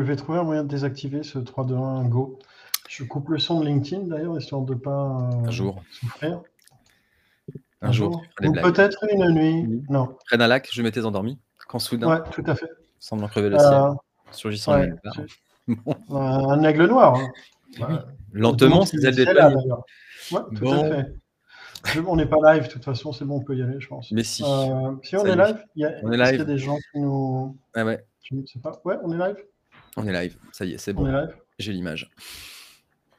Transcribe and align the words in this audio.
Je 0.00 0.04
vais 0.06 0.16
trouver 0.16 0.38
un 0.38 0.44
moyen 0.44 0.64
de 0.64 0.68
désactiver 0.68 1.22
ce 1.22 1.38
3-2-1 1.38 2.08
Go. 2.08 2.38
Je 2.88 3.04
coupe 3.04 3.28
le 3.28 3.38
son 3.38 3.60
de 3.60 3.66
LinkedIn 3.66 4.04
d'ailleurs, 4.06 4.36
histoire 4.38 4.62
de 4.62 4.72
ne 4.72 4.78
pas 4.78 4.90
Un 4.90 5.46
euh, 5.46 5.50
jour. 5.50 5.82
souffrir. 5.92 6.40
Un 7.82 7.92
jour. 7.92 8.22
Ou 8.42 8.52
peut-être 8.54 9.04
une 9.12 9.28
nuit. 9.34 9.62
Mhm. 9.62 9.86
Non. 9.90 10.16
Près 10.26 10.38
d'un 10.38 10.46
lac, 10.46 10.70
je 10.72 10.80
m'étais 10.80 11.04
endormi. 11.04 11.38
Quand 11.68 11.78
soudain, 11.78 12.08
Ouais, 12.08 12.30
tout 12.32 12.42
à 12.46 12.54
fait. 12.54 12.70
semblant 12.98 13.28
crever 13.28 13.50
le 13.50 13.58
ciel, 13.58 13.72
Euh, 13.74 13.92
surgissant 14.32 14.72
ouais, 14.80 14.90
Bon, 15.68 15.94
un 16.16 16.62
aigle 16.62 16.86
noir. 16.86 17.16
hein. 17.16 17.28
oui. 17.76 17.82
Ouais. 17.82 17.98
Lentement, 18.32 18.86
C'est 18.86 18.96
ces 18.98 19.06
ailes 19.20 19.26
d'ailleurs. 19.26 19.84
Ouais, 20.32 20.40
tout 20.56 20.64
Bon. 20.64 20.72
à 20.82 20.88
fait. 20.88 21.14
Je- 21.92 22.00
On 22.00 22.16
n'est 22.16 22.26
pas 22.26 22.36
live, 22.54 22.64
de 22.68 22.72
toute 22.72 22.84
façon, 22.86 23.12
c'est 23.12 23.26
bon, 23.26 23.36
on 23.36 23.40
peut 23.44 23.54
y 23.54 23.62
aller, 23.62 23.78
je 23.80 23.88
pense. 23.88 24.10
Mais 24.12 24.24
si. 24.24 24.42
Euh, 24.44 24.92
si 25.02 25.16
on 25.16 25.26
est 25.26 25.36
live, 25.36 25.62
il 25.76 25.82
y 25.82 25.84
a, 25.84 25.92
On 26.02 26.10
est 26.10 26.18
est-ce 26.18 26.30
qu'il 26.30 26.34
y 26.34 26.38
live. 26.38 26.40
a 26.40 26.44
des 26.44 26.58
gens 26.58 26.76
qui 26.90 27.00
nous. 27.00 27.54
Ah 27.74 27.84
ouais, 27.84 28.02
Je 28.22 28.34
ne 28.34 28.46
sais 28.46 28.58
pas. 28.60 28.80
Ouais, 28.86 28.96
on 29.04 29.12
est 29.12 29.18
live? 29.18 29.36
On 29.96 30.06
est 30.06 30.12
live. 30.12 30.36
Ça 30.52 30.64
y 30.64 30.72
est, 30.74 30.78
c'est 30.78 30.94
On 30.96 31.06
est 31.06 31.10
bon. 31.12 31.18
live 31.18 31.36
J'ai 31.58 31.72
l'image. 31.72 32.10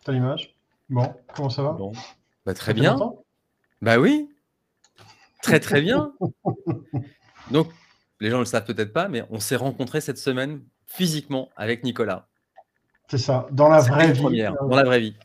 T'as 0.03 0.11
l'image? 0.11 0.55
Bon, 0.89 1.13
comment 1.35 1.49
ça 1.49 1.63
va? 1.63 1.71
Bon. 1.73 1.91
Bah, 2.45 2.53
très 2.53 2.73
bien. 2.73 2.97
Bah 3.81 3.97
oui. 3.99 4.29
Très 5.41 5.59
très 5.59 5.81
bien. 5.81 6.13
Donc, 7.51 7.69
les 8.19 8.29
gens 8.29 8.37
ne 8.37 8.41
le 8.41 8.45
savent 8.45 8.65
peut-être 8.65 8.93
pas, 8.93 9.07
mais 9.07 9.23
on 9.29 9.39
s'est 9.39 9.55
rencontrés 9.55 10.01
cette 10.01 10.17
semaine 10.17 10.63
physiquement 10.85 11.49
avec 11.55 11.83
Nicolas. 11.83 12.27
C'est 13.09 13.17
ça, 13.17 13.47
dans 13.51 13.67
la 13.67 13.79
vraie 13.79 14.11
vie. 14.11 14.21
première, 14.21 14.53
euh, 14.53 14.67
dans 14.67 14.75
la 14.75 14.83
vraie 14.83 14.99
vie. 14.99 15.15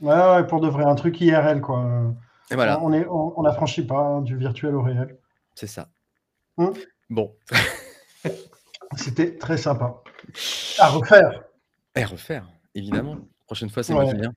Ouais, 0.00 0.14
ouais, 0.14 0.46
pour 0.46 0.60
de 0.60 0.68
vrai, 0.68 0.84
un 0.84 0.94
truc 0.94 1.20
IRL, 1.20 1.60
quoi. 1.60 2.14
Et 2.50 2.54
voilà, 2.54 2.80
On 2.82 2.92
est, 2.92 3.06
on, 3.06 3.38
on 3.40 3.42
pas 3.86 3.98
hein, 3.98 4.20
du 4.22 4.36
virtuel 4.36 4.74
au 4.74 4.82
réel. 4.82 5.18
c'est 5.54 5.66
ça. 5.66 5.88
Hmm. 6.56 6.70
Bon, 7.10 7.34
C'était 8.96 9.36
très 9.36 9.56
sympa. 9.56 10.02
À 10.78 10.88
refaire. 10.88 11.44
et 11.96 12.04
refaire, 12.04 12.46
évidemment. 12.74 13.16
Prochaine 13.46 13.70
fois, 13.70 13.82
c'est 13.82 13.94
Ouais. 13.94 14.12
viens. 14.14 14.32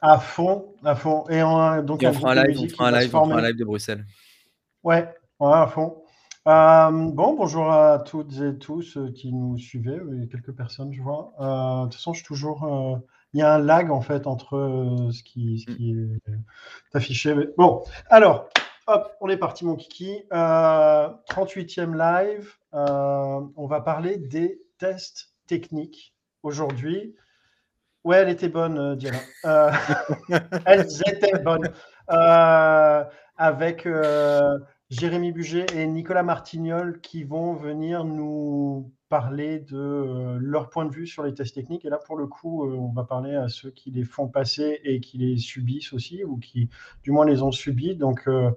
À 0.00 0.18
fond, 0.18 0.74
à 0.84 0.94
fond. 0.94 1.24
Et 1.28 1.42
on, 1.42 1.82
donc 1.82 2.02
Et 2.02 2.06
on 2.08 2.12
fera 2.12 2.32
un 2.32 2.44
live, 2.44 2.58
on 2.60 2.68
fera 2.68 2.88
un 2.88 2.90
live, 2.98 3.14
on 3.14 3.24
fera 3.26 3.38
un 3.38 3.42
live 3.42 3.56
de 3.56 3.64
Bruxelles. 3.64 4.04
Ouais, 4.82 5.08
ouais, 5.40 5.52
à 5.52 5.66
fond. 5.66 6.02
Euh, 6.48 6.90
bon, 6.90 7.34
bonjour 7.36 7.70
à 7.70 8.00
toutes 8.00 8.32
et 8.40 8.58
tous 8.58 8.96
euh, 8.96 9.12
qui 9.12 9.32
nous. 9.32 9.56
Il 9.58 10.20
y 10.20 10.24
a 10.24 10.26
quelques 10.26 10.52
personnes, 10.52 10.92
je 10.92 11.00
vois. 11.02 11.32
Euh, 11.40 11.80
de 11.80 11.84
toute 11.84 11.94
façon, 11.94 12.12
je 12.14 12.18
suis 12.18 12.26
toujours. 12.26 12.64
euh, 12.64 12.96
il 13.34 13.38
y 13.40 13.42
a 13.42 13.54
un 13.54 13.58
lag 13.58 13.90
en 13.90 14.02
fait 14.02 14.26
entre 14.26 14.56
euh, 14.56 15.10
ce 15.10 15.22
qui, 15.22 15.58
ce 15.60 15.72
qui 15.74 15.92
est 15.92 16.32
affiché. 16.94 17.34
Mais 17.34 17.46
Bon, 17.56 17.82
alors, 18.10 18.48
hop, 18.86 19.16
on 19.20 19.28
est 19.28 19.36
parti, 19.36 19.64
mon 19.64 19.76
kiki. 19.76 20.22
Euh, 20.32 21.08
38e 21.30 21.96
live. 21.96 22.52
Euh, 22.74 23.40
on 23.56 23.66
va 23.66 23.80
parler 23.80 24.16
des 24.16 24.60
tests 24.78 25.32
techniques 25.46 26.14
aujourd'hui. 26.42 27.14
Ouais, 28.04 28.16
elle 28.16 28.30
était 28.30 28.48
bonne, 28.48 28.78
euh, 28.78 28.96
Diana. 28.96 29.18
Euh, 29.44 29.70
elles 30.66 30.88
étaient 31.06 31.38
bonnes. 31.38 31.72
Euh, 32.10 33.04
avec 33.36 33.86
euh, 33.86 34.58
Jérémy 34.92 35.32
Buget 35.32 35.64
et 35.74 35.86
Nicolas 35.86 36.22
Martignol 36.22 37.00
qui 37.00 37.24
vont 37.24 37.54
venir 37.54 38.04
nous 38.04 38.92
parler 39.08 39.58
de 39.60 39.78
euh, 39.78 40.36
leur 40.38 40.68
point 40.68 40.84
de 40.84 40.92
vue 40.92 41.06
sur 41.06 41.22
les 41.22 41.32
tests 41.32 41.54
techniques. 41.54 41.86
Et 41.86 41.88
là, 41.88 41.96
pour 41.96 42.14
le 42.18 42.26
coup, 42.26 42.66
euh, 42.66 42.76
on 42.76 42.92
va 42.92 43.04
parler 43.04 43.34
à 43.34 43.48
ceux 43.48 43.70
qui 43.70 43.90
les 43.90 44.04
font 44.04 44.28
passer 44.28 44.80
et 44.84 45.00
qui 45.00 45.16
les 45.16 45.38
subissent 45.38 45.94
aussi, 45.94 46.22
ou 46.24 46.36
qui 46.36 46.68
du 47.04 47.10
moins 47.10 47.24
les 47.24 47.40
ont 47.40 47.52
subis. 47.52 47.96
Donc, 47.96 48.28
euh, 48.28 48.50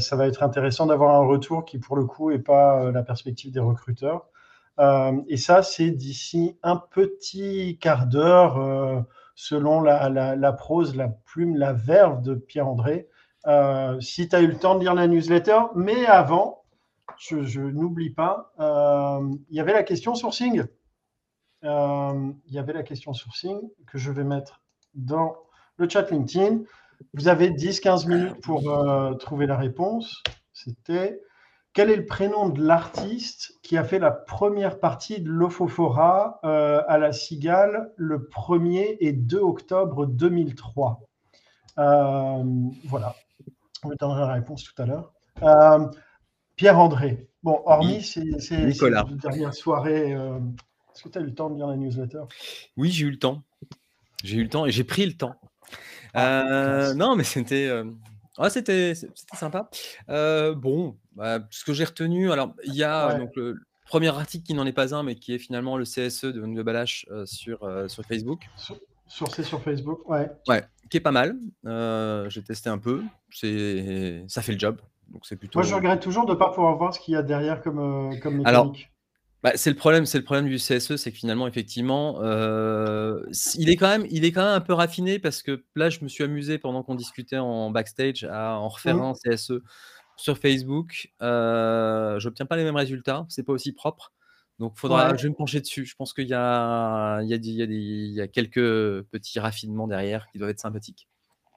ça 0.00 0.16
va 0.16 0.26
être 0.26 0.42
intéressant 0.42 0.86
d'avoir 0.86 1.14
un 1.14 1.24
retour 1.24 1.64
qui, 1.64 1.78
pour 1.78 1.94
le 1.94 2.04
coup, 2.04 2.32
n'est 2.32 2.40
pas 2.40 2.90
la 2.90 3.04
perspective 3.04 3.52
des 3.52 3.60
recruteurs. 3.60 4.26
Et 5.28 5.36
ça, 5.36 5.62
c'est 5.62 5.90
d'ici 5.92 6.58
un 6.64 6.76
petit 6.76 7.78
quart 7.80 8.06
d'heure, 8.08 9.06
selon 9.36 9.80
la- 9.80 10.34
la 10.34 10.52
prose, 10.52 10.96
la 10.96 11.08
plume, 11.08 11.56
la 11.56 11.72
verve 11.72 12.22
de 12.22 12.34
Pierre-André. 12.34 13.08
Euh, 13.46 14.00
si 14.00 14.28
tu 14.28 14.36
as 14.36 14.42
eu 14.42 14.48
le 14.48 14.56
temps 14.58 14.74
de 14.74 14.80
lire 14.80 14.94
la 14.94 15.06
newsletter, 15.06 15.60
mais 15.74 16.06
avant, 16.06 16.64
je, 17.18 17.60
n'oublie 17.60 18.10
pas, 18.10 18.52
euh, 18.60 19.20
il 19.50 19.56
y 19.56 19.60
avait 19.60 19.72
la 19.72 19.82
question 19.82 20.14
sourcing. 20.14 20.64
Euh, 21.64 22.32
Il 22.46 22.54
y 22.54 22.58
avait 22.58 22.72
la 22.72 22.82
question 22.82 23.12
sourcing 23.12 23.60
que 23.86 23.98
je 23.98 24.10
vais 24.10 24.24
mettre 24.24 24.60
dans 24.94 25.36
le 25.76 25.88
chat 25.88 26.10
LinkedIn. 26.10 26.60
Vous 27.14 27.28
avez 27.28 27.50
10-15 27.50 28.08
minutes 28.08 28.40
pour 28.42 28.70
euh, 28.70 29.14
trouver 29.14 29.46
la 29.46 29.56
réponse. 29.56 30.22
C'était 30.52 31.20
quel 31.72 31.90
est 31.90 31.96
le 31.96 32.06
prénom 32.06 32.48
de 32.48 32.62
l'artiste 32.62 33.58
qui 33.62 33.76
a 33.76 33.84
fait 33.84 33.98
la 33.98 34.10
première 34.10 34.80
partie 34.80 35.20
de 35.20 35.28
l'Ophophora 35.28 36.40
euh, 36.44 36.82
à 36.88 36.98
la 36.98 37.12
Cigale 37.12 37.92
le 37.96 38.18
1er 38.18 38.96
et 39.00 39.12
2 39.12 39.38
octobre 39.38 40.06
2003 40.06 41.00
Euh, 41.00 41.15
Voilà, 41.76 43.14
on 43.84 43.88
vous 43.88 43.94
donnera 43.96 44.20
la 44.28 44.32
réponse 44.34 44.64
tout 44.64 44.82
à 44.82 44.86
l'heure. 44.86 45.12
Euh, 45.42 45.86
Pierre-André, 46.56 47.28
bon, 47.42 47.60
hormis 47.66 48.02
ces, 48.02 48.24
dernières 49.22 49.54
soirées, 49.54 50.14
euh, 50.14 50.38
est-ce 50.94 51.02
que 51.02 51.08
tu 51.10 51.18
as 51.18 51.20
eu 51.20 51.26
le 51.26 51.34
temps 51.34 51.50
de 51.50 51.56
lire 51.56 51.66
la 51.66 51.76
newsletter 51.76 52.22
Oui, 52.78 52.90
j'ai 52.90 53.04
eu 53.04 53.10
le 53.10 53.18
temps. 53.18 53.42
J'ai 54.24 54.38
eu 54.38 54.42
le 54.42 54.48
temps 54.48 54.64
et 54.64 54.70
j'ai 54.70 54.84
pris 54.84 55.04
le 55.04 55.12
temps. 55.12 55.36
Ah, 56.14 56.40
Euh, 56.88 56.94
non, 56.94 57.14
mais 57.16 57.24
c'était 57.24 57.66
euh, 57.66 57.84
ouais, 58.38 58.48
c'était 58.48 58.94
c'était 58.94 59.36
sympa. 59.36 59.68
Euh, 60.08 60.54
bon, 60.54 60.96
bah, 61.14 61.40
ce 61.50 61.64
que 61.64 61.74
j'ai 61.74 61.84
retenu, 61.84 62.32
alors 62.32 62.54
il 62.64 62.74
y 62.74 62.82
a 62.82 63.08
Ouais. 63.08 63.18
donc 63.18 63.36
le 63.36 63.58
premier 63.86 64.08
article 64.08 64.46
qui 64.46 64.54
n'en 64.54 64.64
est 64.64 64.72
pas 64.72 64.94
un, 64.94 65.02
mais 65.02 65.14
qui 65.14 65.34
est 65.34 65.38
finalement 65.38 65.76
le 65.76 65.84
CSE 65.84 66.24
de 66.24 66.40
de 66.40 66.62
Balache 66.62 67.06
euh, 67.10 67.26
sur 67.26 67.62
euh, 67.64 67.88
sur 67.88 68.02
Facebook. 68.04 68.48
Sur- 69.06 69.26
Sourcé 69.28 69.42
sur 69.44 69.62
Facebook, 69.62 70.08
ouais. 70.08 70.28
Ouais, 70.48 70.64
qui 70.90 70.96
est 70.96 71.00
pas 71.00 71.12
mal. 71.12 71.36
Euh, 71.66 72.28
j'ai 72.30 72.42
testé 72.42 72.68
un 72.70 72.78
peu. 72.78 73.02
C'est 73.30 74.24
ça 74.28 74.42
fait 74.42 74.52
le 74.52 74.58
job, 74.58 74.80
donc 75.08 75.24
c'est 75.26 75.36
plutôt. 75.36 75.58
Moi, 75.58 75.66
je 75.68 75.74
regrette 75.74 76.00
toujours 76.00 76.26
de 76.26 76.32
ne 76.32 76.36
pas 76.36 76.50
pouvoir 76.50 76.76
voir 76.76 76.94
ce 76.94 77.00
qu'il 77.00 77.14
y 77.14 77.16
a 77.16 77.22
derrière 77.22 77.62
comme, 77.62 77.78
euh, 78.12 78.18
comme 78.20 78.42
Alors. 78.44 78.72
Bah, 79.42 79.52
c'est 79.54 79.70
le 79.70 79.76
problème, 79.76 80.06
c'est 80.06 80.18
le 80.18 80.24
problème 80.24 80.46
du 80.48 80.56
CSE, 80.56 80.96
c'est 80.96 81.12
que 81.12 81.16
finalement, 81.18 81.46
effectivement, 81.46 82.16
euh, 82.20 83.22
il 83.56 83.68
est 83.68 83.76
quand 83.76 83.86
même, 83.86 84.04
il 84.10 84.24
est 84.24 84.32
quand 84.32 84.42
même 84.44 84.54
un 84.54 84.60
peu 84.60 84.72
raffiné 84.72 85.18
parce 85.20 85.42
que 85.42 85.62
là, 85.76 85.88
je 85.88 86.00
me 86.02 86.08
suis 86.08 86.24
amusé 86.24 86.58
pendant 86.58 86.82
qu'on 86.82 86.96
discutait 86.96 87.36
en 87.38 87.70
backstage 87.70 88.24
à 88.24 88.58
en 88.58 88.66
refaire 88.68 88.96
Mhm. 88.96 89.02
un 89.02 89.12
CSE 89.14 89.52
sur 90.16 90.38
Facebook. 90.38 91.12
Euh, 91.22 92.18
J'obtiens 92.18 92.46
pas 92.46 92.56
les 92.56 92.64
mêmes 92.64 92.74
résultats, 92.76 93.24
c'est 93.28 93.44
pas 93.44 93.52
aussi 93.52 93.72
propre. 93.72 94.12
Donc, 94.58 94.72
faudra, 94.76 95.10
Ouais. 95.10 95.18
je 95.18 95.24
vais 95.24 95.28
me 95.28 95.34
pencher 95.34 95.60
dessus. 95.60 95.84
Je 95.84 95.94
pense 95.96 96.12
qu'il 96.14 96.28
y 96.28 96.34
a, 96.34 97.20
il 97.22 97.28
y 97.28 97.34
a, 97.34 97.38
des- 97.38 97.48
il 97.48 97.54
y 97.56 97.62
a 97.62 97.66
des- 97.66 97.74
il 97.74 98.12
y 98.14 98.20
a 98.20 98.26
quelques 98.28 99.02
petits 99.10 99.38
raffinements 99.38 99.86
derrière 99.86 100.26
qui 100.32 100.38
doivent 100.38 100.50
être 100.50 100.60
sympathiques. 100.60 101.08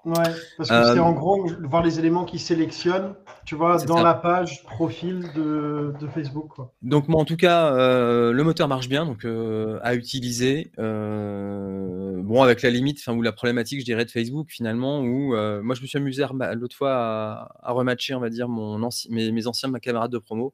Ouais, 0.05 0.13
parce 0.57 0.69
que 0.69 0.83
c'est 0.93 0.97
Euh, 0.97 1.03
en 1.03 1.11
gros 1.11 1.45
voir 1.63 1.83
les 1.83 1.99
éléments 1.99 2.23
qui 2.23 2.39
sélectionnent, 2.39 3.15
tu 3.45 3.55
vois, 3.55 3.77
dans 3.83 3.97
ça. 3.97 4.03
la 4.03 4.13
page 4.13 4.63
profil 4.63 5.29
de, 5.35 5.93
de 5.99 6.07
Facebook. 6.07 6.47
Quoi. 6.55 6.71
Donc 6.81 7.09
moi 7.09 7.19
en 7.21 7.25
tout 7.25 7.35
cas 7.35 7.73
euh, 7.75 8.31
le 8.31 8.43
moteur 8.45 8.69
marche 8.69 8.87
bien 8.87 9.05
donc 9.05 9.25
euh, 9.25 9.77
à 9.83 9.95
utiliser 9.95 10.71
euh, 10.79 12.21
bon 12.23 12.41
avec 12.41 12.61
la 12.61 12.69
limite 12.69 12.99
enfin 12.99 13.13
ou 13.17 13.21
la 13.21 13.31
problématique 13.31 13.79
je 13.81 13.85
dirais 13.85 14.05
de 14.05 14.11
Facebook 14.11 14.47
finalement 14.49 15.01
où 15.01 15.35
euh, 15.35 15.61
moi 15.61 15.75
je 15.75 15.81
me 15.81 15.87
suis 15.87 15.97
amusé 15.97 16.23
l'autre 16.55 16.75
fois 16.75 16.93
à, 16.93 17.51
à 17.61 17.71
rematcher 17.73 18.15
on 18.15 18.19
va 18.19 18.29
dire 18.29 18.47
mon 18.47 18.79
anci- 18.81 19.11
mes, 19.11 19.31
mes 19.31 19.47
anciens 19.47 19.71
camarades 19.73 20.11
de 20.11 20.17
promo 20.17 20.53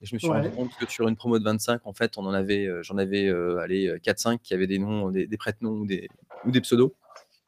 et 0.00 0.06
je 0.06 0.14
me 0.14 0.18
suis 0.18 0.28
rendu 0.28 0.50
compte 0.50 0.70
que 0.78 0.90
sur 0.90 1.08
une 1.08 1.16
promo 1.16 1.38
de 1.38 1.44
25 1.44 1.80
en 1.84 1.92
fait 1.92 2.18
on 2.18 2.26
en 2.26 2.32
avait 2.34 2.66
euh, 2.66 2.82
j'en 2.82 2.98
avais 2.98 3.26
euh, 3.26 3.58
allez 3.58 3.94
4 4.02 4.18
5 4.18 4.42
qui 4.42 4.54
avaient 4.54 4.66
des 4.66 4.78
noms 4.78 5.10
des, 5.10 5.26
des 5.26 5.36
prête-noms 5.36 5.70
ou 5.80 5.86
des 5.86 6.08
ou 6.44 6.50
des 6.50 6.60
pseudos 6.60 6.94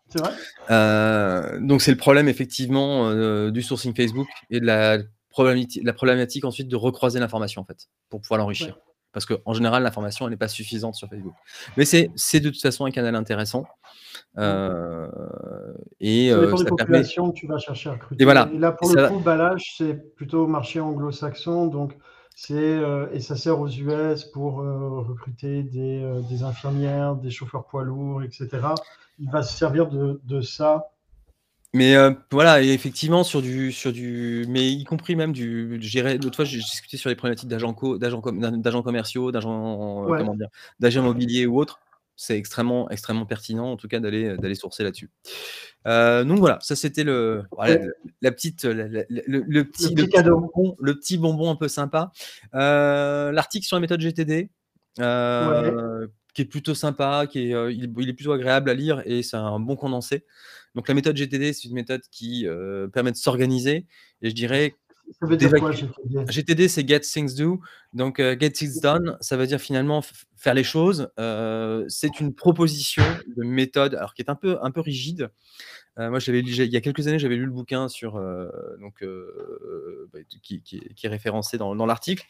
C'est 0.09 0.21
vrai 0.21 0.31
euh, 0.71 1.59
donc 1.61 1.83
c'est 1.83 1.91
le 1.91 1.97
problème 1.97 2.29
effectivement 2.29 3.09
euh, 3.11 3.51
du 3.51 3.63
sourcing 3.63 3.95
Facebook 3.95 4.29
et 4.51 4.61
de 4.61 4.67
la 4.67 4.99
problématique, 5.31 5.83
la 5.85 5.93
problématique 5.93 6.45
ensuite 6.45 6.69
de 6.69 6.77
recroiser 6.77 7.21
l'information 7.21 7.63
en 7.63 7.65
fait 7.65 7.89
pour 8.09 8.21
pouvoir 8.21 8.39
l'enrichir. 8.39 8.69
Ouais. 8.69 8.83
Parce 9.13 9.27
qu'en 9.27 9.53
général 9.55 9.83
l'information 9.83 10.27
elle 10.27 10.31
n'est 10.31 10.37
pas 10.37 10.49
suffisante 10.49 10.95
sur 10.95 11.09
Facebook. 11.09 11.35
Mais 11.77 11.85
c'est 11.85 12.11
c'est 12.17 12.41
de 12.41 12.51
toute 12.51 12.61
façon 12.61 12.85
un 12.85 12.91
canal 12.91 13.15
intéressant 13.15 13.67
euh, 14.39 15.09
et 16.01 16.31
Ça 16.31 16.37
euh, 16.37 16.57
ça 16.57 16.65
permet. 16.77 17.03
que 17.03 17.33
tu 17.33 17.47
vas 17.47 17.59
chercher 17.59 17.91
à 17.91 17.93
recruter. 17.93 18.23
Et 18.23 18.25
voilà. 18.25 18.49
là, 18.53 18.73
pour 18.73 18.91
Et 18.93 18.95
le 18.95 19.09
coup, 19.09 19.21
Balage, 19.21 19.75
c'est 19.79 20.15
plutôt 20.15 20.47
marché 20.47 20.81
anglo-saxon, 20.81 21.67
donc 21.67 21.97
c'est 22.37 22.55
euh, 22.55 23.11
et 23.13 23.21
ça 23.21 23.35
sert 23.37 23.59
aux 23.61 23.69
US 23.69 24.25
pour 24.27 24.61
euh, 24.61 25.01
recruter 25.01 25.65
des, 25.65 26.03
euh, 26.05 26.23
des 26.31 26.45
infirmières, 26.45 27.17
des 27.17 27.31
chauffeurs 27.33 27.67
poids 27.67 27.83
lourds, 27.85 28.23
etc. 28.23 28.77
Il 29.19 29.29
va 29.31 29.43
se 29.43 29.57
servir 29.59 29.89
de, 29.89 30.21
de 30.25 30.41
ça. 30.41 30.93
Mais 31.75 31.95
euh, 31.97 32.13
voilà, 32.31 32.63
et 32.63 32.69
effectivement, 32.73 33.23
sur 33.23 33.43
du, 33.43 33.71
sur 33.71 33.93
du, 33.93 34.47
mais 34.49 34.73
y 34.73 34.85
compris 34.85 35.15
même 35.15 35.33
du, 35.33 35.79
l'autre 36.23 36.37
fois, 36.37 36.45
j'ai 36.47 36.59
discuté 36.59 36.97
sur 36.97 37.11
les 37.11 37.17
problématiques 37.17 37.49
d'agents 37.51 37.75
co- 37.75 37.99
d'agents 37.99 38.23
com- 38.23 38.63
d'agents 38.63 38.83
commerciaux, 38.83 39.31
d'agents, 39.31 40.07
Ouais. 40.07 40.17
comment 40.17 40.35
dire, 40.35 40.49
d'agents 40.81 41.03
immobiliers 41.03 41.45
ou 41.47 41.59
autres. 41.59 41.81
C'est 42.19 42.39
extrêmement, 42.39 42.89
extrêmement 42.91 43.27
pertinent, 43.27 43.71
en 43.71 43.77
tout 43.77 43.89
cas, 43.89 44.01
d'aller, 44.01 44.37
d'aller 44.39 44.55
sourcer 44.55 44.83
là-dessus. 44.83 45.11
Euh, 45.87 46.25
donc 46.25 46.39
voilà, 46.39 46.59
ça 46.63 46.75
c'était 46.75 47.05
le, 47.05 47.45
voilà, 47.53 47.79
la, 48.23 48.33
petite, 48.33 48.65
la- 48.65 48.89
la- 48.89 49.05
le, 49.09 49.45
le 49.47 49.65
petit, 49.65 49.95
petit 49.95 50.09
cadeau. 50.09 50.41
bonbon, 50.41 50.77
le 50.81 50.95
petit 50.99 51.19
bonbon 51.19 51.51
un 51.51 51.57
peu 51.57 51.69
sympa. 51.69 52.11
Euh, 52.55 53.31
L'article 53.33 53.67
sur 53.67 53.77
la 53.77 53.81
méthode 53.81 54.01
GTD, 54.01 54.51
euh, 55.01 56.07
qui 56.35 56.43
est 56.43 56.47
plutôt 56.47 56.75
sympa, 56.75 57.27
qui 57.31 57.51
est, 57.51 57.55
euh, 57.55 57.71
il, 57.71 57.85
est 58.09 58.13
plutôt 58.15 58.33
agréable 58.33 58.71
à 58.71 58.75
lire 58.75 59.03
et 59.05 59.23
c'est 59.23 59.37
un 59.37 59.61
bon 59.61 59.77
condensé. 59.77 60.25
Donc 60.75 60.89
la 60.89 60.95
méthode 60.95 61.17
GTD, 61.17 61.53
c'est 61.53 61.69
une 61.69 61.75
méthode 61.75 62.03
qui 62.11 62.47
permet 62.93 63.13
de 63.13 63.17
s'organiser 63.17 63.87
et 64.23 64.31
je 64.31 64.35
dirais 64.35 64.75
ça 65.19 65.27
veut 65.27 65.37
dire 65.37 65.51
quoi, 65.59 65.73
GTD 65.73 66.27
GTD, 66.29 66.69
c'est 66.69 66.87
Get 66.87 67.01
Things 67.01 67.35
Do. 67.37 67.61
Donc, 67.93 68.19
Get 68.19 68.51
Things 68.51 68.81
Done, 68.81 69.17
ça 69.21 69.37
veut 69.37 69.47
dire 69.47 69.61
finalement 69.61 70.03
faire 70.37 70.55
les 70.55 70.65
choses. 70.65 71.09
c'est 71.89 72.21
une 72.21 72.35
proposition 72.35 73.05
de 73.37 73.45
méthode, 73.45 73.95
alors 73.95 74.15
qui 74.15 74.23
est 74.23 74.31
un 74.31 74.35
peu, 74.35 74.59
un 74.63 74.71
peu 74.71 74.81
rigide, 74.81 75.31
euh, 75.99 76.11
moi, 76.11 76.19
j'avais 76.19 76.41
il 76.41 76.73
y 76.73 76.77
a 76.77 76.81
quelques 76.81 77.07
années, 77.09 77.19
j'avais 77.19 77.37
lu 77.37 77.47
le 77.47 77.51
bouquin 77.51 77.89
sur, 77.89 78.17
euh, 78.17 78.49
donc, 78.81 79.03
euh, 79.03 80.09
bah, 80.13 80.19
qui, 80.43 80.63
est 81.03 81.09
référencé 81.09 81.57
dans, 81.57 81.75
l'article, 81.87 82.25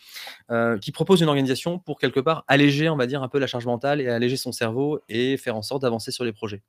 qui 0.81 0.93
propose 0.93 1.20
une 1.20 1.28
organisation 1.28 1.78
pour 1.78 1.99
quelque 1.99 2.20
part 2.20 2.44
alléger, 2.46 2.88
on 2.88 2.96
va 2.96 3.06
dire, 3.06 3.23
un 3.23 3.28
peu 3.28 3.38
la 3.38 3.46
charge 3.46 3.67
mentale 3.67 4.00
et 4.00 4.08
alléger 4.08 4.37
son 4.37 4.52
cerveau 4.52 5.00
et 5.08 5.37
faire 5.37 5.56
en 5.56 5.62
sorte 5.62 5.82
d'avancer 5.82 6.11
sur 6.11 6.25
les 6.25 6.32
projets. 6.32 6.62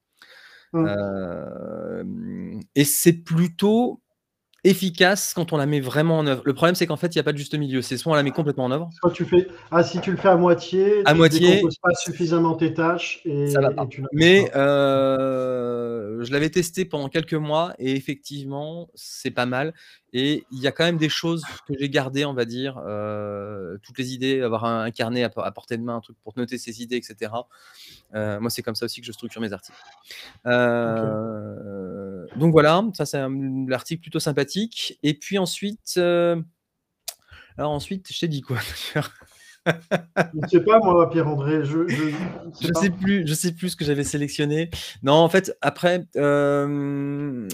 Mmh. 0.74 2.60
et 2.76 2.84
c'est 2.84 3.14
plutôt 3.14 4.02
efficace 4.68 5.34
quand 5.34 5.54
on 5.54 5.58
la 5.58 5.66
met 5.66 5.80
vraiment 5.80 6.18
en 6.18 6.28
œuvre. 6.28 6.42
Le 6.46 6.54
problème, 6.54 6.76
c'est 6.76 6.86
qu'en 6.88 6.98
fait, 6.98 7.16
il 7.16 7.18
n'y 7.18 7.22
a 7.22 7.24
pas 7.24 7.32
de 7.32 7.38
juste 7.38 7.58
milieu. 7.58 7.82
C'est 7.82 7.98
soit 7.98 8.12
on 8.12 8.16
la 8.16 8.24
met 8.24 8.32
complètement 8.32 8.66
en 8.66 8.72
œuvre. 8.72 8.90
Soit 9.00 9.12
tu 9.12 9.26
fais, 9.26 9.48
ah, 9.72 9.84
si 9.84 10.00
tu 10.02 10.12
le 10.12 10.18
fais 10.18 10.30
à 10.30 10.36
moitié, 10.36 11.02
à 11.06 11.12
tu 11.12 11.18
moitié, 11.18 11.62
pas 11.82 11.94
suffisamment 11.96 12.56
tes 12.56 12.74
tâches. 12.74 13.22
Et, 13.26 13.50
ça 13.50 13.62
va 13.62 13.72
pas. 13.72 13.88
Mais 14.12 14.52
euh, 14.56 16.24
je 16.24 16.32
l'avais 16.32 16.50
testé 16.50 16.86
pendant 16.86 17.10
quelques 17.10 17.34
mois 17.34 17.74
et 17.80 17.96
effectivement, 17.96 18.90
c'est 18.94 19.32
pas 19.32 19.46
mal. 19.46 19.74
Et 20.14 20.46
il 20.52 20.60
y 20.60 20.68
a 20.68 20.72
quand 20.72 20.86
même 20.86 20.98
des 20.98 21.10
choses 21.10 21.44
que 21.68 21.74
j'ai 21.78 21.90
gardées, 21.90 22.26
on 22.26 22.34
va 22.34 22.46
dire, 22.46 22.82
euh, 22.86 23.78
toutes 23.84 23.98
les 23.98 24.14
idées, 24.14 24.42
avoir 24.42 24.66
un, 24.66 24.90
carnet 24.92 25.24
à, 25.24 25.52
portée 25.52 25.78
de 25.78 25.84
main, 25.84 25.98
un 25.98 26.02
truc 26.02 26.18
pour 26.24 26.34
noter 26.38 26.58
ses 26.58 26.82
idées, 26.82 26.96
etc. 26.96 27.32
Euh, 28.16 28.40
moi, 28.40 28.50
c'est 28.50 28.62
comme 28.62 28.76
ça 28.76 28.86
aussi 28.86 29.02
que 29.02 29.08
je 29.08 29.12
structure 29.12 29.42
mes 29.42 29.54
articles. 29.54 29.78
Donc 32.38 32.52
voilà, 32.52 32.84
ça 32.94 33.06
c'est 33.06 33.20
l'article 33.68 34.02
plutôt 34.02 34.20
sympathique. 34.20 35.00
Et 35.04 35.14
puis 35.14 35.38
ensuite, 35.38 35.98
alors 37.58 37.72
ensuite, 37.72 38.12
je 38.12 38.20
t'ai 38.20 38.28
dit 38.28 38.42
quoi 38.42 38.58
je 39.68 40.40
ne 40.42 40.48
sais 40.48 40.62
pas, 40.62 40.80
moi, 40.80 41.10
Pierre-André. 41.10 41.64
Je, 41.64 41.88
je, 41.88 42.10
je 42.62 42.74
sais, 42.74 42.90
plus, 42.90 43.28
je 43.28 43.34
sais 43.34 43.52
plus 43.52 43.70
ce 43.70 43.76
que 43.76 43.86
j'avais 43.86 44.04
sélectionné. 44.04 44.70
Non, 45.04 45.14
en 45.14 45.30
fait, 45.30 45.58
après, 45.62 46.06
euh, 46.16 47.48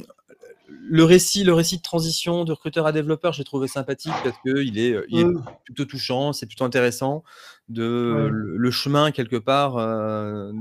le 0.68 1.03
récit, 1.03 1.44
le 1.44 1.53
récit 1.53 1.77
de 1.77 1.81
transition 1.81 2.44
de 2.45 2.51
recruteur 2.51 2.86
à 2.86 2.91
développeur, 2.91 3.33
j'ai 3.33 3.44
trouvé 3.44 3.68
sympathique 3.68 4.13
parce 4.24 4.38
qu'il 4.41 4.77
est, 4.77 4.95
il 5.09 5.19
est 5.19 5.25
mmh. 5.25 5.44
plutôt 5.65 5.86
touchant, 5.86 6.33
c'est 6.33 6.45
plutôt 6.45 6.65
intéressant 6.65 7.24
de 7.69 8.29
le, 8.31 8.71
chemin 8.71 9.12
quelque 9.12 9.38
part. 9.38 9.77
Euh, 9.77 10.51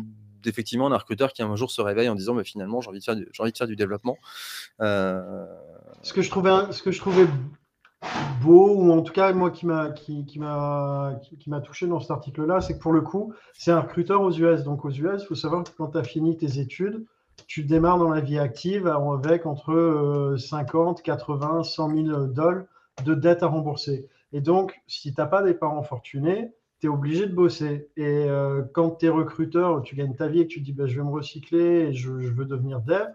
d'effectivement 0.43 0.93
un 0.93 0.97
recruteur 0.97 1.33
qui 1.33 1.43
un 1.43 1.57
jour 1.57 1.71
se 1.71 1.81
réveille 1.81 2.09
en 2.09 2.15
disant 2.15 2.35
mais 2.35 2.45
finalement 2.45 2.81
j'ai 2.81 2.91
envie 2.91 3.01
de 3.01 3.57
faire 3.57 3.67
du, 3.67 3.77
développement. 3.77 4.19
Ce 4.81 6.13
que 6.13 6.23
je 6.23 6.99
trouvais 6.99 7.27
beau, 8.43 8.75
ou 8.75 8.93
en 8.93 9.03
tout 9.03 9.13
cas 9.13 9.33
moi 9.33 9.51
qui 9.51 9.67
m'a 9.67 9.91
qui, 9.91 10.25
qui 10.27 10.39
m'a 10.39 11.21
qui, 11.23 11.51
m'a 11.51 11.61
touché 11.61 11.87
dans 11.87 12.01
cet 12.01 12.11
article-là, 12.11 12.61
c'est 12.61 12.75
que 12.75 12.81
pour 12.81 12.93
le 12.93 13.01
coup, 13.01 13.33
c'est 13.53 13.71
un 13.71 13.81
recruteur 13.81 14.23
aux 14.23 14.33
US. 14.33 14.63
Donc 14.65 14.85
aux 14.85 14.91
US, 14.91 15.23
il 15.23 15.27
faut 15.27 15.35
savoir 15.35 15.65
que 15.65 15.71
quand 15.77 15.89
tu 15.89 15.99
as 15.99 16.05
fini 16.05 16.37
tes 16.37 16.59
études, 16.59 17.05
tu 17.47 17.65
démarres 17.65 17.99
dans 17.99 18.11
la 18.11 18.21
vie 18.21 18.39
active 18.39 18.87
avec 18.87 19.47
entre 19.47 20.35
50, 20.39 21.03
80, 21.03 21.63
100 21.63 21.91
000 21.91 22.27
dollars 22.27 22.65
de 23.05 23.15
dettes 23.15 23.43
à 23.43 23.47
rembourser. 23.47 24.09
Et 24.33 24.41
donc, 24.41 24.81
si 24.87 25.13
tu 25.15 25.21
n'as 25.21 25.27
pas 25.27 25.43
des 25.43 25.55
parents 25.55 25.83
fortunés, 25.83 26.53
tu 26.83 26.89
es 26.89 26.91
obligé 26.91 27.27
de 27.27 27.35
bosser. 27.35 27.89
Et 27.97 28.05
euh, 28.05 28.63
quand 28.75 28.91
tu 28.99 29.07
es 29.07 29.09
recruteur, 29.09 29.83
tu 29.83 29.95
gagnes 29.95 30.17
ta 30.17 30.27
vie 30.27 30.41
et 30.41 30.49
que 30.49 30.53
tu 30.53 30.61
dis 30.61 30.73
bah, 30.73 30.87
je 30.87 30.97
vais 30.97 31.05
me 31.05 31.13
recycler 31.13 31.61
et 31.61 31.95
je, 31.95 32.11
veux 32.11 32.45
devenir 32.45 32.81
dev, 32.81 33.07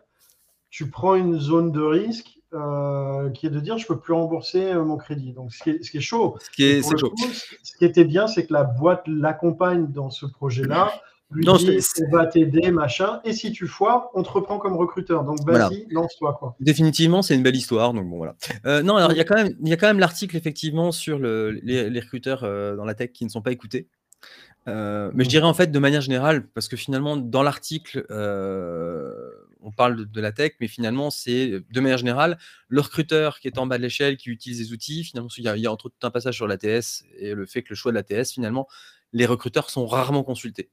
tu 0.69 0.89
prends 0.89 1.15
une 1.15 1.37
zone 1.37 1.73
de 1.73 1.81
risque 1.81 2.39
euh, 2.53 3.29
qui 3.31 3.45
est 3.45 3.49
de 3.49 3.59
dire 3.59 3.77
je 3.77 3.85
peux 3.85 3.99
plus 3.99 4.13
rembourser 4.13 4.71
euh, 4.71 4.85
mon 4.85 4.95
crédit. 4.95 5.33
Donc 5.33 5.51
ce 5.51 5.61
qui 5.63 5.71
est, 5.71 5.83
ce 5.83 5.91
qui 5.91 5.97
est 5.97 6.01
chaud. 6.01 6.37
Ce 6.39 6.49
qui, 6.49 6.63
est, 6.63 6.97
chaud. 6.97 7.13
ce 7.17 7.77
qui 7.77 7.83
était 7.83 8.05
bien, 8.05 8.27
c'est 8.27 8.45
que 8.47 8.53
la 8.53 8.63
boîte 8.63 9.03
l'accompagne 9.05 9.91
dans 9.91 10.11
ce 10.11 10.25
projet-là. 10.25 10.93
Lui 11.29 11.45
non, 11.45 11.57
dit, 11.57 11.77
on 12.01 12.15
va 12.15 12.25
t'aider, 12.25 12.71
machin. 12.71 13.19
Et 13.25 13.33
si 13.33 13.51
tu 13.51 13.67
foires, 13.67 14.09
on 14.13 14.23
te 14.23 14.29
reprend 14.29 14.59
comme 14.59 14.77
recruteur. 14.77 15.25
Donc 15.25 15.39
vas-y, 15.45 15.85
lance-toi. 15.89 16.37
Quoi. 16.39 16.55
Définitivement, 16.59 17.21
c'est 17.21 17.35
une 17.35 17.43
belle 17.43 17.55
histoire. 17.55 17.93
Donc 17.93 18.07
bon, 18.07 18.17
voilà. 18.17 18.35
non, 18.83 18.95
alors 18.95 19.11
il 19.11 19.17
y 19.17 19.21
a 19.21 19.25
quand 19.25 19.35
même, 19.35 19.53
il 19.61 19.67
y 19.67 19.73
a 19.73 19.77
quand 19.77 19.87
même 19.87 19.99
l'article 19.99 20.37
effectivement 20.37 20.91
sur 20.91 21.19
le, 21.19 21.51
les, 21.63 21.99
recruteurs 21.99 22.41
dans 22.77 22.85
la 22.85 22.93
tech 22.93 23.11
qui 23.11 23.25
ne 23.25 23.29
sont 23.29 23.41
pas 23.41 23.51
écoutés. 23.51 23.89
Euh, 24.67 25.11
mais 25.13 25.23
je 25.23 25.29
dirais 25.29 25.45
en 25.45 25.53
fait 25.53 25.71
de 25.71 25.79
manière 25.79 26.01
générale, 26.01 26.47
parce 26.49 26.67
que 26.67 26.75
finalement 26.75 27.15
dans 27.15 27.43
l'article, 27.43 28.05
euh, 28.11 29.13
on 29.61 29.71
parle 29.71 30.05
de, 30.05 30.21
la 30.21 30.31
tech, 30.31 30.53
mais 30.59 30.67
finalement 30.67 31.09
c'est 31.09 31.61
de 31.69 31.79
manière 31.79 31.97
générale 31.97 32.37
le 32.67 32.81
recruteur 32.81 33.39
qui 33.39 33.47
est 33.47 33.57
en 33.57 33.65
bas 33.65 33.77
de 33.77 33.83
l'échelle, 33.83 34.17
qui 34.17 34.29
utilise 34.29 34.59
des 34.59 34.73
outils. 34.73 35.03
Finalement, 35.05 35.29
il 35.37 35.43
y, 35.43 35.47
a, 35.47 35.55
il 35.55 35.63
y 35.63 35.67
a 35.67 35.71
entre 35.71 35.85
autres 35.85 35.95
un 36.03 36.11
passage 36.11 36.35
sur 36.35 36.47
l'ATS 36.47 37.03
et 37.17 37.33
le 37.33 37.45
fait 37.45 37.63
que 37.63 37.69
le 37.69 37.75
choix 37.75 37.91
de 37.91 37.97
l'ATS, 37.97 38.33
finalement, 38.33 38.67
les 39.13 39.25
recruteurs 39.25 39.69
sont 39.69 39.85
rarement 39.85 40.23
consultés. 40.23 40.69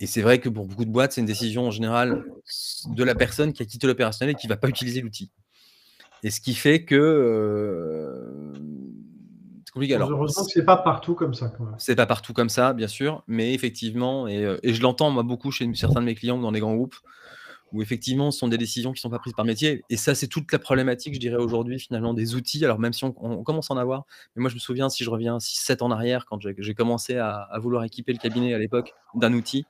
Et 0.00 0.06
c'est 0.06 0.22
vrai 0.22 0.40
que 0.40 0.48
pour 0.48 0.66
beaucoup 0.66 0.84
de 0.84 0.90
boîtes, 0.90 1.12
c'est 1.12 1.20
une 1.20 1.26
décision 1.26 1.66
en 1.66 1.70
général 1.70 2.24
de 2.86 3.04
la 3.04 3.14
personne 3.14 3.52
qui 3.52 3.62
a 3.62 3.66
quitté 3.66 3.86
l'opérationnel 3.86 4.34
et 4.34 4.38
qui 4.38 4.46
ne 4.46 4.52
va 4.52 4.56
pas 4.56 4.68
utiliser 4.68 5.00
l'outil. 5.00 5.30
Et 6.22 6.30
ce 6.30 6.40
qui 6.40 6.54
fait 6.54 6.84
que 6.84 6.94
euh, 6.94 8.52
alors, 9.92 10.10
Heureusement 10.10 10.44
que 10.44 10.50
c'est 10.52 10.64
pas 10.64 10.76
partout 10.76 11.14
comme 11.14 11.34
ça. 11.34 11.52
C'est 11.78 11.96
pas 11.96 12.06
partout 12.06 12.32
comme 12.32 12.48
ça, 12.48 12.72
bien 12.72 12.86
sûr, 12.86 13.24
mais 13.26 13.54
effectivement, 13.54 14.28
et, 14.28 14.44
euh, 14.44 14.56
je 14.62 14.80
l'entends 14.80 15.10
moi 15.10 15.24
beaucoup 15.24 15.50
chez 15.50 15.68
certains 15.74 16.00
de 16.00 16.06
mes 16.06 16.14
clients 16.14 16.38
dans 16.38 16.52
les 16.52 16.60
grands 16.60 16.76
groupes, 16.76 16.94
où 17.72 17.82
effectivement 17.82 18.30
ce 18.30 18.38
sont 18.38 18.46
des 18.46 18.56
décisions 18.56 18.92
qui 18.92 18.98
ne 18.98 19.00
sont 19.00 19.10
pas 19.10 19.18
prises 19.18 19.32
par 19.32 19.44
métier. 19.44 19.82
Et 19.90 19.96
ça, 19.96 20.14
c'est 20.14 20.28
toute 20.28 20.52
la 20.52 20.60
problématique, 20.60 21.14
je 21.14 21.18
dirais 21.18 21.42
aujourd'hui, 21.42 21.80
finalement, 21.80 22.14
des 22.14 22.36
outils. 22.36 22.64
Alors 22.64 22.78
même 22.78 22.92
si 22.92 23.04
on, 23.04 23.42
commence 23.42 23.70
à 23.72 23.74
en 23.74 23.76
avoir, 23.76 24.04
mais 24.36 24.42
moi 24.42 24.48
je 24.48 24.54
me 24.54 24.60
souviens, 24.60 24.88
si 24.88 25.02
je 25.02 25.10
reviens 25.10 25.38
6-7 25.38 25.82
ans 25.82 25.86
en 25.86 25.90
arrière, 25.90 26.24
quand 26.24 26.38
j'ai 26.40 26.74
commencé 26.74 27.16
à, 27.16 27.48
vouloir 27.58 27.82
équiper 27.82 28.12
le 28.12 28.18
cabinet 28.18 28.54
à 28.54 28.58
l'époque 28.58 28.94
d'un 29.16 29.32
outil, 29.32 29.66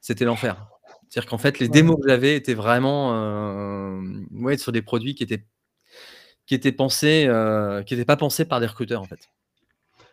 c'était 0.00 0.24
l'enfer. 0.24 0.66
C'est-à-dire 1.08 1.28
qu'en 1.28 1.38
fait, 1.38 1.58
les 1.58 1.68
démos 1.68 1.96
que 1.96 2.08
j'avais 2.08 2.36
étaient 2.36 2.54
vraiment 2.54 3.14
euh, 3.14 4.00
ouais, 4.32 4.56
sur 4.58 4.72
des 4.72 4.82
produits 4.82 5.14
qui 5.14 5.24
étaient 5.24 5.44
qui 6.46 6.54
étaient 6.54 6.72
pensés, 6.72 7.26
euh, 7.28 7.82
qui 7.82 7.94
n'étaient 7.94 8.04
pas 8.04 8.16
pensés 8.16 8.44
par 8.44 8.58
des 8.58 8.66
recruteurs 8.66 9.00
en 9.00 9.04
fait. 9.04 9.28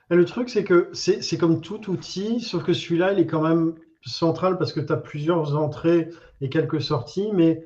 Le 0.10 0.24
truc, 0.24 0.50
c'est 0.50 0.64
que 0.64 0.90
c'est 0.94 1.38
comme 1.38 1.62
tout 1.62 1.90
outil, 1.90 2.40
sauf 2.40 2.64
que 2.64 2.74
celui-là, 2.74 3.14
il 3.14 3.20
est 3.20 3.26
quand 3.26 3.42
même 3.42 3.74
central 4.06 4.58
parce 4.58 4.72
que 4.72 4.80
tu 4.80 4.94
as 4.94 4.98
plusieurs 4.98 5.58
entrées 5.58 6.10
et 6.40 6.50
quelques 6.50 6.82
sorties, 6.82 7.30
mais 7.34 7.66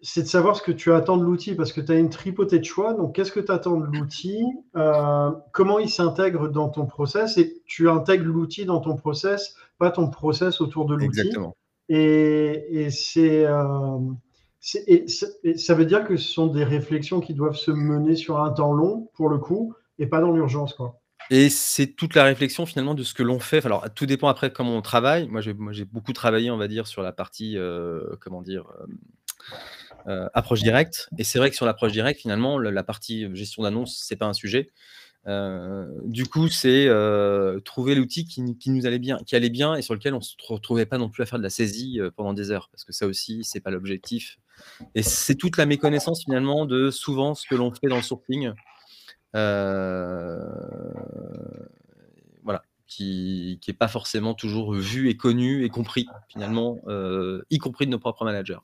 c'est 0.00 0.22
de 0.22 0.28
savoir 0.28 0.56
ce 0.56 0.62
que 0.62 0.70
tu 0.70 0.92
attends 0.92 1.16
de 1.16 1.24
l'outil 1.24 1.54
parce 1.54 1.72
que 1.72 1.80
tu 1.80 1.90
as 1.90 1.96
une 1.96 2.10
tripotée 2.10 2.58
de 2.58 2.64
choix. 2.64 2.94
Donc, 2.94 3.14
qu'est-ce 3.14 3.32
que 3.32 3.40
tu 3.40 3.50
attends 3.50 3.78
de 3.78 3.86
l'outil 3.86 4.44
euh, 4.76 5.30
Comment 5.52 5.78
il 5.78 5.90
s'intègre 5.90 6.48
dans 6.48 6.68
ton 6.68 6.86
process 6.86 7.36
Et 7.38 7.62
tu 7.66 7.88
intègres 7.88 8.26
l'outil 8.26 8.64
dans 8.64 8.80
ton 8.80 8.94
process, 8.94 9.56
pas 9.78 9.90
ton 9.90 10.10
process 10.10 10.60
autour 10.60 10.86
de 10.86 10.94
l'outil. 10.94 11.20
Exactement. 11.20 11.56
Et, 11.88 12.66
et 12.70 12.90
c'est. 12.90 13.44
Euh, 13.46 13.98
ça 14.60 15.74
veut 15.74 15.86
dire 15.86 16.04
que 16.04 16.16
ce 16.16 16.30
sont 16.30 16.48
des 16.48 16.64
réflexions 16.64 17.20
qui 17.20 17.32
doivent 17.32 17.56
se 17.56 17.70
mener 17.70 18.16
sur 18.16 18.42
un 18.42 18.50
temps 18.50 18.72
long, 18.72 19.08
pour 19.14 19.28
le 19.28 19.38
coup, 19.38 19.74
et 19.98 20.06
pas 20.06 20.20
dans 20.20 20.32
l'urgence. 20.32 20.74
quoi. 20.74 21.00
Et 21.30 21.50
c'est 21.50 21.88
toute 21.88 22.14
la 22.14 22.24
réflexion 22.24 22.66
finalement 22.66 22.94
de 22.94 23.02
ce 23.02 23.14
que 23.14 23.22
l'on 23.22 23.38
fait. 23.38 23.64
Alors, 23.66 23.86
tout 23.94 24.06
dépend 24.06 24.28
après 24.28 24.50
comment 24.52 24.76
on 24.76 24.82
travaille. 24.82 25.28
Moi, 25.28 25.40
j'ai 25.40 25.84
beaucoup 25.84 26.12
travaillé, 26.12 26.50
on 26.50 26.56
va 26.56 26.68
dire, 26.68 26.86
sur 26.86 27.02
la 27.02 27.12
partie, 27.12 27.56
euh, 27.56 28.16
comment 28.20 28.42
dire, 28.42 28.64
euh, 30.06 30.28
approche 30.32 30.62
directe. 30.62 31.08
Et 31.18 31.24
c'est 31.24 31.38
vrai 31.38 31.50
que 31.50 31.56
sur 31.56 31.66
l'approche 31.66 31.92
directe, 31.92 32.20
finalement, 32.20 32.58
la, 32.58 32.82
partie 32.82 33.34
gestion 33.34 33.62
d'annonce, 33.62 34.02
c'est 34.06 34.16
pas 34.16 34.26
un 34.26 34.32
sujet. 34.32 34.70
Du 36.04 36.26
coup, 36.26 36.48
c'est 36.48 36.88
trouver 37.64 37.94
l'outil 37.94 38.24
qui, 38.24 38.56
qui, 38.56 38.70
nous 38.70 38.86
allait 38.86 38.98
bien, 38.98 39.18
qui 39.26 39.36
allait 39.36 39.50
bien 39.50 39.74
et 39.74 39.82
sur 39.82 39.94
lequel 39.94 40.14
on 40.14 40.20
se 40.20 40.34
retrouvait 40.46 40.86
pas 40.86 40.98
non 40.98 41.08
plus 41.08 41.22
à 41.22 41.26
faire 41.26 41.38
de 41.38 41.44
la 41.44 41.50
saisie 41.50 42.00
pendant 42.16 42.32
des 42.32 42.50
heures, 42.50 42.68
parce 42.70 42.84
que 42.84 42.92
ça 42.92 43.06
aussi, 43.06 43.44
c'est 43.44 43.60
pas 43.60 43.70
l'objectif. 43.70 44.38
Et 44.94 45.02
c'est 45.02 45.34
toute 45.34 45.56
la 45.56 45.66
méconnaissance 45.66 46.24
finalement 46.24 46.66
de 46.66 46.90
souvent 46.90 47.34
ce 47.34 47.46
que 47.46 47.54
l'on 47.54 47.70
fait 47.72 47.88
dans 47.88 47.96
le 47.96 48.02
sourcing 48.02 48.52
euh, 49.34 50.40
voilà, 52.42 52.62
qui 52.86 53.60
n'est 53.66 53.74
pas 53.74 53.88
forcément 53.88 54.34
toujours 54.34 54.72
vu 54.72 55.10
et 55.10 55.16
connu 55.16 55.64
et 55.64 55.68
compris, 55.68 56.06
finalement, 56.28 56.78
euh, 56.88 57.42
y 57.50 57.58
compris 57.58 57.86
de 57.86 57.90
nos 57.90 57.98
propres 57.98 58.24
managers. 58.24 58.58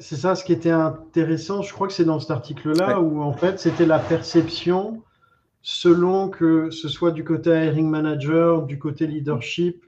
c'est 0.00 0.16
ça, 0.16 0.34
ce 0.34 0.44
qui 0.44 0.52
était 0.52 0.70
intéressant, 0.70 1.62
je 1.62 1.72
crois 1.72 1.86
que 1.86 1.92
c'est 1.92 2.04
dans 2.04 2.20
cet 2.20 2.30
article-là, 2.30 3.00
où 3.00 3.20
en 3.20 3.34
fait, 3.34 3.60
c'était 3.60 3.86
la 3.86 3.98
perception, 3.98 5.02
selon 5.68 6.28
que 6.28 6.70
ce 6.70 6.88
soit 6.88 7.10
du 7.10 7.24
côté 7.24 7.50
hiring 7.50 7.88
manager, 7.88 8.62
du 8.62 8.78
côté 8.78 9.08
leadership, 9.08 9.84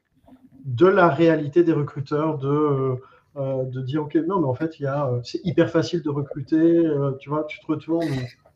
de 0.64 0.87
la 0.87 1.08
réalité 1.08 1.62
des 1.62 1.73
recruteurs, 1.73 2.38
de, 2.38 2.97
euh, 3.37 3.64
de 3.64 3.80
dire, 3.82 4.02
OK, 4.02 4.16
non, 4.26 4.40
mais 4.40 4.49
en 4.49 4.54
fait, 4.54 4.75
c'est 5.23 5.40
hyper 5.44 5.70
facile 5.70 6.02
de 6.02 6.11
recruter, 6.11 6.82
tu 7.20 7.28
vois, 7.28 7.44
tu 7.44 7.61
te 7.61 7.66
retournes, 7.66 8.08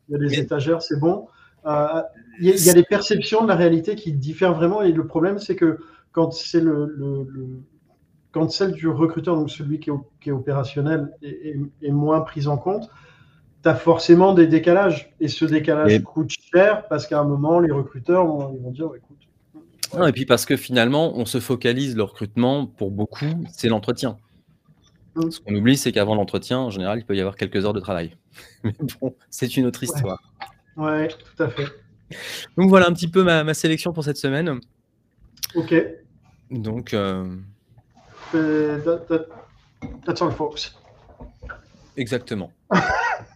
il 0.09 0.11
y 0.11 0.15
a 0.15 0.17
des 0.17 0.37
étagères, 0.37 0.81
c'est 0.81 0.99
bon. 0.99 1.27
Euh, 1.65 2.01
il, 2.41 2.49
y 2.49 2.69
a, 2.69 2.73
des 2.73 2.83
perceptions 2.83 3.43
de 3.43 3.47
la 3.47 3.55
réalité 3.55 3.95
qui 3.95 4.11
diffèrent 4.11 4.53
vraiment. 4.53 4.81
Et 4.81 4.91
le 4.91 5.07
problème, 5.07 5.39
c'est 5.39 5.55
que 5.55 5.79
quand 6.11 6.33
c'est 6.33 6.59
le, 6.59 7.63
quand 8.31 8.51
celle 8.51 8.73
du 8.73 8.89
recruteur, 8.89 9.35
donc 9.35 9.49
celui 9.49 9.79
qui 9.79 9.89
est, 9.89 10.31
opérationnel, 10.31 11.13
est, 11.21 11.91
moins 11.91 12.21
prise 12.21 12.47
en 12.47 12.57
compte, 12.57 12.89
tu 13.63 13.69
as 13.69 13.75
forcément 13.75 14.33
des 14.33 14.47
décalages. 14.47 15.13
Et 15.19 15.27
ce 15.27 15.45
décalage 15.45 16.03
coûte 16.03 16.31
cher 16.53 16.87
parce 16.87 17.07
qu'à 17.07 17.19
un 17.19 17.23
moment, 17.23 17.59
les 17.59 17.71
recruteurs 17.71 18.25
vont, 18.25 18.53
ils 18.53 18.61
vont 18.61 18.71
dire 18.71 18.89
écoute. 18.95 20.07
et 20.07 20.11
puis 20.11 20.25
parce 20.25 20.45
que 20.45 20.57
finalement, 20.57 21.17
on 21.17 21.25
se 21.25 21.39
focalise 21.39 21.95
le 21.95 22.03
recrutement 22.03 22.67
pour 22.67 22.91
beaucoup, 22.91 23.25
c'est 23.51 23.69
l'entretien. 23.69 24.17
Mmh. 25.15 25.31
Ce 25.31 25.39
qu'on 25.39 25.55
oublie, 25.55 25.77
c'est 25.77 25.91
qu'avant 25.91 26.15
l'entretien, 26.15 26.59
en 26.59 26.69
général, 26.69 26.99
il 26.99 27.05
peut 27.05 27.15
y 27.15 27.19
avoir 27.19 27.35
quelques 27.35 27.63
heures 27.65 27.73
de 27.73 27.79
travail. 27.79 28.15
Mais 28.63 28.73
bon, 28.99 29.15
c'est 29.29 29.55
une 29.57 29.65
autre 29.65 29.83
histoire. 29.83 30.21
Ouais. 30.75 31.07
tout 31.07 31.43
à 31.43 31.49
fait. 31.49 31.67
Donc 32.57 32.69
voilà 32.69 32.87
un 32.87 32.93
petit 32.93 33.07
peu 33.07 33.23
ma, 33.23 33.53
sélection 33.53 33.93
pour 33.93 34.03
cette 34.03 34.17
semaine. 34.17 34.59
Ok. 35.55 35.73
Donc. 36.51 36.93
Euh... 36.93 37.37
that's 40.05 40.21
all, 40.21 40.31
folks. 40.31 40.73
Exactement. 41.95 42.51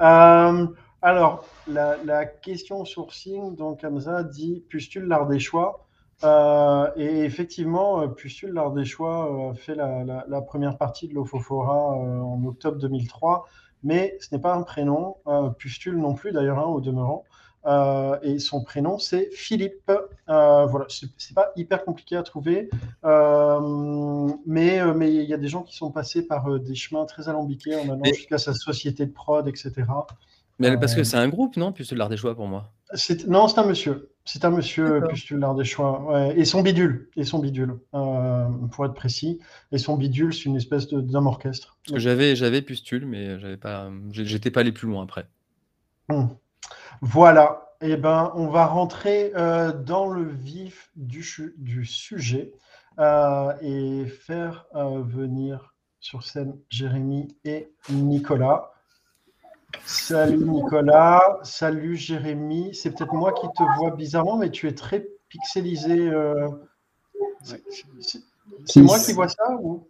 Euh, 0.00 0.66
alors, 1.02 1.44
la, 1.66 2.26
question 2.26 2.84
sourcing, 2.84 3.56
donc 3.56 3.84
Hamza 3.84 4.22
dit 4.22 4.64
Pustule 4.68 5.08
choix. 5.38 5.86
Euh, 6.24 6.90
et 6.96 7.24
effectivement, 7.24 8.00
euh, 8.00 8.08
Pustule 8.08 8.60
choix 8.84 9.52
fait 9.56 9.74
la, 9.74 10.42
première 10.42 10.76
partie 10.76 11.08
de 11.08 11.14
l'Ofofora 11.14 11.90
en 11.90 12.44
octobre 12.44 12.78
2003, 12.78 13.46
mais 13.84 14.16
ce 14.20 14.34
n'est 14.34 14.40
pas 14.40 14.54
un 14.54 14.62
prénom. 14.62 15.16
Pustule 15.58 15.98
non 15.98 16.14
plus, 16.14 16.32
d'ailleurs, 16.32 16.58
hein, 16.58 16.66
au 16.66 16.80
demeurant. 16.80 17.24
Euh, 17.66 18.18
et 18.22 18.38
son 18.38 18.62
prénom, 18.62 18.98
c'est 18.98 19.30
Philippe. 19.32 19.90
Euh, 20.28 20.66
voilà, 20.66 20.86
c'est 20.88 21.34
pas 21.34 21.52
hyper 21.56 21.84
compliqué 21.84 22.16
à 22.16 22.22
trouver, 22.22 22.70
euh, 23.04 24.30
mais 24.46 24.80
mais 24.94 25.12
il 25.12 25.28
y 25.28 25.34
a 25.34 25.36
des 25.36 25.48
gens 25.48 25.62
qui 25.62 25.76
sont 25.76 25.90
passés 25.90 26.26
par 26.26 26.58
des 26.60 26.74
chemins 26.74 27.04
très 27.04 27.28
alambiqués 27.28 27.76
en 27.76 27.84
allant 27.90 28.04
jusqu'à 28.04 28.38
sa 28.38 28.54
société 28.54 29.06
de 29.06 29.12
prod, 29.12 29.46
etc. 29.48 29.72
Mais 30.60 30.76
parce 30.76 30.94
que 30.94 31.04
c'est 31.04 31.16
un 31.16 31.28
groupe, 31.28 31.56
non 31.56 31.72
Pustule 31.72 32.04
des 32.08 32.16
choix 32.16 32.34
pour 32.34 32.48
moi? 32.48 32.72
Non, 33.26 33.46
c'est 33.48 33.58
un 33.58 33.66
monsieur. 33.66 34.10
C'est 34.24 34.44
un 34.44 34.50
monsieur 34.50 35.02
Pustule 35.08 35.44
des 35.56 35.64
choix. 35.64 36.02
Ouais. 36.10 36.38
Et 36.38 36.44
son 36.44 36.62
bidule. 36.62 37.10
Et 37.16 37.24
son 37.24 37.38
bidule, 37.38 37.78
pour 37.92 38.84
être 38.86 38.94
précis. 38.94 39.38
Et 39.72 39.78
son 39.78 39.96
bidule, 39.96 40.34
c'est 40.34 40.44
une 40.44 40.56
espèce 40.56 40.88
d'homme 40.88 41.26
orchestre. 41.26 41.78
Parce 41.84 41.94
que 41.94 42.00
j'avais, 42.00 42.34
j'avais 42.34 42.62
Pustule, 42.62 43.06
mais 43.06 43.38
j'avais 43.38 43.56
pas, 43.56 43.90
j'étais 44.10 44.50
pas 44.50 44.60
allé 44.60 44.72
plus 44.72 44.88
loin 44.88 45.04
après. 45.04 45.26
Hum. 46.08 46.30
Voilà, 47.00 47.74
eh 47.80 47.96
ben, 47.96 48.32
on 48.34 48.48
va 48.48 48.66
rentrer 48.66 49.32
euh, 49.36 49.72
dans 49.72 50.08
le 50.08 50.24
vif 50.24 50.90
du, 50.96 51.22
sujet 51.84 52.52
euh, 52.98 53.52
et 53.60 54.06
faire 54.06 54.66
euh, 54.74 55.02
venir 55.02 55.74
sur 56.00 56.24
scène 56.24 56.58
Jérémy 56.70 57.28
et 57.44 57.70
Nicolas. 57.90 58.72
Salut 59.84 60.38
Nicolas, 60.38 61.38
salut 61.42 61.96
Jérémy. 61.96 62.74
C'est 62.74 62.90
peut-être 62.90 63.14
moi 63.14 63.32
qui 63.32 63.46
te 63.46 63.62
vois 63.78 63.90
bizarrement, 63.92 64.36
mais 64.36 64.50
tu 64.50 64.66
es 64.66 64.74
très 64.74 65.06
pixelisé. 65.28 66.10
C'est 68.64 68.82
moi 68.82 68.98
qui 68.98 69.12
vois 69.12 69.28
ça 69.28 69.56
ou, 69.60 69.86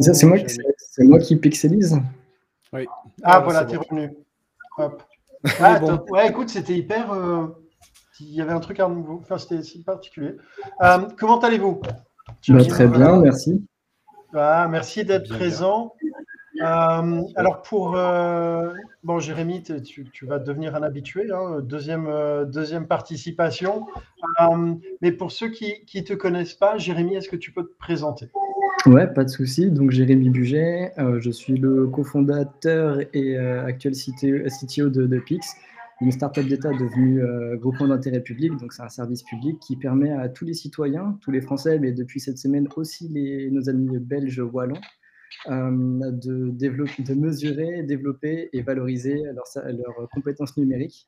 C'est 0.00 0.26
moi, 0.26 1.18
qui 1.20 1.36
pixelise 1.36 1.96
Oui. 2.72 2.86
Ah, 3.22 3.36
ah 3.36 3.40
voilà, 3.40 3.64
tu 3.64 3.74
es 3.74 3.78
revenu. 3.78 4.10
Hop. 4.76 5.02
Ah, 5.60 5.80
ouais, 6.10 6.28
écoute, 6.28 6.48
c'était 6.48 6.74
hyper. 6.74 7.12
Euh, 7.12 7.46
il 8.20 8.34
y 8.34 8.40
avait 8.40 8.52
un 8.52 8.60
truc 8.60 8.80
à 8.80 8.88
nouveau. 8.88 9.20
Enfin, 9.22 9.38
c'était 9.38 9.62
particulier. 9.84 10.36
Euh, 10.82 10.98
comment 11.18 11.38
allez-vous? 11.40 11.80
Bah, 12.48 12.64
Très 12.64 12.86
bien, 12.86 13.20
merci. 13.20 13.64
Ah, 14.34 14.68
merci 14.70 15.04
d'être 15.04 15.28
présent. 15.28 15.94
Euh, 16.62 17.22
alors 17.36 17.62
pour 17.62 17.92
bon 19.02 19.18
Jérémy, 19.18 19.62
tu, 19.62 20.26
vas 20.26 20.38
devenir 20.38 20.74
un 20.74 20.82
habitué, 20.82 21.26
hein, 21.32 21.60
deuxième, 21.62 22.10
deuxième 22.46 22.86
participation. 22.86 23.86
mais 25.00 25.12
pour 25.12 25.32
ceux 25.32 25.48
qui 25.48 25.86
ne 25.94 26.00
te 26.02 26.12
connaissent 26.12 26.54
pas, 26.54 26.76
Jérémy, 26.76 27.16
est-ce 27.16 27.30
que 27.30 27.36
tu 27.36 27.52
peux 27.52 27.64
te 27.64 27.76
présenter? 27.78 28.30
Ouais, 28.86 29.06
pas 29.12 29.24
de 29.24 29.28
souci. 29.28 29.70
Donc 29.70 29.90
Jérémy 29.90 30.30
Buget, 30.30 30.92
euh, 30.98 31.20
je 31.20 31.30
suis 31.30 31.54
le 31.54 31.86
cofondateur 31.86 33.00
et 33.12 33.36
euh, 33.36 33.64
actuel 33.66 33.92
CTO 33.92 34.88
de, 34.88 35.06
de, 35.06 35.18
Pix, 35.18 35.54
une 36.00 36.10
startup 36.10 36.46
d'État 36.46 36.70
devenue 36.70 37.22
euh, 37.22 37.56
groupement 37.56 37.88
d'intérêt 37.88 38.22
public. 38.22 38.56
Donc 38.56 38.72
c'est 38.72 38.82
un 38.82 38.88
service 38.88 39.22
public 39.22 39.58
qui 39.60 39.76
permet 39.76 40.10
à 40.12 40.30
tous 40.30 40.46
les 40.46 40.54
citoyens, 40.54 41.18
tous 41.20 41.30
les 41.30 41.42
Français, 41.42 41.78
mais 41.78 41.92
depuis 41.92 42.20
cette 42.20 42.38
semaine 42.38 42.68
aussi 42.76 43.08
les, 43.08 43.50
nos 43.50 43.68
amis 43.68 43.98
belges 43.98 44.40
wallons, 44.40 44.80
de, 45.46 46.50
développer, 46.50 47.02
de 47.02 47.14
mesurer, 47.14 47.82
développer 47.82 48.48
et 48.54 48.62
valoriser 48.62 49.22
leurs 49.34 50.08
compétences 50.12 50.56
numériques 50.56 51.06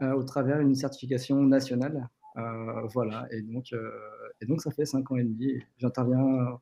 au 0.00 0.22
travers 0.24 0.58
d'une 0.58 0.74
certification 0.74 1.36
nationale. 1.42 2.08
voilà, 2.92 3.28
et 3.30 3.42
donc, 3.42 3.72
et 4.40 4.46
donc 4.46 4.60
ça 4.62 4.70
fait 4.70 4.86
cinq 4.86 5.10
ans 5.12 5.16
et 5.16 5.24
demi. 5.24 5.62
J'interviens 5.78 6.58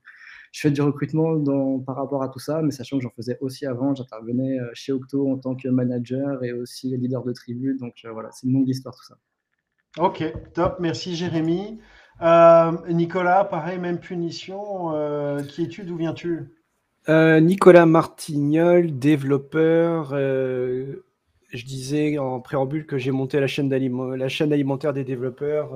je 0.52 0.60
fais 0.60 0.70
du 0.70 0.80
recrutement 0.80 1.36
dans, 1.36 1.78
par 1.80 1.96
rapport 1.96 2.22
à 2.22 2.28
tout 2.28 2.38
ça, 2.38 2.62
mais 2.62 2.70
sachant 2.70 2.98
que 2.98 3.02
j'en 3.02 3.10
faisais 3.10 3.38
aussi 3.40 3.66
avant, 3.66 3.94
j'intervenais 3.94 4.58
euh, 4.58 4.70
chez 4.74 4.92
Octo 4.92 5.30
en 5.30 5.38
tant 5.38 5.54
que 5.54 5.68
manager 5.68 6.42
et 6.42 6.52
aussi 6.52 6.96
leader 6.96 7.22
de 7.22 7.32
tribu. 7.32 7.76
Donc 7.78 7.94
euh, 8.04 8.12
voilà, 8.12 8.30
c'est 8.32 8.46
une 8.46 8.54
longue 8.54 8.68
histoire 8.68 8.94
tout 8.94 9.04
ça. 9.04 9.18
Ok, 9.98 10.24
top, 10.54 10.76
merci 10.80 11.16
Jérémy. 11.16 11.78
Euh, 12.22 12.72
Nicolas, 12.90 13.44
pareil, 13.44 13.78
même 13.78 13.98
punition. 13.98 14.92
qui 15.48 15.64
es-tu? 15.64 15.84
D'où 15.84 15.96
viens-tu? 15.96 16.54
Nicolas 17.08 17.86
Martignol, 17.86 18.98
développeur. 18.98 20.10
je 20.10 21.64
disais 21.64 22.18
en 22.18 22.40
préambule 22.40 22.84
que 22.84 22.98
j'ai 22.98 23.12
monté 23.12 23.40
la 23.40 23.46
chaîne, 23.46 23.70
la 24.14 24.28
chaîne 24.28 24.52
alimentaire 24.52 24.92
des 24.92 25.04
développeurs 25.04 25.70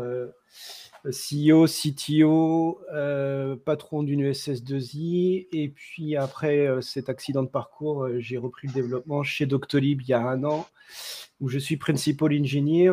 CEO, 1.11 1.67
CTO, 1.67 2.81
euh, 2.93 3.57
patron 3.57 4.03
d'une 4.03 4.31
SS2I. 4.31 5.49
Et 5.53 5.69
puis 5.69 6.17
après 6.17 6.67
euh, 6.67 6.81
cet 6.81 7.09
accident 7.09 7.43
de 7.43 7.49
parcours, 7.49 8.05
euh, 8.05 8.21
j'ai 8.21 8.39
repris 8.39 8.69
le 8.69 8.75
développement 8.75 9.23
chez 9.23 9.47
Doctolib 9.47 10.03
il 10.03 10.09
y 10.09 10.13
a 10.13 10.21
un 10.21 10.45
an, 10.45 10.67
où 11.41 11.49
je 11.49 11.59
suis 11.59 11.77
principal 11.77 12.33
engineer. 12.39 12.93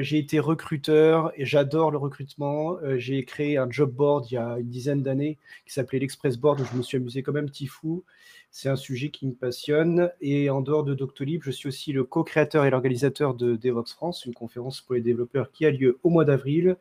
j'ai 0.00 0.18
été 0.18 0.40
recruteur 0.40 1.32
et 1.36 1.44
j'adore 1.44 1.90
le 1.90 1.98
recrutement. 1.98 2.78
j'ai 2.96 3.24
créé 3.24 3.58
un 3.58 3.70
job 3.70 3.92
board 3.92 4.30
il 4.30 4.34
y 4.34 4.38
a 4.38 4.58
une 4.58 4.70
dizaine 4.70 5.02
d'années 5.02 5.36
qui 5.66 5.74
s'appelait 5.74 5.98
l'Express 5.98 6.38
Board, 6.38 6.60
où 6.60 6.64
je 6.64 6.76
me 6.76 6.82
suis 6.82 6.96
amusé 6.96 7.22
comme 7.22 7.36
un 7.36 7.44
petit 7.44 7.66
fou. 7.66 8.04
C'est 8.50 8.68
un 8.68 8.76
sujet 8.76 9.10
qui 9.10 9.26
me 9.26 9.34
passionne. 9.34 10.12
Et 10.20 10.48
en 10.48 10.60
dehors 10.60 10.84
de 10.84 10.94
Doctolib, 10.94 11.42
je 11.42 11.50
suis 11.50 11.68
aussi 11.68 11.92
le 11.92 12.04
co-créateur 12.04 12.64
et 12.64 12.70
l'organisateur 12.70 13.34
de 13.34 13.56
DevOps 13.56 13.92
France, 13.92 14.24
une 14.24 14.32
conférence 14.32 14.80
pour 14.80 14.94
les 14.94 15.00
développeurs 15.00 15.50
qui 15.50 15.66
a 15.66 15.70
lieu 15.72 15.98
au 16.04 16.08
mois 16.08 16.24
d'avril. 16.24 16.76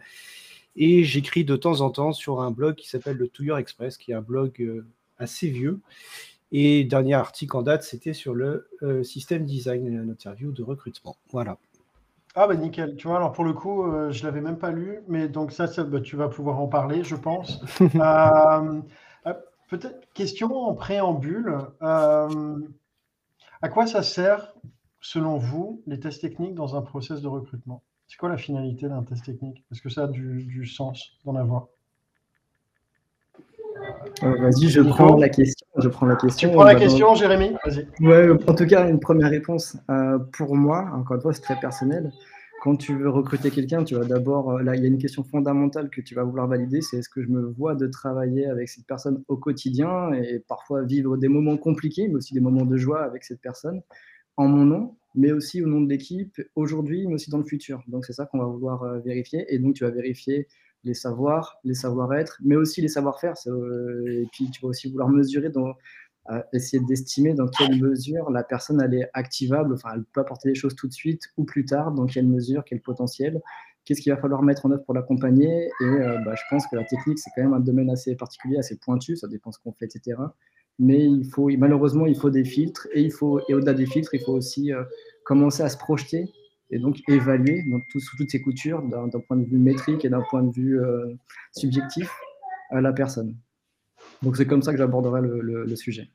Et 0.76 1.04
j'écris 1.04 1.46
de 1.46 1.56
temps 1.56 1.82
en 1.82 1.90
temps 1.92 2.14
sur 2.14 2.42
un 2.42 2.52
blog 2.52 2.76
qui 2.76 2.90
s'appelle 2.90 3.18
le 3.18 3.28
Touilleur 3.28 3.58
Express, 3.58 3.98
qui 3.98 4.12
est 4.12 4.16
un 4.16 4.22
blog 4.22 4.62
euh, 4.62 4.86
assez 5.18 5.50
vieux. 5.50 5.80
Et 6.52 6.84
dernier 6.84 7.14
article 7.14 7.58
en 7.58 7.62
date, 7.62 7.84
c'était 7.84 8.14
sur 8.14 8.34
le 8.34 8.70
euh, 8.82 9.04
système 9.04 9.46
design, 9.46 9.88
une 9.88 10.10
interview 10.10 10.52
de 10.52 10.64
recrutement. 10.64 11.18
Voilà. 11.32 11.58
Ah 12.36 12.48
bah 12.48 12.56
nickel, 12.56 12.96
tu 12.96 13.08
vois, 13.08 13.18
alors 13.18 13.32
pour 13.32 13.44
le 13.44 13.54
coup, 13.54 13.84
euh, 13.84 14.12
je 14.12 14.22
ne 14.24 14.28
l'avais 14.28 14.42
même 14.42 14.58
pas 14.58 14.72
lu, 14.72 15.02
mais 15.08 15.28
donc 15.28 15.52
ça, 15.52 15.68
bah, 15.84 16.02
tu 16.02 16.16
vas 16.16 16.30
pouvoir 16.30 16.60
en 16.60 16.68
parler, 16.68 17.04
je 17.04 17.16
pense. 17.16 17.62
Peut-être 19.70 20.08
question 20.14 20.56
en 20.56 20.74
préambule. 20.76 21.58
à 21.80 22.28
quoi 23.72 23.88
ça 23.88 24.04
sert, 24.04 24.54
selon 25.02 25.38
vous, 25.38 25.82
les 25.88 26.00
tests 26.00 26.22
techniques 26.22 26.54
dans 26.54 26.76
un 26.76 26.82
process 26.82 27.22
de 27.22 27.28
recrutement? 27.28 27.82
C'est 28.08 28.18
quoi 28.18 28.30
la 28.30 28.38
finalité 28.38 28.88
d'un 28.88 29.04
test 29.04 29.26
technique? 29.26 29.64
Est-ce 29.72 29.82
que 29.82 29.90
ça 29.90 30.04
a 30.04 30.08
du, 30.08 30.66
sens 30.66 31.18
d'en 31.26 31.36
avoir 31.36 31.68
euh, 34.24 34.36
Vas-y, 34.40 34.70
je 34.70 34.82
prends 34.82 35.18
la 35.18 35.30
question. 35.30 35.66
Je 35.78 35.90
prends 35.90 36.06
la 36.06 36.16
question. 36.16 36.50
Tu 36.50 36.56
prends 36.56 36.64
la 36.64 36.76
question, 36.76 37.16
Jérémy? 37.16 37.56
Vas-y. 37.66 37.88
Ouais, 38.02 38.30
en 38.48 38.54
tout 38.54 38.66
cas, 38.66 38.90
une 38.90 39.00
première 39.00 39.30
réponse. 39.30 39.78
Euh, 39.90 40.20
pour 40.38 40.56
moi, 40.56 40.90
encore 40.94 41.16
une 41.16 41.22
fois, 41.22 41.34
c'est 41.34 41.42
très 41.42 41.60
personnel. 41.60 42.12
Quand 42.62 42.78
tu 42.78 42.96
veux 42.98 43.10
recruter 43.10 43.52
quelqu'un, 43.52 43.84
tu 43.84 43.96
vas 43.96 44.06
d'abord. 44.06 44.52
Euh, 44.52 44.62
là, 44.62 44.76
il 44.76 44.82
y 44.82 44.86
a 44.86 44.88
une 44.88 44.98
question 44.98 45.24
fondamentale 45.24 45.90
que 45.90 46.00
tu 46.00 46.16
vas 46.16 46.24
vouloir 46.24 46.48
valider 46.48 46.82
c'est 46.82 46.98
est-ce 46.98 47.10
que 47.10 47.22
je 47.22 47.28
me 47.28 47.42
vois 47.42 47.76
de 47.76 47.88
travailler 47.88 48.46
avec 48.46 48.70
cette 48.70 48.86
personne 48.86 49.24
au 49.28 49.38
quotidien 49.38 50.14
et 50.14 50.40
parfois 50.48 50.84
vivre 50.84 51.18
des 51.18 51.28
moments 51.28 51.58
compliqués, 51.58 52.08
mais 52.08 52.16
aussi 52.16 52.34
des 52.34 52.40
moments 52.40 52.66
de 52.66 52.78
joie 52.78 53.04
avec 53.04 53.24
cette 53.24 53.42
personne? 53.42 53.82
En 54.38 54.48
mon 54.48 54.66
nom 54.66 54.96
mais 55.16 55.32
aussi 55.32 55.62
au 55.62 55.68
nom 55.68 55.82
de 55.82 55.90
l'équipe, 55.90 56.42
aujourd'hui, 56.56 57.08
mais 57.08 57.16
aussi 57.16 57.30
dans 57.30 57.38
le 57.38 57.44
futur. 57.44 57.84
Donc 57.88 58.06
c'est 58.06 58.14
ça 58.14 58.26
qu'on 58.26 58.40
va 58.40 58.46
vouloir 58.46 58.84
euh, 58.84 59.00
vérifier. 59.00 59.46
Et 59.54 59.60
donc 59.60 59.76
tu 59.76 59.84
vas 59.84 59.92
vérifier 59.92 60.48
les 60.84 60.94
savoirs, 60.94 61.60
les 61.64 61.76
savoir-être, 61.76 62.40
mais 62.44 62.56
aussi 62.56 62.82
les 62.82 62.88
savoir-faire. 62.88 63.36
Euh, 63.48 64.24
et 64.24 64.28
puis 64.32 64.50
tu 64.50 64.62
vas 64.62 64.70
aussi 64.70 64.90
vouloir 64.90 65.10
mesurer, 65.10 65.52
euh, 66.30 66.42
essayer 66.54 66.84
d'estimer 66.84 67.34
dans 67.34 67.48
quelle 67.48 67.82
mesure 67.82 68.32
la 68.32 68.44
personne 68.44 68.82
elle 68.82 68.94
est 68.94 69.10
activable, 69.14 69.74
enfin 69.74 69.90
elle 69.96 70.04
peut 70.14 70.22
apporter 70.22 70.50
des 70.50 70.56
choses 70.56 70.76
tout 70.76 70.88
de 70.88 70.94
suite 70.94 71.24
ou 71.38 71.44
plus 71.44 71.66
tard, 71.66 71.92
dans 71.92 72.06
quelle 72.06 72.28
mesure, 72.28 72.64
quel 72.66 72.82
potentiel. 72.82 73.42
qu'est-ce 73.86 74.02
qu'il 74.02 74.14
va 74.14 74.20
falloir 74.20 74.42
mettre 74.44 74.66
en 74.66 74.72
œuvre 74.72 74.84
pour 74.84 74.94
l'accompagner? 74.94 75.70
Et 75.82 75.98
bah, 76.26 76.36
je 76.36 76.44
pense 76.50 76.66
que 76.68 76.76
la 76.78 76.86
technique, 76.86 77.20
c'est 77.20 77.32
quand 77.36 77.44
même 77.44 77.54
un 77.54 77.60
domaine 77.60 77.90
assez 77.90 78.16
particulier, 78.16 78.58
assez 78.58 78.78
pointu, 78.78 79.18
ça 79.18 79.28
dépend 79.28 79.52
ce 79.52 79.60
qu'on 79.60 79.74
fait, 79.74 79.86
etc. 79.86 80.16
Mais 80.80 81.06
il 81.06 81.26
faut, 81.26 81.50
malheureusement, 81.58 82.06
il 82.06 82.16
faut 82.16 82.30
des 82.30 82.44
filtres 82.44 82.88
et, 82.94 83.02
il 83.02 83.12
faut, 83.12 83.40
et 83.48 83.54
au-delà 83.54 83.74
des 83.74 83.86
filtres, 83.86 84.14
il 84.14 84.22
faut 84.22 84.34
aussi 84.34 84.72
commencer 85.24 85.64
à 85.64 85.70
se 85.70 85.78
projeter 85.78 86.26
et 86.72 86.80
donc 86.80 86.98
évaluer 87.08 87.64
donc, 87.70 87.84
tout, 87.92 88.00
sous 88.00 88.18
toutes 88.18 88.32
ces 88.32 88.42
coutures 88.42 88.82
d'un 88.82 89.08
point 89.28 89.38
de 89.38 89.46
vue 89.46 89.60
métrique 89.60 90.04
et 90.04 90.10
d'un 90.10 90.24
point 90.30 90.42
de 90.42 90.52
vue 90.52 90.80
subjectif 91.52 92.12
à 92.72 92.82
la 92.82 92.92
personne. 92.92 93.36
Donc 94.22 94.38
c'est 94.38 94.48
comme 94.48 94.62
ça 94.62 94.72
que 94.72 94.78
j'aborderai 94.78 95.22
le, 95.22 95.76
sujet. 95.76 96.10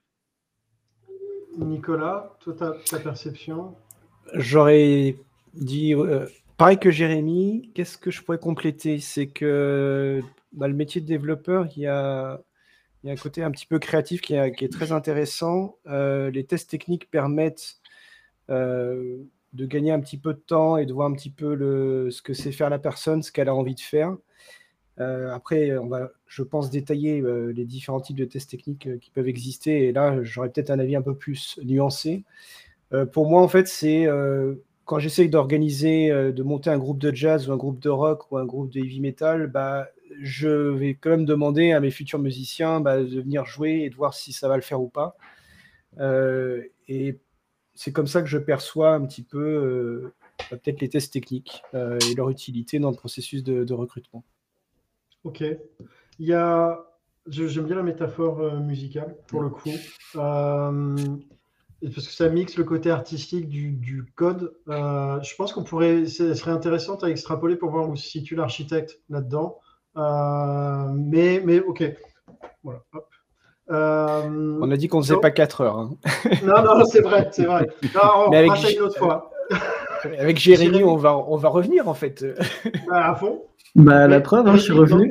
Nicolas, 1.56 2.36
toi, 2.40 2.54
ta, 2.54 2.72
ta 2.88 2.98
perception? 2.98 3.74
J'aurais 4.34 5.16
dit, 5.54 5.94
euh, 5.94 6.26
pareil 6.56 6.78
que 6.78 6.90
Jérémy, 6.90 7.70
qu'est-ce 7.74 7.98
que 7.98 8.10
je 8.10 8.22
pourrais 8.22 8.38
compléter? 8.38 8.98
C'est 8.98 9.26
que 9.26 10.20
bah, 10.52 10.68
le 10.68 10.74
métier 10.74 11.00
de 11.00 11.06
développeur, 11.06 11.66
il 11.76 11.82
y, 11.82 11.86
a, 11.86 12.40
il 13.02 13.06
y, 13.06 13.10
a, 13.10 13.12
un 13.12 13.16
côté 13.16 13.42
un 13.42 13.50
petit 13.50 13.66
peu 13.66 13.78
créatif 13.78 14.20
qui, 14.20 14.34
est 14.34 14.72
très 14.72 14.92
intéressant. 14.92 15.76
Euh, 15.86 16.30
les 16.30 16.44
tests 16.44 16.70
techniques 16.70 17.10
permettent 17.10 17.76
euh, 18.50 19.18
de 19.52 19.66
gagner 19.66 19.92
un 19.92 20.00
petit 20.00 20.18
peu 20.18 20.34
de 20.34 20.40
temps 20.40 20.76
et 20.76 20.86
de 20.86 20.92
voir 20.92 21.08
un 21.08 21.14
petit 21.14 21.30
peu 21.30 22.10
ce 22.10 22.22
que 22.22 22.34
c'est 22.34 22.52
faire 22.52 22.70
la 22.70 22.78
personne, 22.78 23.22
ce 23.22 23.30
qu'elle 23.30 23.48
a 23.48 23.54
envie 23.54 23.74
de 23.74 23.80
faire. 23.80 24.16
Euh, 24.98 25.32
après, 25.32 25.72
je 26.26 26.42
pense, 26.42 26.70
détailler 26.70 27.22
les 27.54 27.64
différents 27.64 28.00
types 28.00 28.16
de 28.16 28.24
tests 28.24 28.50
techniques 28.50 28.88
qui 29.00 29.10
peuvent 29.10 29.28
exister. 29.28 29.86
Et 29.86 29.92
là, 29.92 30.22
j'aurais 30.22 30.50
peut-être 30.50 30.70
un 30.70 30.80
avis 30.80 30.96
un 30.96 31.02
peu 31.02 31.14
plus 31.14 31.58
nuancé. 31.62 32.24
pour 33.12 33.28
moi, 33.28 33.42
en 33.42 33.48
fait, 33.48 33.68
c'est 33.68 34.06
quand 34.86 34.98
j'essaye 34.98 35.28
d'organiser, 35.28 36.10
de 36.10 36.42
monter 36.42 36.70
un 36.70 36.78
groupe 36.78 36.98
de 36.98 37.14
jazz 37.14 37.48
ou 37.48 37.52
un 37.52 37.56
groupe 37.56 37.78
de 37.78 37.90
rock 37.90 38.32
ou 38.32 38.38
un 38.38 38.44
groupe 38.44 38.70
de 38.70 38.80
heavy 38.80 39.00
metal, 39.00 39.46
bah, 39.46 39.88
je 40.20 40.48
vais 40.48 40.94
quand 40.94 41.10
même 41.10 41.24
demander 41.24 41.72
à 41.72 41.80
mes 41.80 41.90
futurs 41.90 42.18
musiciens 42.18 42.80
bah, 42.80 43.02
de 43.02 43.20
venir 43.20 43.44
jouer 43.44 43.82
et 43.84 43.90
de 43.90 43.94
voir 43.94 44.14
si 44.14 44.32
ça 44.32 44.48
va 44.48 44.56
le 44.56 44.62
faire 44.62 44.80
ou 44.80 44.88
pas. 44.88 45.16
et 46.88 47.18
c'est 47.74 47.92
comme 47.92 48.06
ça 48.06 48.22
que 48.22 48.28
je 48.28 48.38
perçois 48.38 48.90
un 48.90 49.06
petit 49.06 49.22
peu 49.22 50.12
bah, 50.50 50.56
peut-être 50.56 50.80
les 50.80 50.88
tests 50.88 51.12
techniques 51.12 51.62
et 51.74 52.14
leur 52.16 52.30
utilité 52.30 52.78
dans 52.78 52.90
le 52.90 52.96
processus 52.96 53.42
de 53.44 53.74
recrutement. 53.74 54.24
Ok. 55.24 55.44
Il 56.18 56.26
y 56.26 56.32
a, 56.32 56.84
j'aime 57.28 57.66
bien 57.66 57.76
la 57.76 57.82
métaphore 57.82 58.40
euh, 58.40 58.58
musicale 58.58 59.16
pour 59.26 59.42
le 59.42 59.50
coup, 59.50 59.70
euh, 60.16 60.96
parce 61.82 62.06
que 62.06 62.12
ça 62.12 62.28
mixe 62.28 62.56
le 62.56 62.64
côté 62.64 62.90
artistique 62.90 63.48
du, 63.48 64.04
code. 64.14 64.54
Euh, 64.68 65.20
je 65.22 65.34
pense 65.36 65.52
qu'on 65.52 65.64
pourrait, 65.64 66.06
ce 66.06 66.34
serait 66.34 66.50
intéressant 66.50 66.96
à 66.96 67.08
extrapoler 67.08 67.56
pour 67.56 67.70
voir 67.70 67.88
où 67.88 67.96
se 67.96 68.08
situe 68.08 68.34
l'architecte 68.34 69.00
là-dedans. 69.08 69.58
Mais, 70.94 71.42
mais 71.44 71.60
ok. 71.60 71.84
Voilà. 72.62 72.80
on 73.68 74.70
a 74.70 74.76
dit 74.76 74.88
qu'on 74.88 74.98
ne 74.98 75.02
faisait 75.02 75.20
pas 75.20 75.30
4 75.30 75.60
heures. 75.62 75.78
Hein. 75.78 75.90
non, 76.44 76.62
non, 76.62 76.84
c'est 76.84 77.00
vrai, 77.00 77.28
c'est 77.32 77.44
vrai. 77.44 77.68
on 77.94 78.30
mais 78.30 78.38
avec, 78.38 78.74
une 78.74 78.82
autre 78.82 78.98
fois. 78.98 79.30
Avec 80.18 80.38
Jérémy, 80.38 80.84
on 80.84 80.96
va, 80.96 81.16
on 81.16 81.36
va 81.36 81.48
revenir 81.48 81.88
en 81.88 81.94
fait. 81.94 82.24
à 82.88 83.16
fond. 83.16 83.42
Bah, 83.74 84.06
la 84.06 84.20
preuve, 84.20 84.46
hein, 84.46 84.56
je 84.56 84.62
suis 84.62 84.72
revenu. 84.72 85.10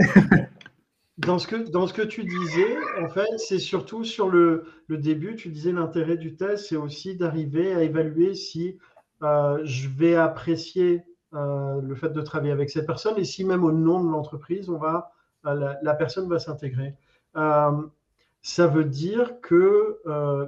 Dans 1.18 1.40
ce, 1.40 1.48
que, 1.48 1.56
dans 1.56 1.88
ce 1.88 1.94
que 1.94 2.04
tu 2.04 2.24
disais, 2.24 2.78
en 3.02 3.10
fait, 3.10 3.26
c'est 3.38 3.58
surtout 3.58 4.04
sur 4.04 4.30
le, 4.30 4.66
le, 4.86 4.98
début, 4.98 5.36
tu 5.36 5.50
disais 5.50 5.72
l'intérêt 5.72 6.16
du 6.16 6.36
test, 6.36 6.68
c'est 6.70 6.76
aussi 6.76 7.16
d'arriver 7.16 7.74
à 7.74 7.82
évaluer 7.82 8.36
si 8.36 8.78
euh, 9.24 9.60
je 9.64 9.90
vais 9.90 10.16
apprécier 10.16 11.04
euh, 11.34 11.82
le 11.82 11.96
fait 11.96 12.10
de 12.10 12.22
travailler 12.22 12.52
avec 12.52 12.70
cette 12.70 12.86
personne 12.86 13.18
et 13.18 13.26
si 13.26 13.44
même 13.44 13.64
au 13.64 13.72
nom 13.72 14.04
de 14.04 14.10
l'entreprise, 14.10 14.70
on 14.70 14.78
va, 14.78 15.12
euh, 15.46 15.74
la, 15.82 15.94
personne 15.94 16.28
va 16.30 16.40
s'intégrer. 16.40 16.96
ça 17.36 18.68
veut 18.68 18.86
dire 18.86 19.42
que 19.42 20.00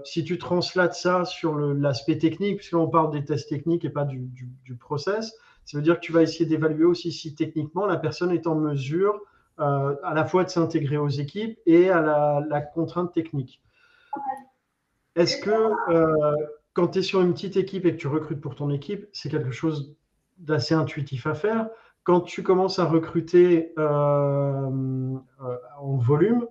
si 0.06 0.24
tu 0.24 0.38
translates 0.38 0.96
ça 0.96 1.26
sur 1.26 1.58
l'aspect 1.58 2.18
technique, 2.18 2.58
puisqu'on 2.58 2.88
parle 2.88 3.12
des 3.12 3.26
tests 3.26 3.50
techniques 3.50 3.84
et 3.84 3.90
pas 3.90 4.06
du, 4.06 4.30
du, 4.64 4.76
process, 4.76 5.36
ça 5.66 5.78
veut 5.78 5.84
dire 5.84 5.96
que 5.96 6.06
tu 6.06 6.12
vas 6.12 6.22
essayer 6.22 6.46
d'évaluer 6.46 6.86
aussi 6.86 7.12
si 7.12 7.36
techniquement 7.36 7.86
la 7.86 7.98
personne 7.98 8.32
est 8.32 8.48
en 8.48 8.56
mesure 8.56 9.22
euh, 9.60 9.96
à 10.04 10.14
la 10.14 10.24
fois 10.24 10.46
de 10.46 10.50
s'intégrer 10.50 10.96
aux 10.96 11.10
équipes 11.10 11.60
et 11.66 11.90
à 11.90 12.00
la, 12.00 12.62
contrainte 12.62 13.14
technique. 13.14 13.62
Est-ce 15.16 15.36
que 15.38 15.92
euh, 15.92 16.36
quand 16.72 16.88
tu 16.88 17.00
es 17.00 17.02
sur 17.02 17.20
une 17.20 17.34
petite 17.34 17.58
équipe 17.58 17.86
et 17.86 17.92
que 17.92 17.98
tu 17.98 18.08
recrutes 18.08 18.40
pour 18.40 18.56
ton 18.56 18.70
équipe, 18.70 19.08
c'est 19.12 19.30
quelque 19.30 19.52
chose 19.52 19.98
d'assez 20.40 20.74
intuitif 20.74 21.28
à 21.28 21.34
faire 21.34 21.70
Quand 22.04 22.22
tu 22.22 22.44
commences 22.44 22.80
à 22.80 22.86
recruter 22.86 23.74
euh, 23.78 25.16
en 25.80 25.98
volume, 25.98 26.48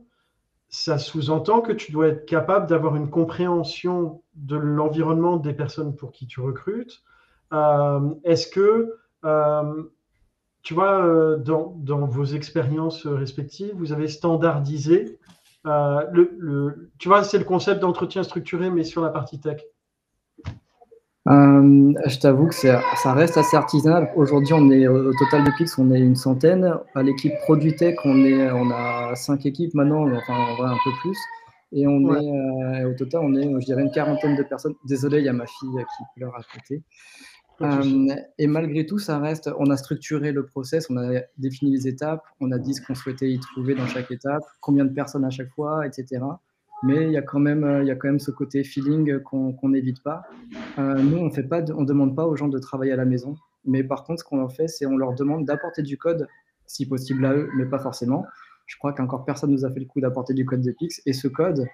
ça 0.69 0.99
sous-entend 0.99 1.61
que 1.61 1.73
tu 1.73 1.93
dois 1.93 2.09
être 2.09 2.27
capable 2.27 2.67
d'avoir 2.67 2.97
une 2.97 3.11
compréhension 3.11 4.23
de 4.35 4.57
l'environnement 4.57 5.37
des 5.37 5.55
personnes 5.55 5.97
pour 5.97 6.13
qui 6.13 6.27
tu 6.27 6.41
recrutes. 6.41 7.03
Est-ce 7.51 8.47
que 8.47 8.99
euh, 9.25 9.83
tu 10.63 10.75
vois, 10.75 11.05
euh, 11.05 11.37
dans, 11.39 12.07
vos 12.07 12.25
expériences 12.25 13.07
respectives, 13.07 13.75
vous 13.75 13.93
avez 13.93 14.09
standardisé. 14.09 15.19
Euh, 15.67 16.05
le, 16.13 16.91
tu 16.99 17.09
vois, 17.09 17.25
c'est 17.25 17.39
le 17.39 17.45
concept 17.45 17.81
d'entretien 17.81 18.23
structuré, 18.23 18.71
mais 18.71 18.85
sur 18.85 19.03
la 19.03 19.11
partie 19.11 19.41
tech. 19.41 19.63
Je 21.29 22.19
t'avoue 22.19 22.47
que 22.47 22.55
ça 22.55 23.13
reste 23.13 23.37
assez 23.37 23.57
artisanal. 23.57 24.11
Aujourd'hui, 24.17 24.55
on 24.55 24.71
est 24.71 24.87
au 24.89 25.13
total 25.13 25.45
de 25.45 25.51
Pix, 25.57 25.79
on 25.79 25.91
est 25.93 26.01
une 26.01 26.17
centaine. 26.17 26.75
À 26.95 27.03
l'équipe 27.03 27.35
produit 27.43 27.75
tech, 27.77 27.97
on, 28.05 28.25
est, 28.25 28.51
on 28.51 28.71
a 28.71 29.15
cinq 29.15 29.47
équipes 29.47 29.75
maintenant, 29.75 30.09
enfin 30.11 30.35
en 30.35 30.55
vrai 30.57 30.69
un 30.71 30.79
peu 30.85 30.91
plus. 31.03 31.19
Et 31.73 31.87
on 31.87 32.15
est 32.15 32.85
au 32.85 32.95
total, 32.95 33.21
on 33.25 33.35
est, 33.35 33.45
je 33.61 33.67
dirais, 33.67 33.83
une 33.83 33.91
quarantaine 33.91 34.37
de 34.37 34.43
personnes. 34.43 34.75
Désolé, 34.87 35.19
il 35.19 35.25
y 35.25 35.29
a 35.29 35.35
ma 35.35 35.47
fille 35.47 35.69
qui 35.71 36.05
pleure 36.17 36.35
à 36.35 36.43
côté. 36.55 36.83
Euh, 37.61 38.15
et 38.39 38.47
malgré 38.47 38.87
tout, 38.87 38.99
ça 38.99 39.19
reste, 39.19 39.51
on 39.59 39.71
a 39.71 39.77
structuré 39.77 40.31
le 40.33 40.47
process, 40.47 40.89
on 40.91 40.97
a 40.97 41.21
défini 41.39 41.73
les 41.73 41.89
étapes, 41.89 42.23
on 42.41 42.53
a 42.53 42.59
dit 42.59 42.75
ce 42.75 42.81
qu'on 42.81 42.95
souhaitait 42.95 43.31
y 43.31 43.41
trouver 43.41 43.75
dans 43.75 43.87
chaque 43.87 44.11
étape, 44.11 44.43
combien 44.61 44.85
de 44.85 44.93
personnes 44.93 45.25
à 45.25 45.31
chaque 45.31 45.51
fois, 45.51 45.85
etc. 45.87 46.21
Mais 46.83 47.05
il 47.05 47.13
y 47.13 47.17
a 47.17 47.23
quand 47.23 47.41
même, 47.41 47.65
euh, 47.65 47.83
il 47.83 47.89
y 47.89 47.91
a 47.91 47.97
quand 47.97 48.09
même 48.09 48.21
ce 48.21 48.31
côté 48.31 48.63
feeling 48.65 49.21
qu'on 49.21 49.69
n'évite 49.69 50.03
pas. 50.03 50.23
Euh, 50.79 50.99
nous, 51.03 51.19
on 51.19 51.31
fait 51.31 51.43
pas, 51.43 51.63
on 51.73 51.83
demande 51.83 52.15
pas 52.15 52.27
aux 52.27 52.37
gens 52.37 52.49
de 52.49 52.59
travailler 52.59 52.93
à 52.93 52.97
la 52.97 53.05
maison, 53.05 53.37
mais 53.65 53.83
par 53.83 54.05
contre, 54.05 54.21
ce 54.21 54.25
qu'on 54.25 54.39
leur 54.39 54.53
fait, 54.53 54.69
c'est 54.69 54.87
on 54.87 54.97
leur 54.97 55.15
demande 55.15 55.45
d'apporter 55.45 55.83
du 55.83 55.99
code, 55.99 56.29
si 56.67 56.87
possible 56.87 57.25
à 57.25 57.35
eux, 57.35 57.51
mais 57.57 57.67
pas 57.67 57.79
forcément. 57.79 58.25
Je 58.67 58.77
crois 58.77 58.93
qu'encore 58.93 59.25
personne 59.25 59.51
nous 59.51 59.65
a 59.65 59.71
fait 59.73 59.81
le 59.81 59.87
coup 59.87 60.01
d'apporter 60.01 60.35
du 60.35 60.45
code 60.45 60.61
d'Epix. 60.61 61.01
Et 61.07 61.15
ce 61.15 61.27
code 61.27 61.67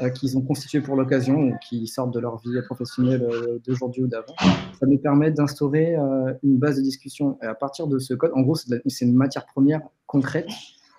euh, 0.00 0.10
qu'ils 0.10 0.36
ont 0.36 0.42
constitué 0.42 0.80
pour 0.80 0.96
l'occasion 0.96 1.38
ou 1.38 1.54
qui 1.66 1.86
sortent 1.86 2.12
de 2.12 2.20
leur 2.20 2.36
vie 2.38 2.60
professionnelle 2.66 3.26
d'aujourd'hui 3.66 4.02
ou 4.02 4.06
d'avant, 4.06 4.34
ça 4.78 4.86
nous 4.86 4.98
permet 4.98 5.30
d'instaurer 5.30 5.96
une 6.42 6.58
base 6.58 6.76
de 6.76 6.82
discussion. 6.82 7.38
Et 7.42 7.46
à 7.46 7.54
partir 7.54 7.86
de 7.86 7.98
ce 7.98 8.14
code, 8.14 8.32
en 8.34 8.42
gros, 8.42 8.54
c'est 8.54 9.04
une 9.04 9.14
matière 9.14 9.46
première 9.46 9.80
concrète 10.06 10.46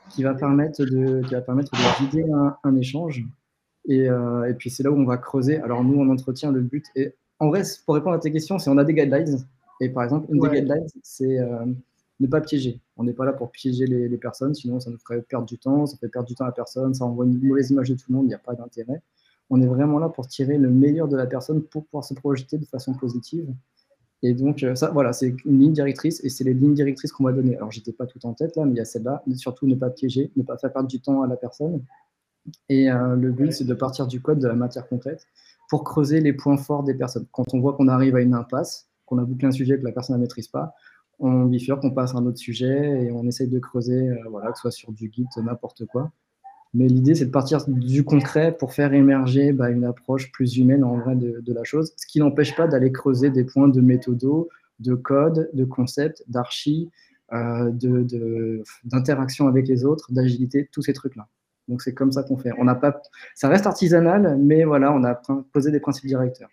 qui 0.10 0.24
va 0.24 0.34
permettre 0.34 0.84
de, 0.84 1.22
qui 1.28 1.34
va 1.34 1.42
permettre 1.42 1.72
de 1.72 2.04
vider 2.04 2.26
un, 2.64 2.76
échange. 2.76 3.24
Et, 3.86 4.06
et 4.06 4.54
puis 4.58 4.70
c'est 4.70 4.84
là 4.84 4.92
où 4.92 4.96
on 4.96 5.06
va 5.06 5.18
creuser. 5.18 5.58
Alors 5.58 5.84
nous, 5.84 6.00
en 6.02 6.10
entretien, 6.10 6.52
le 6.52 6.62
but 6.62 6.86
est, 6.96 7.16
en 7.40 7.50
vrai, 7.50 7.64
pour 7.86 7.96
répondre 7.96 8.16
à 8.16 8.20
tes 8.20 8.32
questions, 8.32 8.58
c'est 8.60 8.70
on 8.70 8.78
a 8.78 8.84
des 8.84 8.94
guidelines. 8.94 9.46
Et 9.82 9.90
par 9.90 10.04
exemple, 10.04 10.28
une 10.34 10.40
des 10.40 10.50
guidelines, 10.50 10.88
c'est 11.02 11.40
ne 12.20 12.28
pas 12.28 12.42
piéger. 12.42 12.80
On 12.98 13.04
n'est 13.04 13.14
pas 13.14 13.26
là 13.26 13.34
pour 13.34 13.52
piéger 13.52 13.86
les, 13.86 14.18
personnes, 14.18 14.54
sinon 14.54 14.80
ça 14.80 14.90
nous 14.90 14.98
ferait 14.98 15.22
perdre 15.22 15.46
du 15.46 15.58
temps, 15.58 15.86
ça 15.86 15.98
fait 15.98 16.08
perdre 16.08 16.28
du 16.28 16.36
temps 16.36 16.46
à 16.46 16.48
la 16.48 16.54
personne, 16.54 16.94
ça 16.94 17.06
envoie 17.06 17.26
une 17.26 17.40
mauvaise 17.42 17.72
image 17.72 17.90
de 17.90 17.96
tout 17.96 18.06
le 18.10 18.16
monde, 18.16 18.26
il 18.26 18.30
n'y 18.30 18.34
a 18.34 18.40
pas 18.40 18.56
d'intérêt. 18.56 19.02
On 19.50 19.62
est 19.62 19.68
vraiment 19.68 20.00
là 20.00 20.10
pour 20.10 20.28
tirer 20.28 20.58
le 20.58 20.70
meilleur 20.70 21.08
de 21.08 21.18
la 21.18 21.26
personne 21.26 21.62
pour 21.62 21.86
pouvoir 21.86 22.04
se 22.04 22.14
projeter 22.14 22.58
de 22.58 22.66
façon 22.66 22.94
positive. 22.94 23.54
Et 24.26 24.34
donc, 24.34 24.64
euh, 24.64 24.74
ça, 24.74 24.90
voilà, 24.92 25.12
c'est 25.12 25.36
une 25.46 25.60
ligne 25.60 25.74
directrice 25.74 26.24
et 26.24 26.30
c'est 26.30 26.46
les 26.46 26.54
lignes 26.54 26.74
directrices 26.74 27.12
qu'on 27.12 27.26
va 27.26 27.34
donner. 27.34 27.58
Alors, 27.58 27.72
j'étais 27.72 27.92
pas 27.92 28.06
tout 28.06 28.26
en 28.26 28.34
tête 28.34 28.56
là, 28.56 28.64
mais 28.64 28.72
il 28.72 28.78
y 28.78 28.80
a 28.80 28.86
celle-là. 28.86 29.22
Surtout, 29.36 29.68
ne 29.68 29.76
pas 29.76 29.90
piéger, 29.90 30.32
ne 30.38 30.44
pas 30.44 30.58
faire 30.58 30.72
perdre 30.72 30.88
du 30.88 31.02
temps 31.02 31.24
à 31.24 31.28
la 31.28 31.36
personne. 31.36 31.84
Et 32.70 32.92
euh, 32.92 33.16
le 33.16 33.32
but, 33.32 33.54
c'est 33.54 33.66
de 33.66 33.74
partir 33.74 34.08
du 34.08 34.22
code 34.22 34.40
de 34.40 34.48
la 34.48 34.56
matière 34.56 34.88
concrète 34.88 35.28
pour 35.70 35.84
creuser 35.84 36.20
les 36.20 36.34
points 36.34 36.58
forts 36.58 36.84
des 36.84 36.94
personnes. 36.94 37.26
Quand 37.32 37.54
on 37.54 37.60
voit 37.60 37.74
qu'on 37.74 37.88
arrive 37.88 38.16
à 38.16 38.22
une 38.22 38.34
impasse, 38.34 38.90
qu'on 39.06 39.18
a 39.18 39.24
bouclé 39.24 39.48
un 39.48 39.52
sujet 39.52 39.78
que 39.78 39.84
la 39.84 39.92
personne 39.92 40.18
ne 40.18 40.22
maîtrise 40.22 40.48
pas, 40.48 40.74
on 41.20 41.46
bifurque, 41.46 41.84
on 41.84 41.92
passe 41.92 42.16
à 42.16 42.18
un 42.18 42.26
autre 42.26 42.38
sujet 42.38 43.04
et 43.04 43.12
on 43.12 43.26
essaye 43.26 43.48
de 43.48 43.60
creuser, 43.60 44.10
euh, 44.10 44.18
voilà, 44.30 44.52
que 44.52 44.58
ce 44.58 44.62
soit 44.62 44.72
sur 44.72 44.92
du 44.92 45.10
Git, 45.12 45.28
n'importe 45.38 45.86
quoi. 45.86 46.12
Mais 46.74 46.88
l'idée, 46.88 47.14
c'est 47.14 47.26
de 47.26 47.32
partir 47.32 47.64
du 47.68 48.04
concret 48.04 48.56
pour 48.58 48.74
faire 48.74 48.94
émerger 48.94 49.52
bah, 49.52 49.70
une 49.70 49.86
approche 49.86 50.32
plus 50.32 50.58
humaine 50.58 50.84
en 50.84 50.98
vrai 50.98 51.16
de, 51.16 51.54
la 51.54 51.64
chose, 51.64 51.94
ce 51.98 52.08
qui 52.08 52.20
n'empêche 52.20 52.56
pas 52.56 52.68
d'aller 52.68 52.92
creuser 52.92 53.30
des 53.30 53.44
points 53.44 53.68
de 53.68 53.80
méthodo, 53.80 54.50
de 54.80 54.96
code, 54.96 55.52
de 55.54 55.66
concept, 55.66 56.24
d'archi, 56.28 56.90
euh, 57.32 57.72
d'interaction 58.84 59.48
avec 59.48 59.68
les 59.68 59.86
autres, 59.86 60.12
d'agilité, 60.12 60.68
tous 60.72 60.82
ces 60.82 60.94
trucs-là. 60.94 61.28
Donc 61.68 61.82
c'est 61.82 61.94
comme 61.94 62.12
ça 62.12 62.24
qu'on 62.24 62.38
fait. 62.38 62.52
On 62.58 62.66
n'a 62.66 62.76
pas, 62.76 63.02
ça 63.36 63.48
reste 63.48 63.68
artisanal, 63.68 64.38
mais 64.38 64.64
voilà, 64.64 64.92
on 64.92 65.04
a 65.04 65.20
posé 65.52 65.72
des 65.72 65.80
principes 65.80 66.08
directeurs. 66.08 66.50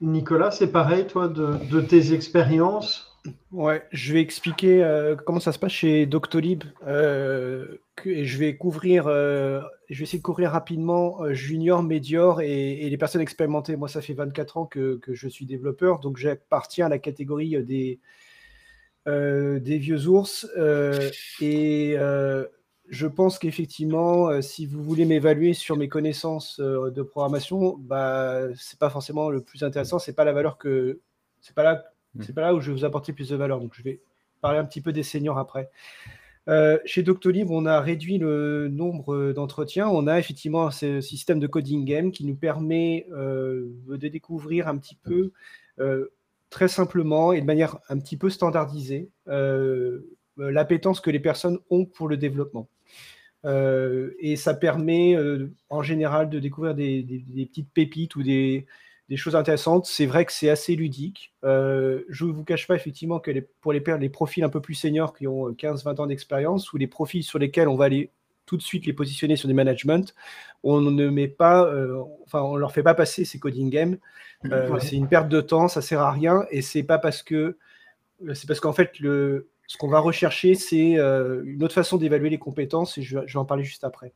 Nicolas, 0.00 0.50
c'est 0.50 0.72
pareil, 0.72 1.06
toi, 1.06 1.28
de, 1.28 1.80
tes 1.80 2.14
expériences? 2.14 3.06
Ouais, 3.52 3.82
je 3.92 4.14
vais 4.14 4.22
expliquer 4.22 4.82
euh, 4.82 5.14
comment 5.14 5.40
ça 5.40 5.52
se 5.52 5.58
passe 5.58 5.72
chez 5.72 6.06
Doctolib. 6.06 6.64
Euh, 6.86 7.76
et 8.06 8.24
je 8.24 8.38
vais 8.38 8.56
couvrir, 8.56 9.08
euh, 9.08 9.60
je 9.90 9.98
vais 9.98 10.04
essayer 10.04 10.18
de 10.18 10.24
couvrir 10.24 10.52
rapidement 10.52 11.30
junior, 11.34 11.82
médior 11.82 12.40
et, 12.40 12.88
les 12.88 12.96
personnes 12.96 13.20
expérimentées. 13.20 13.76
Moi, 13.76 13.88
ça 13.88 14.00
fait 14.00 14.14
24 14.14 14.56
ans 14.56 14.64
que, 14.64 14.96
que 14.96 15.12
je 15.12 15.28
suis 15.28 15.44
développeur, 15.44 15.98
donc 15.98 16.16
j'appartiens 16.16 16.86
à 16.86 16.88
la 16.88 16.98
catégorie 16.98 17.62
des, 17.62 18.00
des 19.06 19.78
vieux 19.78 20.06
ours. 20.08 20.48
et 21.42 21.98
je 22.90 23.06
pense 23.06 23.38
qu'effectivement, 23.38 24.42
si 24.42 24.66
vous 24.66 24.82
voulez 24.82 25.04
m'évaluer 25.04 25.54
sur 25.54 25.76
mes 25.76 25.88
connaissances 25.88 26.60
de 26.60 27.02
programmation, 27.02 27.76
bah, 27.78 28.48
c'est 28.56 28.78
pas 28.78 28.90
forcément 28.90 29.30
le 29.30 29.40
plus 29.40 29.62
intéressant. 29.62 29.98
C'est 29.98 30.12
pas 30.12 30.24
la 30.24 30.32
valeur 30.32 30.58
que, 30.58 31.00
c'est 31.40 31.54
pas 31.54 31.62
là 31.62 31.84
Mm. 32.14 32.22
C'est 32.22 32.34
pas 32.34 32.42
là 32.42 32.54
où 32.54 32.60
je 32.60 32.70
vais 32.70 32.76
vous 32.76 32.84
apporter 32.84 33.12
plus 33.12 33.28
de 33.28 33.36
valeur. 33.36 33.60
Donc, 33.60 33.74
je 33.74 33.82
vais 33.82 34.00
parler 34.40 34.58
un 34.58 34.64
petit 34.64 34.80
peu 34.80 34.92
des 34.92 35.02
seniors 35.02 35.38
après. 35.38 35.70
Euh, 36.48 36.78
chez 36.84 37.02
Doctolib, 37.02 37.50
on 37.50 37.66
a 37.66 37.80
réduit 37.80 38.18
le 38.18 38.68
nombre 38.68 39.32
d'entretiens. 39.32 39.88
On 39.88 40.06
a 40.06 40.18
effectivement 40.18 40.70
ce 40.70 41.00
système 41.00 41.38
de 41.38 41.46
coding 41.46 41.84
game 41.84 42.10
qui 42.12 42.24
nous 42.24 42.34
permet 42.34 43.06
euh, 43.12 43.68
de 43.86 44.08
découvrir 44.08 44.66
un 44.66 44.76
petit 44.78 44.96
peu, 44.96 45.32
euh, 45.78 46.12
très 46.48 46.68
simplement 46.68 47.32
et 47.32 47.40
de 47.40 47.46
manière 47.46 47.78
un 47.88 47.98
petit 47.98 48.16
peu 48.16 48.30
standardisée, 48.30 49.08
l'appétence 50.36 51.00
que 51.00 51.10
les 51.10 51.20
personnes 51.20 51.58
ont 51.68 51.84
pour 51.84 52.08
le 52.08 52.16
développement. 52.16 52.66
Et 53.44 54.36
ça 54.36 54.54
permet 54.54 55.16
en 55.68 55.82
général 55.82 56.28
de 56.28 56.38
découvrir 56.38 56.74
des 56.74 57.46
petites 57.46 57.72
pépites 57.72 58.16
ou 58.16 58.22
des, 58.22 58.66
des 59.10 59.16
choses 59.16 59.34
intéressantes. 59.34 59.86
C'est 59.86 60.06
vrai 60.06 60.24
que 60.24 60.32
c'est 60.32 60.48
assez 60.48 60.76
ludique. 60.76 61.34
Euh, 61.44 62.02
je 62.08 62.24
ne 62.24 62.30
vous 62.30 62.44
cache 62.44 62.68
pas 62.68 62.76
effectivement 62.76 63.18
que 63.18 63.32
pour 63.60 63.72
les, 63.72 63.82
les 63.98 64.08
profils 64.08 64.44
un 64.44 64.48
peu 64.48 64.60
plus 64.60 64.74
seniors 64.74 65.14
qui 65.14 65.26
ont 65.26 65.50
15-20 65.50 66.00
ans 66.00 66.06
d'expérience 66.06 66.72
ou 66.72 66.78
les 66.78 66.86
profils 66.86 67.24
sur 67.24 67.40
lesquels 67.40 67.68
on 67.68 67.74
va 67.74 67.86
aller 67.86 68.12
tout 68.46 68.56
de 68.56 68.62
suite 68.62 68.86
les 68.86 68.92
positionner 68.92 69.36
sur 69.36 69.48
des 69.48 69.54
management, 69.54 70.14
on 70.62 70.80
ne 70.80 71.08
met 71.08 71.28
pas, 71.28 71.64
euh, 71.66 72.02
enfin 72.24 72.40
on 72.42 72.56
leur 72.56 72.72
fait 72.72 72.82
pas 72.82 72.94
passer 72.94 73.24
ces 73.24 73.38
coding 73.38 73.68
games. 73.68 73.98
Euh, 74.46 74.78
c'est 74.78 74.96
une 74.96 75.08
perte 75.08 75.28
de 75.28 75.40
temps, 75.40 75.68
ça 75.68 75.82
sert 75.82 76.00
à 76.00 76.12
rien 76.12 76.46
et 76.50 76.62
c'est 76.62 76.82
pas 76.82 76.98
parce 76.98 77.22
que 77.22 77.58
c'est 78.34 78.46
parce 78.46 78.60
qu'en 78.60 78.72
fait 78.72 78.98
le, 79.00 79.48
ce 79.70 79.76
qu'on 79.76 79.86
va 79.86 80.00
rechercher 80.00 80.56
c'est 80.56 80.94
une 80.94 81.62
autre 81.62 81.74
façon 81.74 81.96
d'évaluer 81.96 82.28
les 82.28 82.38
compétences 82.38 82.98
et 82.98 83.02
je, 83.02 83.20
vais 83.20 83.36
en 83.36 83.44
parler 83.44 83.62
juste 83.62 83.84
après. 83.84 84.12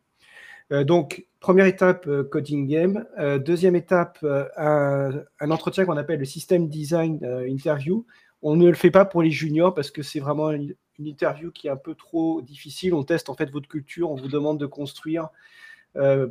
Euh, 0.72 0.82
donc, 0.82 1.26
première 1.38 1.66
étape, 1.66 2.08
euh, 2.08 2.24
coding 2.24 2.66
game. 2.66 3.06
Euh, 3.20 3.38
deuxième 3.38 3.76
étape, 3.76 4.18
un, 4.56 5.24
entretien 5.40 5.84
qu'on 5.84 5.96
appelle 5.96 6.18
le 6.18 6.24
system 6.24 6.68
design 6.68 7.20
interview. 7.46 8.04
On 8.42 8.56
ne 8.56 8.66
le 8.66 8.74
fait 8.74 8.90
pas 8.90 9.04
pour 9.04 9.22
les 9.22 9.30
juniors 9.30 9.74
parce 9.74 9.92
que 9.92 10.02
c'est 10.02 10.18
vraiment 10.18 10.50
une, 10.50 10.74
interview 10.98 11.52
qui 11.52 11.68
est 11.68 11.70
un 11.70 11.76
peu 11.76 11.94
trop 11.94 12.42
difficile. 12.42 12.92
On 12.92 13.04
teste 13.04 13.28
en 13.28 13.34
fait 13.34 13.50
votre 13.50 13.68
culture, 13.68 14.10
on 14.10 14.16
vous 14.16 14.28
demande 14.28 14.58
de 14.58 14.66
construire 14.66 15.28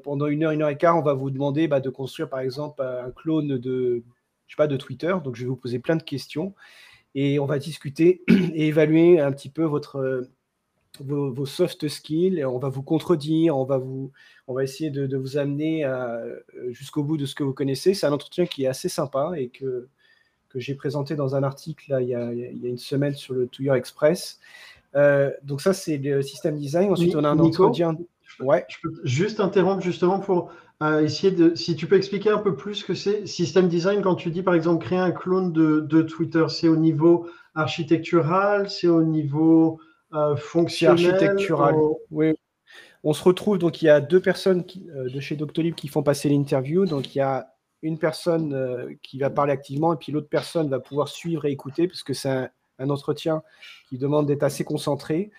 pendant 0.04 0.28
une 0.28 0.44
heure, 0.44 0.52
une 0.52 0.62
heure 0.62 0.70
et 0.70 0.78
quart, 0.78 0.98
on 0.98 1.02
va 1.02 1.14
vous 1.14 1.32
demander 1.32 1.70
bah, 1.70 1.80
de 1.80 1.90
construire 1.90 2.30
par 2.30 2.40
exemple 2.42 2.82
un 2.82 3.12
clone 3.12 3.58
de, 3.58 4.04
de 4.58 4.78
Twitter. 4.78 5.16
Donc, 5.24 5.36
je 5.36 5.44
vais 5.44 5.48
vous 5.48 5.56
poser 5.56 5.80
plein 5.80 5.96
de 5.96 6.04
questions 6.04 6.54
et 7.16 7.40
on 7.40 7.46
va 7.46 7.60
discuter 7.60 8.24
et 8.28 8.68
évaluer 8.68 9.20
un 9.20 9.32
petit 9.32 9.50
peu 9.50 9.64
votre 9.64 10.28
vos, 11.00 11.46
soft 11.46 11.88
skills, 11.88 12.38
et 12.38 12.46
on 12.46 12.60
va 12.60 12.70
vous 12.70 12.84
contredire, 12.84 13.58
on 13.58 13.64
va, 13.64 13.78
vous, 13.78 14.12
on 14.48 14.54
va 14.54 14.64
essayer 14.64 14.92
de, 14.92 15.18
vous 15.18 15.38
amener 15.38 15.90
jusqu'au 16.70 17.04
bout 17.04 17.18
de 17.18 17.26
ce 17.26 17.36
que 17.36 17.44
vous 17.44 17.54
connaissez. 17.54 17.94
C'est 17.94 18.06
un 18.06 18.14
entretien 18.14 18.46
qui 18.46 18.66
est 18.66 18.68
assez 18.68 18.90
sympa 18.90 19.34
et 19.36 19.50
que, 19.50 19.88
que 20.50 20.60
j'ai 20.60 20.76
présenté 20.76 21.16
dans 21.16 21.36
un 21.36 21.44
article 21.44 21.90
là, 21.90 22.02
il, 22.02 22.10
y 22.10 22.16
a, 22.16 22.32
il, 22.32 22.62
y 22.62 22.66
a, 22.66 22.70
une 22.70 22.78
semaine 22.78 23.16
sur 23.16 23.34
le 23.34 23.48
Touyer 23.48 23.74
Express. 23.74 24.40
Euh, 24.96 25.32
donc 25.44 25.62
ça, 25.62 25.74
c'est 25.74 25.98
le 25.98 26.22
système 26.22 26.58
design. 26.58 26.92
Ensuite, 26.92 27.16
on 27.16 27.24
a 27.24 27.30
un 27.30 27.40
entretien. 27.40 27.98
Ouais. 28.40 28.66
Je 28.70 28.78
peux 28.82 28.94
juste 29.04 29.40
interrompre 29.40 29.82
justement 29.82 30.20
pour 30.20 30.52
euh, 30.82 31.02
essayer 31.02 31.32
de. 31.32 31.56
Si 31.56 31.76
tu 31.76 31.88
peux 31.88 31.96
expliquer 31.96 32.30
un 32.30 32.40
peu 32.40 32.56
plus 32.56 32.76
ce 32.76 32.86
que 32.86 32.94
c'est 32.94 33.26
système 33.26 33.68
design 33.68 34.02
quand 34.02 34.16
tu 34.16 34.32
dis 34.32 34.44
par 34.44 34.54
exemple 34.54 34.84
créer 34.84 35.00
un 35.00 35.12
clone 35.12 35.54
de, 35.54 35.80
de 35.82 36.02
Twitter, 36.02 36.46
c'est 36.50 36.68
au 36.68 36.76
niveau 36.76 37.28
architectural, 37.56 38.70
c'est 38.70 38.88
au 38.88 39.04
niveau 39.04 39.80
euh, 40.14 40.36
architectural. 40.88 41.76
Oui. 42.12 42.34
On 43.04 43.14
se 43.14 43.24
retrouve, 43.24 43.58
donc 43.58 43.82
il 43.82 43.86
y 43.86 43.90
a 43.90 44.00
deux 44.00 44.22
personnes 44.22 44.64
euh, 44.96 45.10
de 45.10 45.20
chez 45.20 45.36
Doctolib 45.36 45.76
qui 45.76 45.88
font 45.88 46.04
passer 46.04 46.30
l'interview. 46.30 46.86
Donc 46.86 47.16
il 47.16 47.18
y 47.18 47.22
a 47.22 47.54
une 47.82 48.00
personne 48.00 48.54
euh, 48.54 48.94
qui 49.04 49.20
va 49.20 49.30
parler 49.30 49.52
activement 49.52 49.94
et 49.94 49.98
puis 49.98 50.12
l'autre 50.12 50.30
personne 50.30 50.70
va 50.70 50.80
pouvoir 50.80 51.10
suivre 51.10 51.46
et 51.46 51.52
écouter 51.52 51.88
parce 51.88 52.04
que 52.04 52.14
c'est 52.14 52.50
un, 52.80 52.90
entretien 52.90 53.44
qui 53.90 53.98
demande 53.98 54.28
d'être 54.28 54.44
assez 54.44 54.64
concentré. 54.64 55.32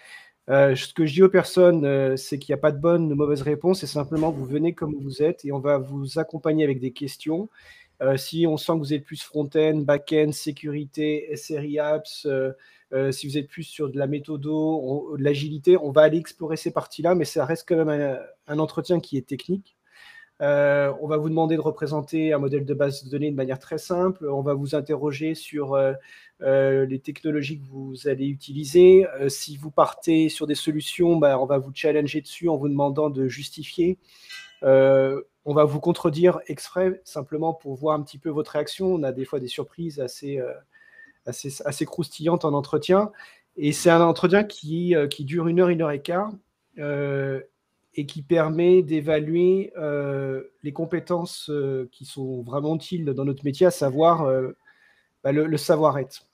Ce 0.49 0.93
que 0.93 1.07
je 1.07 1.15
dis 1.15 1.23
aux 1.23 1.29
personnes, 1.29 2.17
c'est 2.17 2.39
qu'il 2.39 2.53
n'y 2.53 2.59
a 2.59 2.63
pas 2.63 2.73
de 2.73 2.79
bonne 2.79 3.13
ou 3.13 3.15
mauvaise 3.15 3.43
réponse, 3.43 3.81
c'est 3.81 3.87
simplement 3.87 4.31
vous 4.31 4.45
venez 4.45 4.75
comme 4.75 4.95
vous 5.01 5.23
êtes 5.23 5.45
et 5.45 5.53
on 5.53 5.59
va 5.59 5.79
vous 5.79 6.19
accompagner 6.19 6.65
avec 6.65 6.81
des 6.81 6.93
questions. 6.93 7.49
si 8.17 8.47
on 8.47 8.57
sent 8.57 8.73
que 8.73 8.79
vous 8.79 8.95
êtes 8.95 9.05
plus 9.05 9.23
front-end, 9.23 9.79
back-end, 9.79 10.33
sécurité, 10.33 11.35
SRI 11.37 11.79
apps, 11.79 12.27
euh, 12.95 13.11
si 13.11 13.27
vous 13.27 13.37
êtes 13.39 13.49
plus 13.49 13.65
sur 13.65 13.91
de 13.91 13.99
la 13.99 14.07
méthodo, 14.07 15.17
de 15.19 15.23
l'agilité, 15.23 15.77
on 15.77 15.91
va 15.91 16.03
aller 16.03 16.19
explorer 16.19 16.57
ces 16.57 16.71
parties-là, 16.71 17.15
mais 17.15 17.25
ça 17.25 17.45
reste 17.45 17.69
quand 17.69 17.85
même 17.85 18.19
un, 18.47 18.59
entretien 18.59 19.01
qui 19.01 19.17
est 19.17 19.27
technique. 19.27 19.77
Euh, 20.41 20.93
on 21.01 21.09
va 21.09 21.17
vous 21.17 21.29
demander 21.29 21.57
de 21.57 21.61
représenter 21.61 22.33
un 22.33 22.39
modèle 22.39 22.65
de 22.65 22.75
base 22.75 23.05
de 23.05 23.11
données 23.11 23.31
de 23.31 23.37
manière 23.37 23.59
très 23.59 23.79
simple. 23.79 24.29
On 24.29 24.43
va 24.43 24.55
vous 24.55 24.75
interroger 24.75 25.35
sur 25.35 25.75
euh, 25.75 25.93
les 26.41 27.01
technologies 27.03 27.59
que 27.59 27.65
vous 27.65 28.07
allez 28.07 28.27
utiliser. 28.27 29.07
si 29.29 29.57
vous 29.57 29.71
partez 29.71 30.29
sur 30.29 30.47
des 30.47 30.55
solutions, 30.55 31.17
bah, 31.17 31.39
on 31.39 31.47
va 31.47 31.59
vous 31.59 31.73
challenger 31.75 32.21
dessus 32.21 32.49
en 32.49 32.57
vous 32.57 32.69
demandant 32.69 33.11
de 33.11 33.29
justifier. 33.29 33.99
on 34.63 35.55
va 35.55 35.65
vous 35.65 35.81
contredire 35.81 36.41
exprès 36.47 37.01
simplement 37.05 37.55
pour 37.55 37.77
voir 37.77 37.99
un 37.99 38.03
petit 38.03 38.19
peu 38.19 38.31
votre 38.31 38.53
réaction. 38.53 38.93
On 38.95 39.03
a 39.03 39.13
des 39.13 39.25
fois 39.25 39.41
des 39.41 39.49
surprises 39.49 40.01
assez, 40.01 40.41
assez, 41.27 41.87
croustillante 41.87 42.45
en 42.45 42.53
entretien. 42.53 43.11
Et 43.57 43.73
c'est 43.73 43.91
un 43.91 44.01
entretien 44.03 44.45
qui, 44.45 44.95
euh, 44.95 45.07
qui, 45.07 45.25
dure 45.25 45.47
une 45.47 45.61
heure, 45.61 45.69
une 45.69 45.83
heure 45.83 45.91
et 45.91 46.03
quart, 46.03 46.33
euh, 46.79 47.41
et 47.95 48.07
qui 48.07 48.23
permet 48.23 48.83
d'évaluer 48.83 49.73
euh, 49.77 50.43
les 50.63 50.73
compétences 50.73 51.51
qui 51.93 52.05
sont 52.05 52.43
vraiment 52.43 52.75
utiles 52.75 53.05
dans 53.05 53.25
notre 53.25 53.45
métier, 53.45 53.67
à 53.67 53.71
savoir 53.71 54.29
bah, 55.25 55.33
le, 55.33 55.57
savoir-être. 55.57 56.27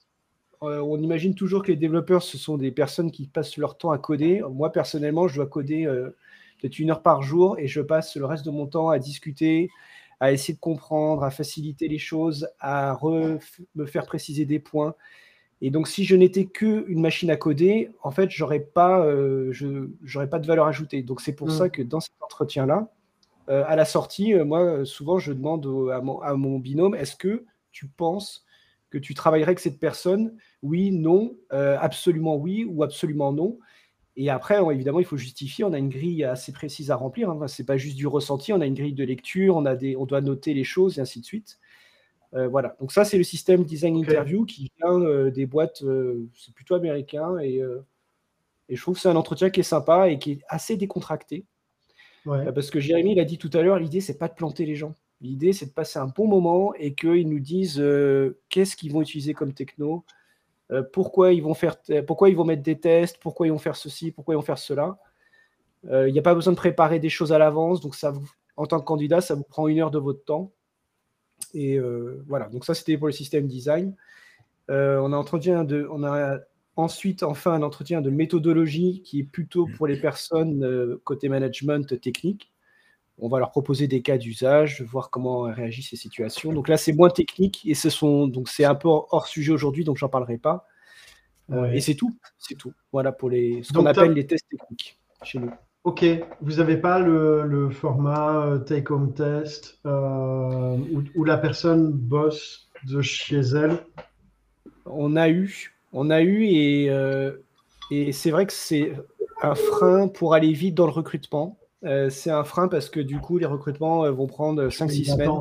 on 0.61 1.01
imagine 1.01 1.33
toujours 1.33 1.63
que 1.63 1.69
les 1.69 1.77
développeurs, 1.77 2.21
ce 2.21 2.37
sont 2.37 2.57
des 2.57 2.71
personnes 2.71 3.09
qui 3.09 3.27
passent 3.27 3.57
leur 3.57 3.77
temps 3.77 3.91
à 3.91 3.97
coder. 3.97 4.43
Moi, 4.51 4.71
personnellement, 4.71 5.27
je 5.27 5.35
dois 5.35 5.47
coder 5.47 5.85
peut-être 6.59 6.77
une 6.77 6.91
heure 6.91 7.01
par 7.01 7.23
jour 7.23 7.57
et 7.57 7.67
je 7.67 7.81
passe 7.81 8.15
le 8.15 8.25
reste 8.25 8.45
de 8.45 8.51
mon 8.51 8.67
temps 8.67 8.89
à 8.89 8.99
discuter, 8.99 9.69
à 10.19 10.31
essayer 10.31 10.53
de 10.53 10.59
comprendre, 10.59 11.23
à 11.23 11.31
faciliter 11.31 11.87
les 11.87 11.97
choses, 11.97 12.47
à 12.59 12.97
me 13.75 13.85
faire 13.85 14.05
préciser 14.05 14.45
des 14.45 14.59
points. 14.59 14.93
Et 15.61 15.69
donc, 15.69 15.87
si 15.87 16.03
je 16.05 16.15
n'étais 16.15 16.45
qu'une 16.45 16.99
machine 16.99 17.29
à 17.29 17.35
coder, 17.35 17.91
en 18.01 18.09
fait, 18.11 18.31
j'aurais 18.31 18.59
pas, 18.59 19.05
euh, 19.05 19.51
je 19.51 20.25
pas 20.25 20.39
de 20.39 20.47
valeur 20.47 20.65
ajoutée. 20.65 21.03
Donc, 21.03 21.21
c'est 21.21 21.33
pour 21.33 21.47
mm. 21.47 21.51
ça 21.51 21.69
que 21.69 21.83
dans 21.83 21.99
cet 21.99 22.13
entretien-là, 22.19 22.91
euh, 23.49 23.63
à 23.67 23.75
la 23.75 23.85
sortie, 23.85 24.33
euh, 24.33 24.43
moi, 24.43 24.85
souvent, 24.85 25.19
je 25.19 25.33
demande 25.33 25.65
à, 25.93 26.01
mon, 26.01 26.19
à 26.21 26.33
mon 26.33 26.57
binôme, 26.57 26.95
est-ce 26.95 27.15
que 27.15 27.45
tu 27.71 27.87
penses 27.87 28.43
que 28.91 28.99
tu 28.99 29.15
travaillerais 29.15 29.49
avec 29.49 29.59
cette 29.59 29.79
personne 29.79 30.35
Oui, 30.61 30.91
non, 30.91 31.35
absolument 31.49 32.35
oui 32.35 32.65
ou 32.69 32.83
absolument 32.83 33.33
non. 33.33 33.57
Et 34.17 34.29
après, 34.29 34.59
évidemment, 34.71 34.99
il 34.99 35.05
faut 35.05 35.17
justifier. 35.17 35.63
On 35.63 35.73
a 35.73 35.77
une 35.77 35.89
grille 35.89 36.23
assez 36.23 36.51
précise 36.51 36.91
à 36.91 36.95
remplir. 36.95 37.29
Hein. 37.29 37.47
Ce 37.47 37.61
n'est 37.61 37.65
pas 37.65 37.77
juste 37.77 37.95
du 37.95 38.07
ressenti. 38.07 38.51
On 38.51 38.61
a 38.61 38.65
une 38.65 38.73
grille 38.73 38.93
de 38.93 39.03
lecture. 39.03 39.55
On, 39.55 39.65
a 39.65 39.75
des, 39.75 39.95
on 39.95 40.05
doit 40.05 40.21
noter 40.21 40.53
les 40.53 40.65
choses 40.65 40.97
et 40.97 41.01
ainsi 41.01 41.21
de 41.21 41.25
suite. 41.25 41.59
Euh, 42.33 42.47
voilà. 42.47 42.75
Donc 42.79 42.91
ça, 42.91 43.05
c'est 43.05 43.17
le 43.17 43.23
système 43.23 43.63
design 43.63 43.95
interview 43.97 44.45
qui 44.45 44.71
vient 44.77 44.99
euh, 44.99 45.31
des 45.31 45.45
boîtes. 45.45 45.83
Euh, 45.83 46.27
c'est 46.35 46.53
plutôt 46.53 46.75
américain 46.75 47.37
et, 47.39 47.61
et, 48.69 48.75
je 48.75 48.81
trouve 48.81 48.95
que 48.95 49.01
c'est 49.01 49.09
un 49.09 49.15
entretien 49.15 49.49
qui 49.49 49.59
est 49.59 49.63
sympa 49.63 50.09
et 50.09 50.17
qui 50.17 50.33
est 50.33 50.39
assez 50.47 50.77
décontracté. 50.77 51.45
parce 52.25 52.69
que 52.69 52.79
Jérémy 52.79 53.15
l'a 53.15 53.25
dit 53.25 53.37
tout 53.37 53.49
à 53.53 53.61
l'heure, 53.61 53.79
l'idée 53.79 53.99
c'est 53.99 54.17
pas 54.17 54.29
de 54.29 54.33
planter 54.33 54.65
les 54.65 54.75
gens. 54.75 54.95
L'idée 55.21 55.53
c'est 55.53 55.67
de 55.67 55.71
passer 55.71 55.99
un 55.99 56.07
bon 56.07 56.27
moment 56.27 56.73
et 56.75 56.93
qu'ils 56.93 57.29
nous 57.29 57.39
disent 57.39 57.83
qu'est-ce 58.49 58.75
qu'ils 58.75 58.91
vont 58.91 59.01
utiliser 59.01 59.33
comme 59.33 59.53
techno, 59.53 60.03
euh, 60.71 60.83
pourquoi, 60.83 61.33
ils 61.33 61.43
vont 61.43 61.53
faire 61.53 61.75
pourquoi 62.07 62.29
ils 62.29 62.35
vont 62.35 62.45
mettre 62.45 62.63
des 62.63 62.79
tests, 62.79 63.17
pourquoi 63.19 63.47
ils 63.47 63.51
vont 63.51 63.57
faire 63.57 63.75
ceci, 63.75 64.11
pourquoi 64.11 64.33
ils 64.33 64.37
vont 64.37 64.41
faire 64.41 64.57
cela. 64.57 64.97
Euh, 65.89 66.07
il 66.07 66.13
n'y 66.13 66.19
a 66.19 66.21
pas 66.21 66.35
besoin 66.35 66.53
de 66.53 66.57
préparer 66.57 66.99
des 66.99 67.09
choses 67.09 67.33
à 67.33 67.37
l'avance, 67.37 67.81
donc 67.81 67.95
ça 67.95 68.11
vous, 68.11 68.29
en 68.55 68.65
tant 68.65 68.79
que 68.79 68.85
candidat, 68.85 69.19
ça 69.21 69.35
vous 69.35 69.43
prend 69.43 69.67
une 69.67 69.79
heure 69.79 69.91
de 69.91 69.99
votre 69.99 70.23
temps. 70.23 70.51
Et 71.53 71.77
euh, 71.77 72.23
voilà, 72.27 72.47
donc 72.49 72.65
ça 72.65 72.73
c'était 72.73 72.97
pour 72.97 73.07
le 73.07 73.13
système 73.13 73.47
design. 73.47 73.95
on, 74.69 75.13
a 75.13 75.17
entretien 75.17 75.63
de, 75.63 75.87
on 75.91 76.03
a 76.03 76.39
ensuite 76.77 77.23
enfin 77.23 77.51
un 77.51 77.63
entretien 77.63 78.01
de 78.01 78.09
méthodologie 78.09 79.01
qui 79.03 79.19
est 79.19 79.23
plutôt 79.23 79.67
pour 79.75 79.87
les 79.87 79.99
personnes 79.99 80.97
côté 81.03 81.27
management 81.27 81.99
technique. 81.99 82.51
On 83.21 83.29
va 83.29 83.39
leur 83.39 83.51
proposer 83.51 83.87
des 83.87 84.01
cas 84.01 84.17
d'usage, 84.17 84.81
voir 84.81 85.09
comment 85.11 85.41
réagissent 85.41 85.91
ces 85.91 85.95
situations. 85.95 86.51
Donc 86.53 86.67
là, 86.67 86.75
c'est 86.75 86.91
moins 86.91 87.09
technique 87.09 87.61
et 87.65 87.75
ce 87.75 87.89
sont 87.89 88.27
donc 88.27 88.49
c'est 88.49 88.65
un 88.65 88.75
peu 88.75 88.89
hors 88.89 89.27
sujet 89.27 89.51
aujourd'hui, 89.51 89.83
donc 89.83 89.97
j'en 89.97 90.09
parlerai 90.09 90.37
pas. 90.37 90.65
et 91.71 91.81
c'est 91.81 91.95
tout. 91.95 92.15
C'est 92.39 92.55
tout. 92.55 92.73
Voilà 92.91 93.11
pour 93.11 93.29
les, 93.29 93.61
ce 93.63 93.73
qu'on 93.73 93.85
appelle 93.85 94.13
les 94.13 94.25
tests 94.25 94.49
techniques 94.49 94.97
chez 95.23 95.39
nous. 95.39 95.51
Ok, 95.83 96.03
vous 96.41 96.55
n'avez 96.55 96.77
pas 96.77 96.99
le, 96.99 97.69
format 97.69 98.59
take-home 98.65 99.13
test 99.13 99.79
où, 99.85 101.23
la 101.23 101.37
personne 101.37 101.91
bosse 101.91 102.69
de 102.87 103.01
chez 103.01 103.39
elle? 103.39 103.77
On 104.85 105.15
a 105.15 105.29
eu, 105.29 105.75
on 105.93 106.09
a 106.09 106.21
eu 106.21 106.45
et, 106.45 106.91
et 107.91 108.11
c'est 108.13 108.31
vrai 108.31 108.45
que 108.47 108.53
c'est 108.53 108.93
un 109.41 109.55
frein 109.55 110.07
pour 110.07 110.33
aller 110.33 110.53
vite 110.53 110.75
dans 110.75 110.85
le 110.85 110.91
recrutement. 110.91 111.57
Euh, 111.83 112.09
c'est 112.09 112.29
un 112.29 112.43
frein 112.43 112.67
parce 112.67 112.89
que 112.89 112.99
du 112.99 113.19
coup, 113.19 113.37
les 113.37 113.45
recrutements 113.45 114.05
euh, 114.05 114.11
vont 114.11 114.27
prendre 114.27 114.67
5-6 114.67 115.11
semaines. 115.11 115.31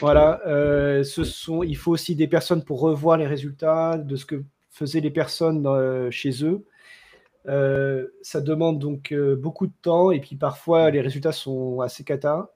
Voilà. 0.00 0.40
Euh, 0.46 1.04
ce 1.04 1.24
sont, 1.24 1.62
il 1.62 1.76
faut 1.76 1.92
aussi 1.92 2.16
des 2.16 2.28
personnes 2.28 2.64
pour 2.64 2.80
revoir 2.80 3.18
les 3.18 3.26
résultats 3.26 3.98
de 3.98 4.16
ce 4.16 4.24
que 4.24 4.42
faisaient 4.70 5.00
les 5.00 5.10
personnes 5.10 6.10
chez 6.10 6.44
eux. 6.44 6.64
ça 8.22 8.40
demande 8.40 8.78
donc 8.80 9.14
beaucoup 9.38 9.68
de 9.68 9.72
temps 9.82 10.10
et 10.10 10.20
puis 10.20 10.34
parfois 10.34 10.90
les 10.90 11.00
résultats 11.00 11.30
sont 11.30 11.80
assez 11.80 12.02
cata, 12.02 12.50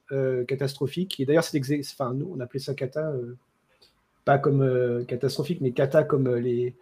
catastrophiques. 0.49 1.21
Et 1.21 1.27
d'ailleurs, 1.27 1.45
enfin, 1.81 2.15
nous, 2.15 2.33
on 2.35 2.41
appelait 2.41 2.59
ça 2.59 2.75
cata, 2.75 3.13
pas 4.25 4.39
comme 4.39 5.05
catastrophique, 5.07 5.61
mais 5.61 5.71
cata 5.71 6.03
comme 6.03 6.35
les, 6.35 6.75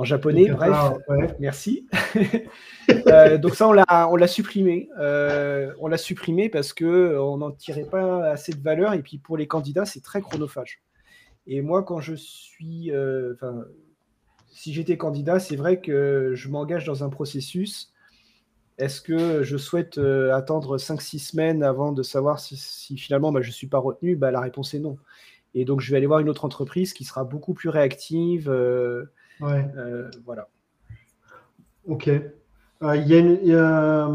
en 0.00 0.04
japonais. 0.04 0.48
Bref, 0.48 1.34
merci. 1.38 1.86
Euh, 3.06 3.38
donc 3.38 3.54
ça, 3.54 3.68
on 3.68 4.16
l'a 4.16 4.26
supprimé. 4.26 4.88
Euh, 4.98 5.72
on 5.78 5.86
l'a 5.86 5.96
supprimé 5.96 6.48
parce 6.48 6.72
que 6.72 7.16
on 7.20 7.36
n'en 7.36 7.52
tirait 7.52 7.84
pas 7.84 8.30
assez 8.30 8.52
de 8.52 8.60
valeur. 8.60 8.94
Et 8.94 9.02
puis 9.02 9.18
pour 9.18 9.36
les 9.36 9.46
candidats, 9.46 9.84
c'est 9.84 10.02
très 10.02 10.20
chronophage. 10.20 10.82
Et 11.46 11.62
moi, 11.62 11.84
quand 11.84 12.00
je 12.00 12.16
suis, 12.16 12.90
euh, 12.90 13.34
si 14.48 14.72
j'étais 14.72 14.96
candidat, 14.96 15.38
c'est 15.38 15.54
vrai 15.54 15.80
que 15.80 16.32
je 16.34 16.48
m'engage 16.48 16.84
dans 16.84 17.04
un 17.04 17.10
processus. 17.10 17.92
Est-ce 18.76 19.00
que 19.00 19.44
je 19.44 19.56
souhaite 19.56 19.98
attendre 20.32 20.76
5-6 20.76 21.20
semaines 21.20 21.62
avant 21.62 21.92
de 21.92 22.02
savoir 22.02 22.40
si, 22.40 22.96
finalement 22.96 23.30
bah, 23.30 23.40
je 23.40 23.50
ne 23.50 23.54
suis 23.54 23.68
pas 23.68 23.78
retenu? 23.78 24.16
Bah, 24.16 24.32
La 24.32 24.40
réponse 24.40 24.74
est 24.74 24.80
non. 24.80 24.98
Et 25.54 25.64
donc, 25.64 25.80
je 25.80 25.92
vais 25.92 25.96
aller 25.98 26.06
voir 26.06 26.18
une 26.18 26.28
autre 26.28 26.44
entreprise 26.44 26.92
qui 26.92 27.04
sera 27.04 27.22
beaucoup 27.22 27.54
plus 27.54 27.68
réactive. 27.68 28.50
Ouais. 29.40 29.66
Euh, 29.76 30.10
voilà. 30.24 30.48
Ok. 31.86 32.08
Euh, 32.08 32.96
y 32.96 33.54
a, 33.54 34.08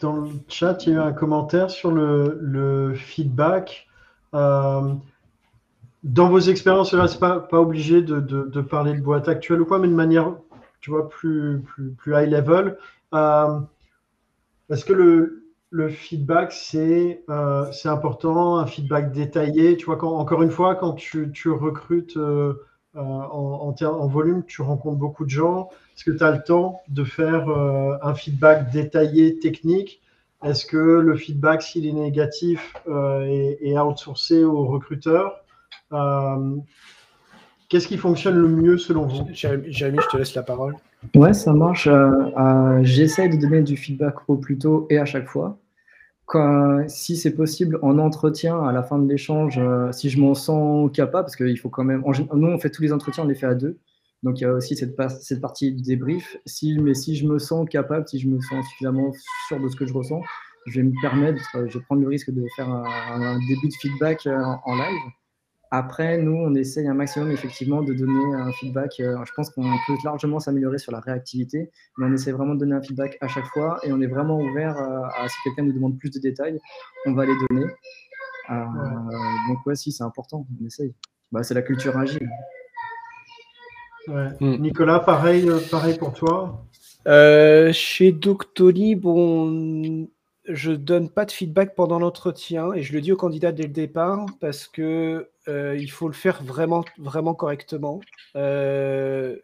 dans 0.00 0.16
le 0.16 0.28
chat, 0.48 0.86
il 0.86 0.92
y 0.92 0.96
a 0.96 0.98
eu 0.98 1.00
un 1.00 1.12
commentaire 1.12 1.70
sur 1.70 1.90
le, 1.90 2.94
feedback. 2.94 3.86
Euh, 4.34 4.94
dans 6.04 6.28
vos 6.28 6.40
expériences, 6.40 6.92
là, 6.92 7.08
c'est 7.08 7.18
pas, 7.18 7.40
pas 7.40 7.60
obligé 7.60 8.02
de, 8.02 8.20
de, 8.20 8.60
parler 8.60 8.94
de 8.94 9.00
boîte 9.00 9.28
actuelle 9.28 9.60
ou 9.60 9.66
quoi, 9.66 9.78
mais 9.78 9.88
de 9.88 9.94
manière, 9.94 10.34
tu 10.80 10.90
vois, 10.90 11.08
plus, 11.08 11.60
plus, 11.62 11.92
plus 11.92 12.14
high 12.14 12.30
level. 12.30 12.78
Est-ce 14.70 14.84
que 14.84 14.92
le, 14.92 15.44
le 15.70 15.88
feedback, 15.88 16.52
c'est 16.52 17.24
c'est 17.72 17.88
important, 17.88 18.58
un 18.58 18.66
feedback 18.66 19.12
détaillé? 19.12 19.76
Tu 19.76 19.86
vois, 19.86 19.96
quand, 19.96 20.14
encore 20.16 20.42
une 20.42 20.50
fois, 20.50 20.76
quand 20.76 20.92
tu, 20.92 21.30
tu 21.32 21.50
recrutes 21.50 22.18
euh, 22.96 23.00
en, 23.00 23.74
en, 23.80 24.06
volume, 24.06 24.44
tu 24.46 24.62
rencontres 24.62 24.96
beaucoup 24.96 25.24
de 25.24 25.30
gens. 25.30 25.68
Est-ce 25.94 26.04
que 26.04 26.10
tu 26.10 26.24
as 26.24 26.30
le 26.30 26.42
temps 26.42 26.80
de 26.88 27.04
faire 27.04 27.48
euh, 27.48 27.96
un 28.02 28.14
feedback 28.14 28.70
détaillé, 28.70 29.38
technique? 29.38 30.00
Est-ce 30.42 30.64
que 30.64 30.76
le 30.76 31.16
feedback, 31.16 31.62
s'il 31.62 31.86
est 31.86 31.92
négatif, 31.92 32.74
euh, 32.88 33.54
est, 33.60 33.78
outsourcé 33.78 34.44
aux 34.44 34.66
recruteurs 34.66 35.44
Qu'est-ce 37.68 37.86
qui 37.86 37.98
fonctionne 37.98 38.36
le 38.36 38.48
mieux 38.48 38.78
selon 38.78 39.06
vous? 39.06 39.26
Jérémy, 39.32 39.98
je 40.02 40.08
te 40.08 40.16
laisse 40.16 40.34
la 40.34 40.42
parole. 40.42 40.74
Ouais, 41.14 41.34
ça 41.34 41.52
marche. 41.52 41.88
J'essaie 42.82 43.28
de 43.28 43.36
donner 43.36 43.60
du 43.62 43.76
feedback 43.76 44.14
au 44.28 44.36
plus 44.36 44.56
tôt 44.56 44.86
et 44.88 44.98
à 44.98 45.04
chaque 45.04 45.26
fois 45.26 45.58
si 46.88 47.16
c'est 47.16 47.34
possible, 47.34 47.78
en 47.82 47.98
entretien, 47.98 48.62
à 48.62 48.72
la 48.72 48.82
fin 48.82 48.98
de 48.98 49.08
l'échange, 49.08 49.58
euh, 49.58 49.92
si 49.92 50.10
je 50.10 50.20
m'en 50.20 50.34
sens 50.34 50.90
capable, 50.92 51.24
parce 51.24 51.36
qu'il 51.36 51.58
faut 51.58 51.70
quand 51.70 51.84
même. 51.84 52.02
nous, 52.34 52.48
on 52.48 52.58
fait 52.58 52.70
tous 52.70 52.82
les 52.82 52.92
entretiens, 52.92 53.24
on 53.24 53.26
les 53.28 53.34
fait 53.34 53.46
à 53.46 53.54
deux. 53.54 53.78
Donc, 54.22 54.40
il 54.40 54.42
y 54.42 54.46
a 54.46 54.52
aussi 54.52 54.76
cette, 54.76 54.96
partie 54.96 55.72
du 55.72 55.82
débrief. 55.82 56.36
Mais 56.62 56.94
si 56.94 57.16
je 57.16 57.26
me 57.26 57.38
sens 57.38 57.68
capable, 57.68 58.08
si 58.08 58.18
je 58.18 58.28
me 58.28 58.40
sens 58.40 58.66
suffisamment 58.68 59.12
sûr 59.46 59.60
de 59.60 59.68
ce 59.68 59.76
que 59.76 59.86
je 59.86 59.92
ressens, 59.92 60.20
je 60.66 60.80
vais 60.80 60.86
me 60.86 61.00
permettre, 61.00 61.40
je 61.54 61.78
vais 61.78 61.84
prendre 61.84 62.02
le 62.02 62.08
risque 62.08 62.30
de 62.30 62.44
faire 62.56 62.68
un, 62.68 63.38
début 63.48 63.68
de 63.68 63.74
feedback 63.80 64.26
euh, 64.26 64.42
en 64.64 64.74
live. 64.74 65.12
Après, 65.70 66.16
nous, 66.16 66.34
on 66.34 66.54
essaye 66.54 66.88
un 66.88 66.94
maximum 66.94 67.30
effectivement 67.30 67.82
de 67.82 67.92
donner 67.92 68.34
un 68.34 68.50
feedback. 68.52 69.00
Euh, 69.00 69.22
je 69.24 69.32
pense 69.34 69.50
qu'on 69.50 69.62
peut 69.86 69.94
largement 70.02 70.40
s'améliorer 70.40 70.78
sur 70.78 70.92
la 70.92 71.00
réactivité, 71.00 71.70
mais 71.98 72.06
on 72.06 72.12
essaie 72.12 72.32
vraiment 72.32 72.54
de 72.54 72.60
donner 72.60 72.74
un 72.74 72.82
feedback 72.82 73.18
à 73.20 73.28
chaque 73.28 73.46
fois 73.46 73.78
et 73.82 73.92
on 73.92 74.00
est 74.00 74.06
vraiment 74.06 74.38
ouvert 74.38 74.78
euh, 74.78 75.02
à, 75.18 75.28
si 75.28 75.36
quelqu'un 75.44 75.64
nous 75.64 75.72
demande 75.72 75.98
plus 75.98 76.10
de 76.10 76.18
détails, 76.20 76.58
on 77.04 77.12
va 77.12 77.26
les 77.26 77.34
donner. 77.48 77.66
Euh, 78.50 78.64
donc, 79.48 79.66
ouais, 79.66 79.76
si, 79.76 79.92
c'est 79.92 80.04
important, 80.04 80.46
on 80.58 80.66
essaye. 80.66 80.94
Bah, 81.32 81.42
c'est 81.42 81.54
la 81.54 81.62
culture 81.62 81.96
agile. 81.98 82.30
Hmm. 84.06 84.32
Nicolas, 84.40 85.00
pareil, 85.00 85.50
pareil 85.70 85.98
pour 85.98 86.14
toi? 86.14 86.64
Chez 87.72 88.12
Doctolib, 88.12 89.04
on 89.04 90.08
je 90.48 90.72
donne 90.72 91.10
pas 91.10 91.26
de 91.26 91.30
feedback 91.30 91.74
pendant 91.74 91.98
l'entretien 91.98 92.72
et 92.72 92.82
je 92.82 92.92
le 92.92 93.00
dis 93.00 93.12
aux 93.12 93.16
candidats 93.16 93.52
dès 93.52 93.64
le 93.64 93.68
départ 93.68 94.26
parce 94.40 94.66
que 94.66 95.30
euh, 95.46 95.76
il 95.78 95.90
faut 95.90 96.08
le 96.08 96.14
faire 96.14 96.42
vraiment, 96.42 96.84
vraiment 96.98 97.34
correctement. 97.34 98.00
Euh, 98.34 99.36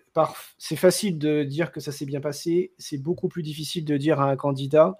c'est 0.58 0.76
facile 0.76 1.18
de 1.18 1.42
dire 1.44 1.72
que 1.72 1.80
ça 1.80 1.92
s'est 1.92 2.06
bien 2.06 2.20
passé, 2.20 2.72
c'est 2.78 2.98
beaucoup 2.98 3.28
plus 3.28 3.42
difficile 3.42 3.84
de 3.84 3.96
dire 3.96 4.20
à 4.20 4.30
un 4.30 4.36
candidat 4.36 4.98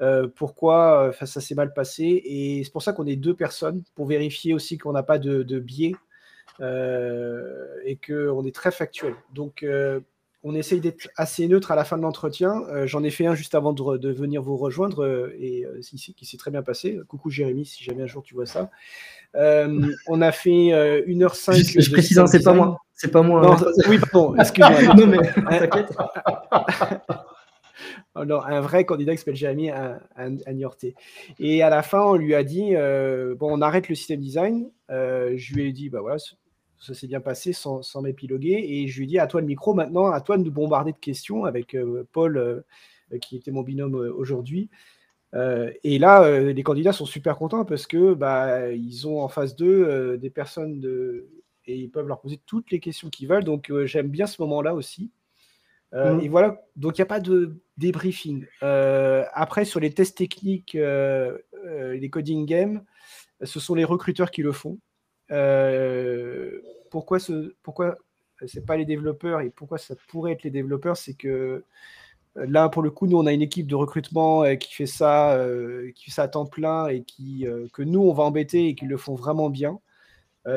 euh, 0.00 0.28
pourquoi 0.28 1.12
ça 1.24 1.40
s'est 1.40 1.54
mal 1.54 1.72
passé. 1.72 2.22
Et 2.24 2.62
c'est 2.64 2.72
pour 2.72 2.82
ça 2.82 2.92
qu'on 2.92 3.06
est 3.06 3.16
deux 3.16 3.34
personnes 3.34 3.82
pour 3.94 4.06
vérifier 4.06 4.54
aussi 4.54 4.76
qu'on 4.76 4.92
n'a 4.92 5.02
pas 5.04 5.18
de, 5.18 5.58
biais 5.60 5.94
et 6.60 7.98
qu'on 8.04 8.44
est 8.44 8.54
très 8.54 8.72
factuel. 8.72 9.14
Donc 9.32 9.64
on 10.48 10.54
essaye 10.54 10.80
d'être 10.80 11.10
assez 11.16 11.46
neutre 11.46 11.70
à 11.72 11.76
la 11.76 11.84
fin 11.84 11.98
de 11.98 12.02
l'entretien. 12.02 12.62
Euh, 12.70 12.86
j'en 12.86 13.04
ai 13.04 13.10
fait 13.10 13.26
un 13.26 13.34
juste 13.34 13.54
avant 13.54 13.74
de, 13.74 14.08
venir 14.08 14.40
vous 14.42 14.56
rejoindre 14.56 15.04
euh, 15.04 15.36
et 15.38 15.66
euh, 15.66 15.80
qui 15.82 16.24
s'est 16.24 16.36
très 16.38 16.50
bien 16.50 16.62
passé. 16.62 16.98
Coucou 17.06 17.28
Jérémy, 17.28 17.66
si 17.66 17.84
jamais 17.84 18.04
un 18.04 18.06
jour 18.06 18.22
tu 18.22 18.34
vois 18.34 18.46
ça. 18.46 18.70
on 19.34 20.22
a 20.22 20.32
fait 20.32 21.04
1h05. 21.06 21.82
Je, 21.82 21.90
précise, 21.90 22.18
hein, 22.18 22.26
c'est 22.26 22.42
pas 22.42 22.54
moi. 22.54 22.78
C'est 22.94 23.10
pas 23.10 23.20
moi. 23.20 23.58
Hein. 23.60 23.72
oui, 23.90 23.98
pardon, 23.98 24.34
excuse-moi. 24.36 24.94
non, 24.96 25.06
mais 25.06 25.18
t'inquiète. 25.58 25.92
Alors, 28.14 28.46
un 28.46 28.60
vrai 28.62 28.84
candidat 28.84 29.12
qui 29.12 29.18
s'appelle 29.18 29.36
Jérémy 29.36 29.70
à, 29.70 30.00
Et 31.38 31.62
à 31.62 31.68
la 31.68 31.82
fin, 31.82 32.00
on 32.00 32.14
lui 32.14 32.34
a 32.34 32.42
dit 32.42 32.72
bon, 33.38 33.48
on 33.52 33.60
arrête 33.60 33.90
le 33.90 33.94
système 33.94 34.20
design. 34.20 34.70
je 34.88 35.54
lui 35.54 35.68
ai 35.68 35.72
dit 35.72 35.90
bah 35.90 36.00
voilà, 36.00 36.16
ça 36.80 36.94
s'est 36.94 37.06
bien 37.06 37.20
passé 37.20 37.52
sans, 37.52 37.82
m'épiloguer. 38.02 38.64
Et 38.68 38.88
je 38.88 39.00
lui 39.00 39.06
dit 39.06 39.18
à 39.18 39.26
toi 39.26 39.40
le 39.40 39.46
micro 39.46 39.74
maintenant, 39.74 40.10
à 40.10 40.20
toi 40.20 40.38
de 40.38 40.42
nous 40.42 40.50
bombarder 40.50 40.92
de 40.92 40.98
questions 40.98 41.44
avec 41.44 41.74
euh, 41.74 42.06
Paul, 42.12 42.36
euh, 42.36 42.60
qui 43.20 43.36
était 43.36 43.50
mon 43.50 43.62
binôme 43.62 43.96
euh, 43.96 44.12
aujourd'hui. 44.12 44.70
et 45.34 45.98
là, 45.98 46.40
les 46.40 46.62
candidats 46.62 46.92
sont 46.92 47.04
super 47.04 47.36
contents 47.36 47.64
parce 47.66 47.86
que 47.86 48.14
bah, 48.14 48.70
ils 48.72 49.06
ont 49.06 49.20
en 49.20 49.28
face 49.28 49.56
d'eux 49.56 50.16
des 50.16 50.30
personnes 50.30 50.80
de... 50.80 51.28
et 51.66 51.76
ils 51.76 51.90
peuvent 51.90 52.08
leur 52.08 52.20
poser 52.20 52.40
toutes 52.46 52.70
les 52.70 52.80
questions 52.80 53.10
qu'ils 53.10 53.28
veulent. 53.28 53.44
Donc 53.44 53.70
j'aime 53.84 54.08
bien 54.08 54.26
ce 54.26 54.40
moment-là 54.40 54.74
aussi. 54.74 55.10
Mmh. 55.92 56.20
Et 56.22 56.28
voilà, 56.28 56.62
donc 56.76 56.96
il 56.96 57.02
n'y 57.02 57.02
a 57.02 57.06
pas 57.06 57.20
de 57.20 57.58
débriefing. 57.76 58.46
après, 58.62 59.66
sur 59.66 59.80
les 59.80 59.92
tests 59.92 60.16
techniques, 60.16 60.78
les 60.78 62.10
coding 62.10 62.46
games, 62.46 62.82
ce 63.42 63.60
sont 63.60 63.74
les 63.74 63.84
recruteurs 63.84 64.30
qui 64.30 64.40
le 64.40 64.52
font. 64.52 64.78
Euh, 65.30 66.60
pourquoi 66.90 67.18
ce, 67.18 67.54
pourquoi 67.62 67.98
c'est 68.46 68.64
pas 68.64 68.76
les 68.76 68.84
développeurs 68.84 69.40
et 69.40 69.50
pourquoi 69.50 69.78
ça 69.78 69.94
pourrait 70.08 70.32
être 70.32 70.44
les 70.44 70.50
développeurs, 70.50 70.96
c'est 70.96 71.14
que 71.14 71.28
euh, 72.36 72.46
là, 72.46 72.68
pour 72.68 72.82
le 72.82 72.90
coup, 72.90 73.06
nous, 73.06 73.18
on 73.18 73.26
a 73.26 73.32
une 73.32 73.42
équipe 73.42 73.66
de 73.66 73.74
recrutement 73.74 74.44
euh, 74.44 74.54
qui 74.54 74.72
fait 74.72 74.86
ça, 74.86 75.38
qui 75.94 76.10
fait 76.10 76.22
à 76.22 76.28
temps 76.28 76.46
plein 76.46 76.88
et 76.88 77.02
qui, 77.02 77.46
que 77.72 77.82
nous, 77.82 78.00
on 78.00 78.12
va 78.12 78.22
embêter 78.24 78.68
et 78.68 78.74
qui 78.74 78.86
le 78.86 78.96
font 78.96 79.14
vraiment 79.14 79.50
bien. 79.50 79.80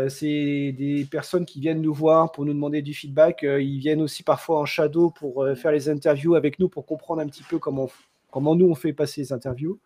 c'est 0.10 0.74
des 0.78 1.06
personnes 1.10 1.46
qui 1.46 1.60
viennent 1.60 1.82
nous 1.82 1.94
voir 1.94 2.32
pour 2.32 2.46
nous 2.46 2.54
demander 2.54 2.82
du 2.82 2.94
feedback. 2.94 3.44
ils 3.44 3.80
viennent 3.80 4.02
aussi 4.02 4.24
parfois 4.24 4.60
en 4.60 4.66
shadow 4.66 5.10
pour 5.10 5.46
faire 5.56 5.72
les 5.72 5.90
interviews 5.90 6.36
avec 6.36 6.60
nous 6.60 6.70
pour 6.70 6.86
comprendre 6.86 7.22
un 7.22 7.28
petit 7.28 7.44
peu 7.44 7.60
comment, 7.60 7.90
comment 8.32 8.56
nous 8.56 8.68
on 8.68 8.76
fait 8.76 8.94
passer 8.94 9.22
les 9.22 9.34
interviews. 9.34 9.80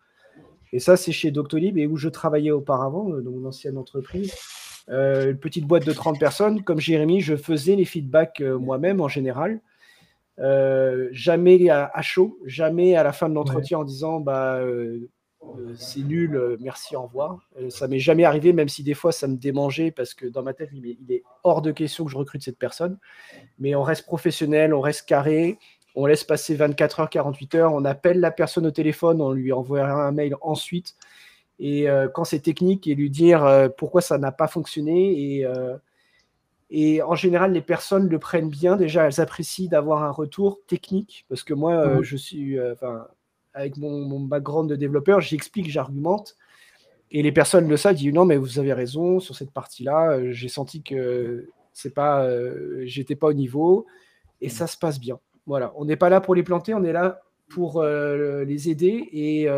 Et 0.72 0.80
ça, 0.80 0.96
c'est 0.96 1.12
chez 1.12 1.30
Doctolib 1.30 1.78
et 1.78 1.86
où 1.86 1.96
je 1.96 2.08
travaillais 2.08 2.50
auparavant, 2.50 3.08
dans 3.08 3.30
mon 3.30 3.46
ancienne 3.46 3.78
entreprise. 3.78 4.34
Euh, 4.88 5.32
une 5.32 5.38
petite 5.38 5.66
boîte 5.66 5.84
de 5.84 5.92
30 5.92 6.18
personnes. 6.18 6.62
Comme 6.62 6.80
Jérémy, 6.80 7.20
je 7.20 7.36
faisais 7.36 7.74
les 7.76 7.84
feedbacks 7.84 8.40
euh, 8.40 8.58
moi-même 8.58 9.00
en 9.00 9.08
général. 9.08 9.60
Euh, 10.38 11.08
jamais 11.12 11.70
à, 11.70 11.90
chaud, 12.02 12.38
jamais 12.44 12.94
à 12.94 13.02
la 13.02 13.12
fin 13.12 13.28
de 13.28 13.34
l'entretien 13.34 13.78
en 13.78 13.84
disant 13.84 14.20
bah, 14.20 14.60
c'est 15.76 16.00
nul, 16.00 16.58
merci, 16.60 16.94
au 16.94 17.02
revoir. 17.02 17.38
ça 17.70 17.88
m'est 17.88 18.00
jamais 18.00 18.24
arrivé, 18.24 18.52
même 18.52 18.68
si 18.68 18.82
des 18.82 18.92
fois 18.92 19.12
ça 19.12 19.28
me 19.28 19.36
démangeait 19.36 19.90
parce 19.90 20.12
que 20.12 20.26
dans 20.26 20.42
ma 20.42 20.52
tête, 20.52 20.70
il 20.74 21.10
est, 21.10 21.22
hors 21.42 21.62
de 21.62 21.72
question 21.72 22.04
que 22.04 22.10
je 22.10 22.18
recrute 22.18 22.42
cette 22.42 22.58
personne. 22.58 22.98
Mais 23.58 23.74
on 23.74 23.82
reste 23.82 24.04
professionnel, 24.04 24.74
on 24.74 24.82
reste 24.82 25.08
carré, 25.08 25.58
on 25.94 26.04
laisse 26.04 26.24
passer 26.24 26.54
24 26.54 27.00
heures, 27.00 27.10
48 27.10 27.54
heures, 27.54 27.72
on 27.72 27.86
appelle 27.86 28.20
la 28.20 28.30
personne 28.30 28.66
au 28.66 28.70
téléphone, 28.70 29.22
on 29.22 29.32
lui 29.32 29.52
envoie 29.52 29.88
un 29.88 30.12
mail 30.12 30.36
ensuite. 30.42 30.96
Et 31.58 31.86
quand 32.14 32.24
c'est 32.24 32.40
technique, 32.40 32.86
et 32.86 32.94
lui 32.94 33.10
dire 33.10 33.70
pourquoi 33.78 34.00
ça 34.00 34.18
n'a 34.18 34.30
pas 34.32 34.46
fonctionné. 34.46 35.38
Et, 35.38 35.46
et 36.68 37.02
en 37.02 37.14
général, 37.14 37.52
les 37.52 37.62
personnes 37.62 38.08
le 38.08 38.18
prennent 38.18 38.50
bien. 38.50 38.76
Déjà, 38.76 39.06
elles 39.06 39.20
apprécient 39.20 39.70
d'avoir 39.70 40.02
un 40.02 40.10
retour 40.10 40.60
technique 40.66 41.24
parce 41.28 41.42
que 41.42 41.54
moi, 41.54 42.02
je 42.02 42.16
suis, 42.16 42.58
avec 43.56 43.78
mon, 43.78 44.20
background 44.20 44.68
de 44.68 44.76
développeur, 44.76 45.20
j'explique, 45.20 45.70
j'argumente. 45.70 46.36
Et 47.10 47.22
les 47.22 47.32
personnes 47.32 47.68
le 47.68 47.76
savent, 47.76 47.94
disent 47.94 48.12
non, 48.12 48.26
mais 48.26 48.36
vous 48.36 48.58
avez 48.58 48.72
raison 48.72 49.18
sur 49.18 49.34
cette 49.34 49.50
partie-là. 49.50 50.12
Euh, 50.12 50.32
j'ai 50.32 50.48
senti 50.48 50.82
que 50.82 51.48
c'est 51.72 51.94
pas, 51.94 52.24
euh, 52.24 52.82
j'étais 52.84 53.16
pas 53.16 53.28
au 53.28 53.32
niveau, 53.32 53.86
et 54.40 54.48
ça 54.48 54.66
se 54.66 54.76
passe 54.76 55.00
bien. 55.00 55.18
Voilà, 55.46 55.72
on 55.76 55.84
n'est 55.84 55.96
pas 55.96 56.10
là 56.10 56.20
pour 56.20 56.34
les 56.34 56.42
planter, 56.42 56.74
on 56.74 56.84
est 56.84 56.92
là 56.92 57.22
pour 57.48 57.80
euh, 57.80 58.44
les 58.44 58.68
aider. 58.68 59.08
Et, 59.12 59.48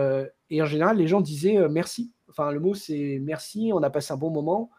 et, 0.51 0.63
en 0.63 0.67
général, 0.67 0.97
les 0.97 1.07
gens 1.07 1.21
disaient 1.21 1.69
merci. 1.69 2.13
Enfin, 2.29 2.53
le 2.53 2.61
mot 2.61 2.75
c'est 2.75 3.19
merci. 3.23 3.71
On 3.73 3.83
a 3.83 3.91
passé 3.91 4.13
un 4.13 4.17
bon 4.17 4.31
moment. 4.31 4.71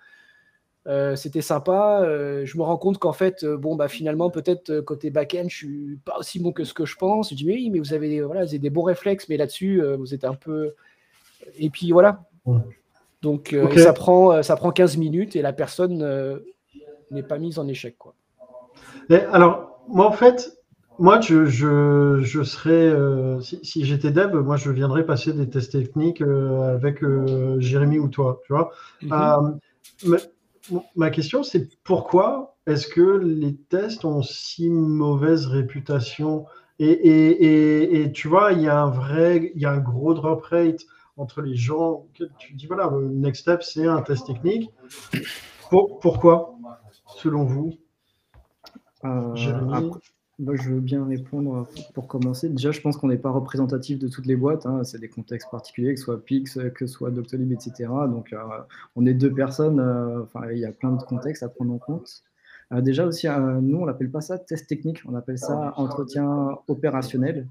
Euh, 0.88 1.16
c'était 1.16 1.42
sympa. 1.42 2.02
Euh, 2.02 2.46
je 2.46 2.58
me 2.58 2.64
rends 2.64 2.78
compte 2.78 2.98
qu'en 2.98 3.14
fait, 3.14 3.44
euh, 3.44 3.58
bon, 3.58 3.76
bah, 3.76 3.88
finalement, 3.88 4.30
peut-être 4.30 4.80
côté 4.82 5.10
back-end, 5.10 5.46
je 5.48 5.56
suis 5.56 6.00
pas 6.04 6.18
aussi 6.18 6.40
bon 6.40 6.52
que 6.52 6.64
ce 6.64 6.74
que 6.74 6.86
je 6.86 6.96
pense. 6.96 7.30
Je 7.30 7.36
dis, 7.36 7.46
mais 7.46 7.54
oui, 7.54 7.70
mais 7.70 7.80
vous 7.80 7.94
avez, 7.94 8.22
voilà, 8.22 8.42
vous 8.42 8.50
avez 8.50 8.60
des 8.60 8.70
bons 8.70 8.84
réflexes, 8.84 9.30
mais 9.30 9.38
là-dessus, 9.38 9.82
vous 9.98 10.14
êtes 10.14 10.24
un 10.24 10.34
peu. 10.34 10.74
Et 11.58 11.70
puis 11.70 11.92
voilà. 11.92 12.24
Donc, 13.22 13.56
ça, 13.76 13.94
prend, 13.94 14.42
ça 14.42 14.56
prend 14.56 14.72
15 14.72 14.98
minutes 14.98 15.36
et 15.36 15.42
la 15.42 15.54
personne 15.54 16.42
n'est 17.12 17.24
pas 17.24 17.38
mise 17.38 17.60
en 17.60 17.68
échec. 17.68 17.96
Quoi. 17.98 18.16
alors, 19.32 19.84
moi, 19.90 20.08
en 20.08 20.14
fait, 20.14 20.59
moi, 21.00 21.22
je, 21.22 21.46
je, 21.46 22.20
je 22.22 22.44
serais, 22.44 22.94
si, 23.42 23.86
j'étais 23.86 24.12
dev, 24.12 24.36
moi, 24.36 24.58
je 24.58 24.70
viendrais 24.70 25.06
passer 25.06 25.34
des 25.34 25.50
tests 25.50 25.72
techniques 25.72 26.22
avec 26.22 27.04
Jérémy 27.58 28.00
ou 28.00 28.10
toi, 28.10 28.42
tu 28.46 28.54
vois. 28.54 28.72
Mhm 29.02 29.60
ma 30.96 31.10
question, 31.10 31.44
c'est 31.44 31.70
pourquoi 31.84 32.56
est-ce 32.66 32.88
que 32.88 33.18
les 33.18 33.56
tests 33.56 34.06
ont 34.06 34.22
si 34.22 34.70
mauvaise 34.70 35.48
réputation? 35.48 36.46
Et, 36.80 38.12
tu 38.14 38.28
vois, 38.28 38.54
il 38.54 38.62
y 38.62 38.68
a 38.68 38.82
un 38.82 38.90
vrai, 38.90 39.52
il 39.56 39.62
y 39.62 39.66
a 39.66 39.72
un 39.72 39.80
gros 39.80 40.14
drop 40.14 40.44
rate 40.44 40.82
entre 41.18 41.42
les 41.42 41.56
gens. 41.56 42.08
Tu 42.38 42.54
dis 42.54 42.68
voilà, 42.68 42.90
le 42.90 43.10
next 43.10 43.42
step, 43.42 43.64
c'est 43.64 43.86
un 43.86 44.02
test 44.02 44.28
technique. 44.28 44.70
pourquoi, 45.70 46.56
selon 47.06 47.44
vous 47.44 47.74
je 50.40 50.70
veux 50.70 50.80
bien 50.80 51.06
répondre 51.06 51.68
pour 51.94 52.08
commencer. 52.08 52.50
Déjà, 52.50 52.72
je 52.72 52.82
pense 52.82 52.98
qu'on 52.98 53.08
n'est 53.08 53.18
pas 53.18 53.30
représentatif 53.30 54.00
de 54.00 54.08
toutes 54.08 54.26
les 54.26 54.36
boîtes. 54.36 54.66
Hein. 54.66 54.84
C'est 54.84 55.00
des 55.00 55.10
contextes 55.10 55.50
particuliers, 55.52 55.94
que 55.94 56.00
ce 56.00 56.06
soit 56.06 56.24
Pix, 56.24 56.58
que 56.76 56.88
ce 56.88 56.94
soit 56.94 57.12
Doctolib, 57.12 57.52
etc. 57.52 57.90
Donc, 58.08 58.32
euh, 58.34 58.38
on 58.96 59.06
est 59.06 59.14
deux 59.14 59.34
personnes. 59.34 59.80
Euh, 59.80 60.24
il 60.52 60.60
y 60.60 60.66
a 60.66 60.72
plein 60.72 60.92
de 60.92 61.04
contextes 61.04 61.44
à 61.44 61.50
prendre 61.50 61.74
en 61.74 61.78
compte. 61.78 62.24
Euh, 62.72 62.82
déjà 62.82 63.06
aussi, 63.06 63.28
nous, 63.62 63.80
on 63.80 63.86
n'appelle 63.86 64.12
pas 64.12 64.22
ça 64.22 64.38
test 64.38 64.68
technique. 64.68 65.02
On 65.08 65.16
appelle 65.16 65.38
ça 65.38 65.74
entretien 65.76 66.58
opérationnel 66.68 67.48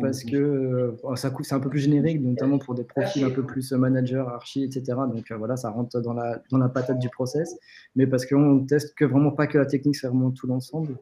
parce 0.00 0.22
que 0.22 0.94
ça 1.16 1.32
c'est 1.42 1.54
un 1.54 1.58
peu 1.58 1.68
plus 1.68 1.80
générique, 1.80 2.20
notamment 2.22 2.58
pour 2.58 2.76
des 2.76 2.84
profils 2.84 3.24
un 3.24 3.30
peu 3.30 3.42
plus 3.42 3.72
manager, 3.72 4.28
archi, 4.28 4.62
etc. 4.62 4.84
Donc 5.12 5.30
voilà, 5.32 5.56
ça 5.56 5.70
rentre 5.70 6.00
dans 6.00 6.12
la, 6.12 6.40
dans 6.52 6.58
la 6.58 6.68
patate 6.68 7.00
du 7.00 7.08
process. 7.10 7.58
Mais 7.96 8.06
parce 8.06 8.24
qu'on 8.24 8.64
teste 8.64 8.94
que 8.94 9.04
vraiment 9.04 9.32
pas 9.32 9.48
que 9.48 9.58
la 9.58 9.66
technique, 9.66 9.96
c'est 9.96 10.06
vraiment 10.06 10.30
tout 10.30 10.46
l'ensemble. 10.46 10.96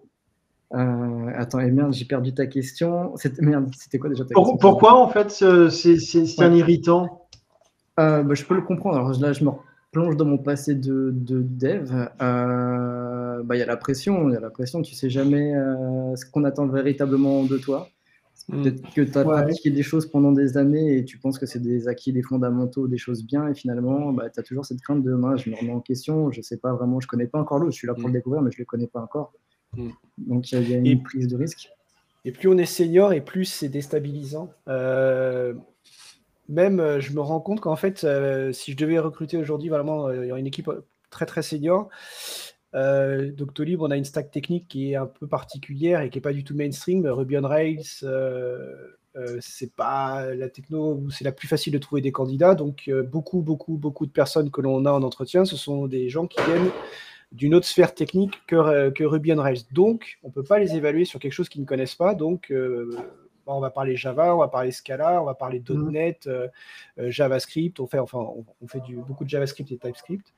Euh, 0.75 1.31
attends, 1.35 1.61
et 1.61 1.71
merde, 1.71 1.93
j'ai 1.93 2.05
perdu 2.05 2.33
ta 2.33 2.47
question. 2.47 3.15
C'était, 3.17 3.43
merde, 3.43 3.71
c'était 3.77 3.99
quoi 3.99 4.09
déjà 4.09 4.25
ta 4.25 4.35
question 4.35 4.57
Pourquoi 4.57 4.95
en 4.95 5.09
fait 5.09 5.31
c'est, 5.31 6.43
un 6.43 6.55
irritant 6.55 7.29
euh, 8.01 8.23
bah, 8.23 8.35
Je 8.35 8.45
peux 8.45 8.55
le 8.55 8.63
comprendre. 8.63 8.97
Alors 8.97 9.21
là, 9.21 9.33
je 9.33 9.45
me 9.45 9.51
plonge 9.91 10.17
dans 10.17 10.25
mon 10.25 10.39
passé 10.39 10.75
de, 10.75 11.11
de 11.13 11.43
dev. 11.43 11.93
Euh, 12.23 13.43
bah, 13.43 13.57
il 13.57 13.59
y 13.59 13.63
a 13.63 13.67
la 13.67 13.77
pression, 13.77 14.29
il 14.29 14.33
y 14.33 14.37
a 14.37 14.41
la 14.41 14.51
pression. 14.51 14.81
Tu 14.83 14.95
sais 14.95 15.11
jamais 15.11 15.53
ce 16.17 16.25
qu'on 16.31 16.45
attend 16.45 16.67
véritablement 16.67 17.45
de 17.45 17.59
toi. 17.59 17.89
Hmm. 18.49 18.63
Peut-être 18.63 18.95
que 18.95 19.03
tu 19.03 19.19
as 19.19 19.25
pratiqué 19.25 19.71
des 19.71 19.83
choses 19.83 20.07
pendant 20.07 20.33
des 20.33 20.57
années 20.57 20.97
et 20.97 21.05
tu 21.05 21.19
penses 21.19 21.39
que 21.39 21.47
c'est 21.47 21.61
des 21.61 21.87
acquis, 21.87 22.13
des 22.13 22.23
fondamentaux, 22.23 22.89
des 22.89 22.99
choses 22.99 23.25
bien, 23.25 23.47
et 23.47 23.55
finalement, 23.55 24.13
bah, 24.13 24.31
tu 24.31 24.41
as 24.41 24.43
toujours 24.43 24.65
cette 24.65 24.81
crainte 24.81 25.05
de 25.05 25.15
moi, 25.15 25.37
je 25.37 25.49
me 25.49 25.55
remets 25.55 25.73
en 25.73 25.81
question, 25.81 26.33
je 26.33 26.41
sais 26.41 26.57
pas 26.57 26.73
vraiment, 26.73 26.99
je 26.99 27.07
connais 27.07 27.29
pas 27.29 27.39
encore 27.39 27.59
l'eau, 27.59 27.71
je 27.71 27.77
suis 27.77 27.87
là 27.87 27.95
pour 27.95 28.05
le 28.05 28.09
hmm. 28.09 28.13
découvrir, 28.15 28.43
mais 28.43 28.51
je 28.51 28.59
le 28.59 28.65
connais 28.65 28.89
pas 28.89 29.01
encore. 29.01 29.33
Mm. 29.77 29.91
Donc 30.19 30.53
il 30.53 30.69
y, 30.69 30.75
a 30.75 30.79
une 30.79 31.03
prise 31.03 31.29
de 31.29 31.37
risque. 31.37 31.71
Et 32.25 32.33
plus 32.33 32.49
on 32.49 32.57
est 32.57 32.67
senior 32.67 33.13
et 33.13 33.21
plus 33.21 33.47
c'est 33.47 33.69
déstabilisant. 33.69 34.53
Euh, 34.69 35.55
même, 36.49 36.81
euh, 36.81 37.01
je 37.01 37.13
me 37.13 37.21
rends 37.21 37.41
compte 37.41 37.61
qu'en 37.61 37.77
fait, 37.77 38.05
euh, 38.05 38.53
si 38.53 38.73
je 38.73 38.77
devais 38.77 38.99
recruter 38.99 39.37
aujourd'hui 39.37 39.69
vraiment 39.69 40.07
a 40.07 40.39
une 40.39 40.47
équipe 40.47 40.71
très 41.11 41.27
très 41.27 41.43
senior, 41.43 41.89
Doctolib, 42.75 43.83
on 43.83 43.91
a 43.91 43.97
une 43.97 44.05
stack 44.05 44.31
technique 44.31 44.67
qui 44.69 44.93
est 44.93 44.97
un 44.97 45.07
peu 45.07 45.27
particulière 45.27 46.01
et 46.01 46.09
qui 46.09 46.17
n'est 46.17 46.23
pas 46.23 46.33
du 46.33 46.43
tout 46.43 46.55
mainstream. 46.55 47.07
Ruby 47.07 47.37
on 47.37 47.47
Rails, 47.47 47.85
c'est 49.41 49.73
pas 49.75 50.35
la 50.35 50.49
techno 50.49 50.95
où 50.95 51.11
c'est 51.11 51.25
la 51.25 51.33
plus 51.33 51.49
facile 51.49 51.75
de 51.75 51.79
trouver 51.79 52.01
des 52.01 52.13
candidats. 52.13 52.55
Donc 52.55 52.91
beaucoup, 53.11 53.43
beaucoup, 53.43 53.77
beaucoup 53.77 54.07
de 54.07 54.11
personnes 54.11 54.51
que 54.51 54.63
l'on 54.63 54.87
a 54.87 54.93
en 54.93 55.03
entretien, 55.03 55.45
ce 55.45 55.57
sont 55.57 55.87
des 55.87 56.09
gens 56.09 56.27
qui 56.27 56.43
viennent 56.45 56.71
d'une 57.33 57.55
autre 57.55 57.67
sphère 57.67 57.95
technique 57.95 58.41
que, 58.47 58.91
que, 58.91 59.05
Ruby 59.05 59.33
on 59.33 59.41
Rails. 59.43 59.63
Donc, 59.73 60.19
on 60.23 60.29
ne 60.29 60.33
peut 60.33 60.45
pas 60.45 60.59
les 60.59 60.77
évaluer 60.77 61.05
sur 61.05 61.19
quelque 61.19 61.33
chose 61.33 61.49
qu'ils 61.49 61.63
ne 61.63 61.67
connaissent 61.67 61.95
pas. 61.95 62.15
Donc, 62.15 62.51
euh, 62.51 62.95
on 63.47 63.61
va 63.61 63.71
parler 63.71 63.97
Java, 63.97 64.37
on 64.37 64.39
va 64.39 64.49
parler 64.49 64.71
Scala, 64.71 65.21
on 65.21 65.25
va 65.25 65.35
parler 65.35 65.61
mm. 65.67 65.91
.NET, 65.91 66.27
euh, 66.27 66.49
euh, 66.99 67.11
JavaScript. 67.11 67.81
On 67.81 67.87
fait, 67.87 67.99
enfin, 67.99 68.19
on, 68.61 68.69
fait 68.69 68.81
du, 68.81 68.97
beaucoup 68.97 69.25
de 69.25 69.31
JavaScript 69.31 69.73
et 69.73 69.79
TypeScript. 69.79 70.33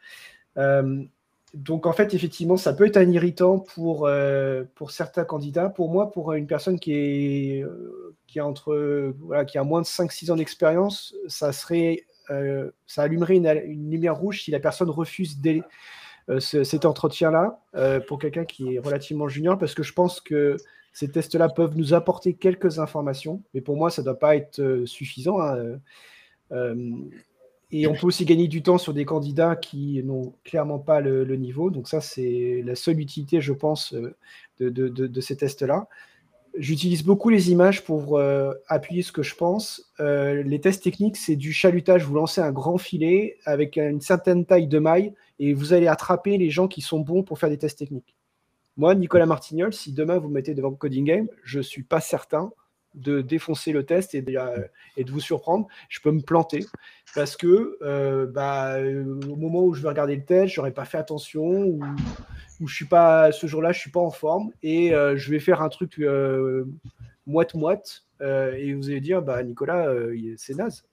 donc, 1.53 1.87
en 1.87 1.93
fait, 1.93 2.15
effectivement, 2.15 2.57
ça 2.57 2.73
peut 2.73 2.87
être 2.87 2.97
un 2.97 3.11
irritant 3.11 3.59
pour, 3.59 4.09
pour 4.77 4.91
certains 4.93 5.25
candidats. 5.25 5.69
Pour 5.69 5.91
moi, 5.91 6.13
pour 6.13 6.33
une 6.33 6.47
personne 6.47 6.79
qui, 6.79 6.93
est, 6.93 7.65
qui, 8.29 8.39
a, 8.39 8.47
entre, 8.47 9.13
voilà, 9.21 9.45
qui 9.45 9.59
a 9.59 9.65
moins 9.65 9.81
de 9.81 9.87
5-6 9.87 10.31
ans 10.31 10.37
d'expérience, 10.37 11.15
ça 11.27 11.53
serait... 11.53 12.07
ça 12.87 13.03
allumerait 13.03 13.37
une, 13.37 13.47
une, 13.47 13.91
lumière 13.91 14.17
rouge 14.17 14.43
si 14.43 14.51
la 14.51 14.61
personne 14.61 14.91
refuse 14.91 15.39
dès, 15.39 15.63
euh, 16.31 16.41
cet 16.41 16.87
entretien-là 16.87 17.61
euh, 17.75 18.01
pour 18.01 18.19
quelqu'un 18.19 18.47
qui 18.47 18.75
est 18.75 18.79
relativement 18.79 19.29
junior 19.29 19.59
parce 19.59 19.75
que 19.75 19.83
je 19.83 19.93
pense 19.93 20.21
que 20.21 20.57
ces 20.93 21.11
tests-là 21.11 21.51
peuvent 21.51 21.77
nous 21.77 21.93
apporter 21.93 22.35
quelques 22.35 22.79
informations, 22.79 23.43
mais 23.53 23.61
pour 23.61 23.77
moi, 23.77 23.91
ça 23.91 24.01
ne 24.01 24.07
doit 24.07 24.19
pas 24.19 24.37
être 24.37 24.61
euh, 24.61 24.87
suffisant. 24.87 25.41
Hein, 25.41 25.79
et 27.73 27.89
on 27.89 27.95
peut 27.95 28.07
aussi 28.07 28.25
gagner 28.25 28.47
du 28.47 28.63
temps 28.63 28.79
sur 28.79 28.95
des 28.95 29.05
candidats 29.05 29.57
qui 29.57 30.01
n'ont 30.05 30.35
clairement 30.45 30.79
pas 30.79 31.01
le, 31.01 31.25
niveau. 31.35 31.71
Donc 31.71 31.89
ça, 31.89 32.01
c'est 32.01 32.63
la 32.65 32.77
seule 32.77 33.01
utilité, 33.01 33.41
je 33.41 33.53
pense, 33.53 33.93
de, 33.93 34.69
de 34.69 35.21
ces 35.21 35.37
tests-là. 35.37 35.89
J'utilise 36.57 37.03
beaucoup 37.03 37.31
les 37.31 37.51
images 37.51 37.83
pour 37.83 38.17
euh, 38.17 38.53
appuyer 38.69 39.03
ce 39.03 39.11
que 39.11 39.25
je 39.25 39.35
pense. 39.35 39.93
Euh, 39.99 40.43
les 40.45 40.61
tests 40.61 40.85
techniques, 40.85 41.17
c'est 41.17 41.35
du 41.35 41.53
chalutage. 41.53 42.05
Vous 42.05 42.15
lancez 42.15 42.41
un 42.41 42.53
grand 42.53 42.79
filet 42.79 43.39
avec 43.45 43.77
une 43.77 44.01
certaine 44.01 44.47
taille 44.47 44.69
de 44.69 44.79
maille 44.79 45.13
et 45.41 45.53
vous 45.53 45.73
allez 45.73 45.89
attraper 45.89 46.39
les 46.39 46.51
gens 46.51 46.69
qui 46.69 46.81
sont 46.81 47.01
bons 47.01 47.25
pour 47.25 47.41
faire 47.41 47.49
des 47.49 47.59
tests 47.59 47.79
techniques. 47.79 48.15
Moi, 48.77 48.95
Nicolas 48.95 49.27
Martignol, 49.27 49.73
si 49.73 49.93
demain 49.93 50.19
vous 50.19 50.29
mettez 50.29 50.55
devant 50.55 50.73
Coding 50.73 51.05
Game, 51.05 51.29
je 51.43 51.59
ne 51.59 51.63
suis 51.63 51.83
pas 51.83 52.01
certain 52.01 52.53
de 52.95 53.21
défoncer 53.21 53.73
le 53.73 53.85
test 53.85 54.15
et 54.15 54.23
de, 54.23 54.37
euh, 54.37 54.67
et 54.97 55.05
de, 55.05 55.11
vous 55.11 55.21
surprendre. 55.21 55.67
Je 55.89 56.01
peux 56.01 56.11
me 56.11 56.21
planter 56.21 56.65
parce 57.15 57.37
que 57.37 57.79
bah, 58.33 58.79
au 58.81 59.37
moment 59.37 59.65
où 59.65 59.75
je 59.75 59.83
vais 59.83 59.89
regarder 59.89 60.17
le 60.17 60.25
test, 60.25 60.55
je 60.55 60.61
n'aurais 60.61 60.73
pas 60.73 60.85
fait 60.85 60.99
attention 60.99 61.45
ou 61.45 61.81
où 62.61 62.69
je 62.69 62.75
suis 62.75 62.85
pas 62.85 63.33
ce 63.33 63.47
jour-là, 63.47 63.73
je 63.73 63.81
suis 63.81 63.91
pas 63.91 64.01
en 64.01 64.11
forme 64.11 64.51
et 64.63 64.95
euh, 64.95 65.17
je 65.17 65.31
vais 65.31 65.41
faire 65.41 65.63
un 65.63 65.69
truc 65.69 65.99
euh, 65.99 66.65
moite 67.27 67.55
moite 67.55 68.05
euh, 68.21 68.53
et 68.55 68.75
vous 68.75 68.91
allez 68.91 69.01
dire 69.01 69.23
bah 69.23 69.43
Nicolas 69.43 69.93
c'est 70.37 70.55
naze 70.55 70.85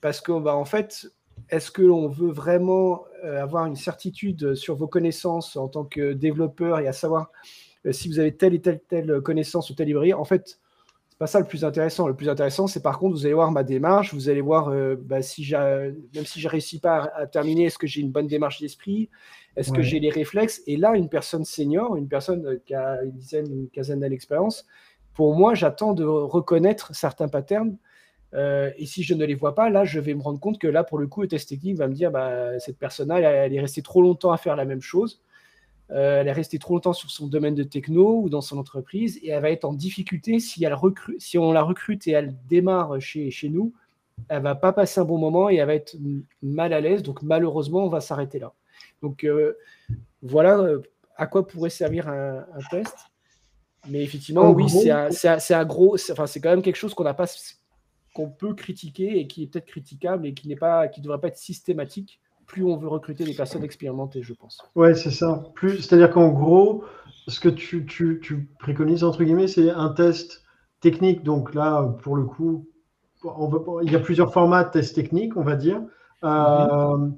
parce 0.00 0.20
que 0.20 0.38
bah 0.38 0.54
en 0.54 0.64
fait 0.64 1.08
est-ce 1.48 1.70
que 1.70 1.82
l'on 1.82 2.08
veut 2.08 2.30
vraiment 2.30 3.04
avoir 3.22 3.66
une 3.66 3.76
certitude 3.76 4.54
sur 4.54 4.76
vos 4.76 4.86
connaissances 4.86 5.56
en 5.56 5.68
tant 5.68 5.84
que 5.84 6.12
développeur 6.12 6.80
et 6.80 6.88
à 6.88 6.92
savoir 6.92 7.30
si 7.90 8.08
vous 8.08 8.18
avez 8.18 8.36
telle 8.36 8.54
et 8.54 8.60
telle 8.60 8.80
telle 8.88 9.20
connaissance 9.20 9.70
ou 9.70 9.74
telle 9.74 9.88
librairie 9.88 10.14
en 10.14 10.24
fait 10.24 10.58
pas 11.20 11.26
ça 11.26 11.38
le 11.38 11.44
plus 11.44 11.66
intéressant. 11.66 12.08
Le 12.08 12.16
plus 12.16 12.30
intéressant, 12.30 12.66
c'est 12.66 12.82
par 12.82 12.98
contre, 12.98 13.14
vous 13.14 13.26
allez 13.26 13.34
voir 13.34 13.52
ma 13.52 13.62
démarche, 13.62 14.14
vous 14.14 14.30
allez 14.30 14.40
voir 14.40 14.70
euh, 14.70 14.96
bah, 14.98 15.20
si 15.20 15.52
même 15.52 16.24
si 16.24 16.40
je 16.40 16.48
réussis 16.48 16.80
pas 16.80 17.12
à, 17.14 17.26
terminer, 17.26 17.66
est-ce 17.66 17.76
que 17.76 17.86
j'ai 17.86 18.00
une 18.00 18.10
bonne 18.10 18.26
démarche 18.26 18.58
d'esprit, 18.58 19.10
est-ce 19.54 19.70
que 19.70 19.82
j'ai 19.82 20.00
les 20.00 20.08
réflexes? 20.08 20.62
Et 20.66 20.78
là, 20.78 20.96
une 20.96 21.10
personne 21.10 21.44
senior, 21.44 21.96
une 21.96 22.08
personne 22.08 22.46
euh, 22.46 22.62
qui 22.64 22.74
a 22.74 23.02
une 23.02 23.12
dizaine, 23.12 23.52
une 23.52 23.68
quinzaine 23.68 24.00
d'années 24.00 24.14
d'expérience, 24.14 24.64
pour 25.12 25.34
moi, 25.34 25.52
j'attends 25.52 25.92
de 25.92 26.04
reconnaître 26.04 26.94
certains 26.94 27.28
patterns 27.28 27.76
et 28.32 28.86
si 28.86 29.02
je 29.02 29.12
ne 29.12 29.24
les 29.24 29.34
vois 29.34 29.56
pas, 29.56 29.70
là, 29.70 29.84
je 29.84 29.98
vais 29.98 30.14
me 30.14 30.22
rendre 30.22 30.38
compte 30.38 30.58
que 30.58 30.68
là, 30.68 30.84
pour 30.84 30.98
le 30.98 31.08
coup, 31.08 31.20
le 31.20 31.28
test 31.28 31.48
technique 31.48 31.76
va 31.76 31.88
me 31.88 31.94
dire, 31.94 32.12
bah, 32.12 32.58
cette 32.60 32.78
personne-là, 32.78 33.18
elle, 33.18 33.52
est 33.52 33.60
restée 33.60 33.82
trop 33.82 34.00
longtemps 34.00 34.30
à 34.30 34.36
faire 34.36 34.54
la 34.54 34.64
même 34.64 34.80
chose. 34.80 35.20
Elle 35.92 36.28
est 36.28 36.32
restée 36.32 36.58
trop 36.58 36.74
longtemps 36.74 36.92
sur 36.92 37.10
son 37.10 37.26
domaine 37.26 37.54
de 37.54 37.64
techno 37.64 38.20
ou 38.22 38.28
dans 38.28 38.40
son 38.40 38.58
entreprise 38.58 39.18
et 39.22 39.30
elle 39.30 39.42
va 39.42 39.50
être 39.50 39.64
en 39.64 39.72
difficulté 39.72 40.38
si, 40.38 40.64
elle 40.64 40.74
recrute, 40.74 41.20
si 41.20 41.38
on 41.38 41.52
la 41.52 41.62
recrute 41.62 42.06
et 42.06 42.12
elle 42.12 42.36
démarre 42.48 43.00
chez, 43.00 43.30
chez 43.30 43.48
nous. 43.48 43.72
Elle 44.28 44.42
va 44.42 44.54
pas 44.54 44.72
passer 44.72 45.00
un 45.00 45.04
bon 45.04 45.18
moment 45.18 45.50
et 45.50 45.56
elle 45.56 45.66
va 45.66 45.74
être 45.74 45.96
mal 46.42 46.72
à 46.72 46.80
l'aise. 46.80 47.02
Donc 47.02 47.22
malheureusement, 47.22 47.84
on 47.84 47.88
va 47.88 48.00
s'arrêter 48.00 48.38
là. 48.38 48.52
Donc 49.02 49.26
voilà 50.22 50.78
à 51.20 51.26
quoi 51.26 51.46
pourrait 51.46 51.70
servir 51.70 52.08
un, 52.08 52.44
test. 52.70 52.96
Mais 53.88 54.02
effectivement, 54.02 54.50
oui, 54.50 54.68
c'est 54.68 54.90
un, 55.54 55.64
gros. 55.64 55.96
Enfin, 56.10 56.26
c'est 56.26 56.40
quand 56.40 56.50
même 56.50 56.62
quelque 56.62 56.76
chose 56.76 56.94
qu'on 56.94 57.04
n'a 57.04 57.14
pas, 57.14 57.26
qu'on 58.14 58.30
peut 58.30 58.54
critiquer 58.54 59.20
et 59.20 59.26
qui 59.26 59.42
est 59.42 59.46
peut-être 59.46 59.66
critiquable 59.66 60.26
et 60.26 60.32
qui 60.32 60.48
n'est 60.48 60.56
pas, 60.56 60.88
qui 60.88 61.02
devrait 61.02 61.20
pas 61.20 61.28
être 61.28 61.36
systématique. 61.36 62.20
Plus 62.50 62.64
on 62.64 62.76
veut 62.76 62.88
recruter 62.88 63.22
des 63.22 63.34
personnes 63.34 63.62
expérimentées, 63.62 64.22
je 64.22 64.34
pense. 64.34 64.58
Ouais, 64.74 64.96
c'est 64.96 65.12
ça. 65.12 65.44
Plus, 65.54 65.78
c'est-à-dire 65.78 66.10
qu'en 66.10 66.30
gros, 66.30 66.82
ce 67.28 67.38
que 67.38 67.48
tu, 67.48 67.86
tu, 67.86 68.18
tu 68.20 68.48
préconises 68.58 69.04
entre 69.04 69.22
guillemets, 69.22 69.46
c'est 69.46 69.70
un 69.70 69.90
test 69.90 70.42
technique. 70.80 71.22
Donc 71.22 71.54
là, 71.54 71.96
pour 72.02 72.16
le 72.16 72.24
coup, 72.24 72.66
on 73.22 73.80
il 73.82 73.92
y 73.92 73.94
a 73.94 74.00
plusieurs 74.00 74.32
formats 74.32 74.64
de 74.64 74.70
tests 74.70 74.96
techniques, 74.96 75.36
on 75.36 75.42
va 75.42 75.54
dire. 75.54 75.80
Euh, 76.24 77.08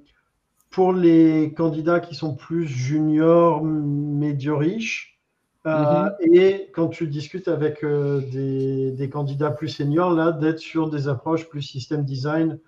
pour 0.70 0.92
les 0.92 1.54
candidats 1.56 2.00
qui 2.00 2.14
sont 2.14 2.34
plus 2.34 2.66
juniors, 2.66 3.64
médio 3.64 4.58
riches, 4.58 5.18
euh, 5.66 6.04
mhm. 6.04 6.34
et 6.34 6.70
quand 6.74 6.88
tu 6.88 7.06
discutes 7.06 7.48
avec 7.48 7.84
euh, 7.84 8.20
des, 8.20 9.08
candidats 9.08 9.50
plus 9.50 9.68
seniors, 9.68 10.12
là, 10.12 10.30
d'être 10.32 10.58
sur 10.58 10.90
des 10.90 11.08
approches 11.08 11.48
plus 11.48 11.62
système 11.62 12.04
design, 12.04 12.58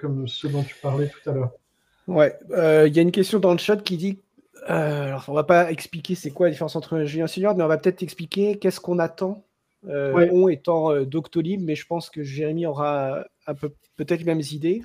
comme 0.00 0.26
ce 0.26 0.46
dont 0.46 0.62
tu 0.62 0.74
parlais 0.80 1.08
tout 1.08 1.28
à 1.28 1.34
l'heure. 1.34 1.50
Ouais, 2.06 2.38
il 2.50 2.94
y 2.94 2.98
a 2.98 3.02
une 3.02 3.12
question 3.12 3.38
dans 3.38 3.52
le 3.52 3.58
chat 3.58 3.76
qui 3.78 3.96
dit 3.96 4.18
alors, 4.66 5.24
on 5.28 5.32
va 5.32 5.44
pas 5.44 5.70
expliquer 5.70 6.16
c'est 6.16 6.30
quoi 6.30 6.46
la 6.46 6.50
différence 6.50 6.74
entre 6.74 7.04
junior 7.04 7.26
et 7.26 7.32
senior, 7.32 7.56
mais 7.56 7.62
on 7.62 7.68
va 7.68 7.78
peut-être 7.78 8.02
expliquer 8.02 8.58
qu'est-ce 8.58 8.80
qu'on 8.80 8.98
attend, 8.98 9.44
on 9.84 10.48
étant 10.48 11.02
Doctolib, 11.02 11.62
mais 11.62 11.76
je 11.76 11.86
pense 11.86 12.10
que 12.10 12.24
Jérémy 12.24 12.66
aura 12.66 13.24
un 13.46 13.54
peu 13.54 13.70
peut-être 13.96 14.20
les 14.20 14.26
mêmes 14.26 14.42
idées. 14.52 14.82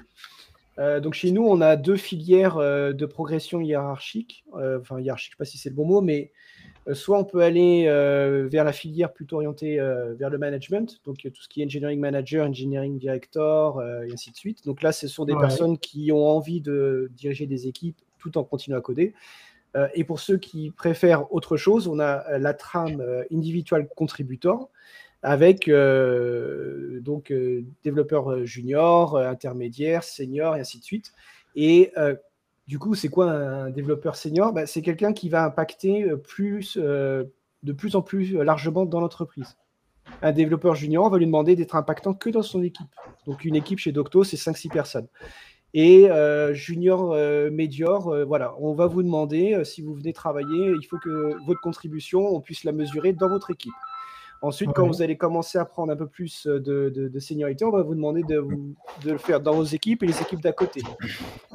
Euh, 0.80 1.00
donc 1.00 1.14
chez 1.14 1.32
nous, 1.32 1.46
on 1.46 1.62
a 1.62 1.76
deux 1.76 1.98
filières 1.98 2.58
euh, 2.58 2.94
de 2.94 3.06
progression 3.06 3.62
hiérarchique. 3.62 4.44
Euh, 4.56 4.80
enfin, 4.80 5.00
hiérarchique, 5.00 5.32
je 5.32 5.36
ne 5.36 5.46
sais 5.46 5.50
pas 5.50 5.52
si 5.52 5.58
c'est 5.58 5.70
le 5.70 5.76
bon 5.76 5.86
mot, 5.86 6.02
mais 6.02 6.32
soit 6.94 7.18
on 7.18 7.24
peut 7.24 7.42
aller 7.42 7.86
vers 8.50 8.64
la 8.64 8.74
filière 8.74 9.14
plutôt 9.14 9.38
orientée 9.38 9.78
vers 10.18 10.30
le 10.30 10.38
management, 10.38 11.00
donc 11.06 11.18
tout 11.22 11.42
ce 11.42 11.48
qui 11.48 11.62
est 11.62 11.66
engineering 11.66 12.00
manager, 12.00 12.48
engineering 12.48 12.98
director, 12.98 13.84
et 13.84 14.12
ainsi 14.12 14.32
de 14.32 14.36
suite. 14.36 14.66
Donc 14.66 14.82
là, 14.82 14.92
ce 14.92 15.08
sont 15.08 15.26
des 15.26 15.36
personnes 15.36 15.78
qui 15.78 16.12
ont 16.12 16.28
envie 16.28 16.62
de 16.62 17.12
diriger 17.16 17.46
des 17.46 17.68
équipes 17.68 17.98
tout 18.18 18.38
en 18.38 18.44
continuant 18.44 18.80
à 18.80 18.82
coder. 18.82 19.14
et 19.94 20.04
pour 20.04 20.20
ceux 20.20 20.38
qui 20.38 20.72
préfèrent 20.72 21.32
autre 21.32 21.56
chose, 21.56 21.88
on 21.88 22.00
a 22.00 22.38
la 22.40 22.54
trame 22.54 23.04
individual 23.32 23.88
contributor 23.96 24.70
avec 25.24 25.68
euh, 25.68 27.00
donc 27.02 27.32
euh, 27.32 27.64
développeurs 27.84 28.32
euh, 28.32 28.46
juniors, 28.46 29.18
intermédiaires, 29.18 30.04
seniors 30.04 30.56
et 30.56 30.62
ainsi 30.62 30.80
de 30.80 30.84
suite. 30.84 31.14
Et 31.56 31.92
du 32.72 32.80
coup, 32.80 32.96
c'est 32.96 33.10
quoi 33.10 33.30
un 33.30 33.70
développeur 33.70 34.16
senior? 34.16 34.54
Bah, 34.54 34.66
C'est 34.66 34.82
quelqu'un 34.82 35.12
qui 35.12 35.28
va 35.28 35.44
impacter 35.44 36.10
plus, 36.24 36.78
de 36.78 37.74
plus 37.76 37.98
en 37.98 38.02
plus 38.02 38.32
largement 38.32 38.86
dans 38.86 39.02
l'entreprise. 39.02 39.58
Un 40.22 40.32
développeur 40.32 40.74
junior, 40.74 41.06
on 41.06 41.10
va 41.10 41.18
lui 41.18 41.26
demander 41.26 41.58
d'être 41.58 41.76
impactant 41.76 42.14
que 42.14 42.30
dans 42.30 42.44
son 42.44 42.64
équipe. 42.64 42.88
Donc 43.26 43.44
une 43.44 43.58
équipe 43.58 43.80
chez 43.80 43.92
Docto, 43.92 44.24
c'est 44.24 44.38
5-6 44.38 44.70
personnes. 44.70 45.08
Et 45.74 46.08
junior, 46.54 47.14
médior, 47.52 48.16
voilà, 48.26 48.56
on 48.58 48.74
va 48.74 48.88
vous 48.88 49.04
demander, 49.04 49.66
si 49.66 49.82
vous 49.82 49.94
venez 49.94 50.14
travailler, 50.14 50.72
il 50.80 50.86
faut 50.86 50.98
que 50.98 51.36
votre 51.46 51.60
contribution, 51.60 52.26
on 52.26 52.40
puisse 52.40 52.64
la 52.64 52.72
mesurer 52.72 53.12
dans 53.12 53.28
votre 53.28 53.52
équipe. 53.52 53.74
Ensuite, 54.42 54.72
quand 54.74 54.88
vous 54.88 55.04
allez 55.04 55.18
commencer 55.18 55.60
à 55.60 55.66
prendre 55.66 55.94
un 55.94 55.96
peu 55.96 56.08
plus 56.08 56.48
euh, 56.48 56.60
de, 56.60 56.89
de, 56.89 57.20
seniorité, 57.20 57.64
on 57.64 57.70
va 57.70 57.84
vous 57.84 57.94
demander 57.94 58.24
de, 58.24 58.44
de, 59.04 59.12
le 59.12 59.20
faire 59.20 59.39
dans 59.39 59.54
vos 59.54 59.64
équipes 59.64 60.02
et 60.02 60.08
les 60.08 60.20
équipes 60.20 60.42
d'à 60.42 60.52
côté. 60.52 60.82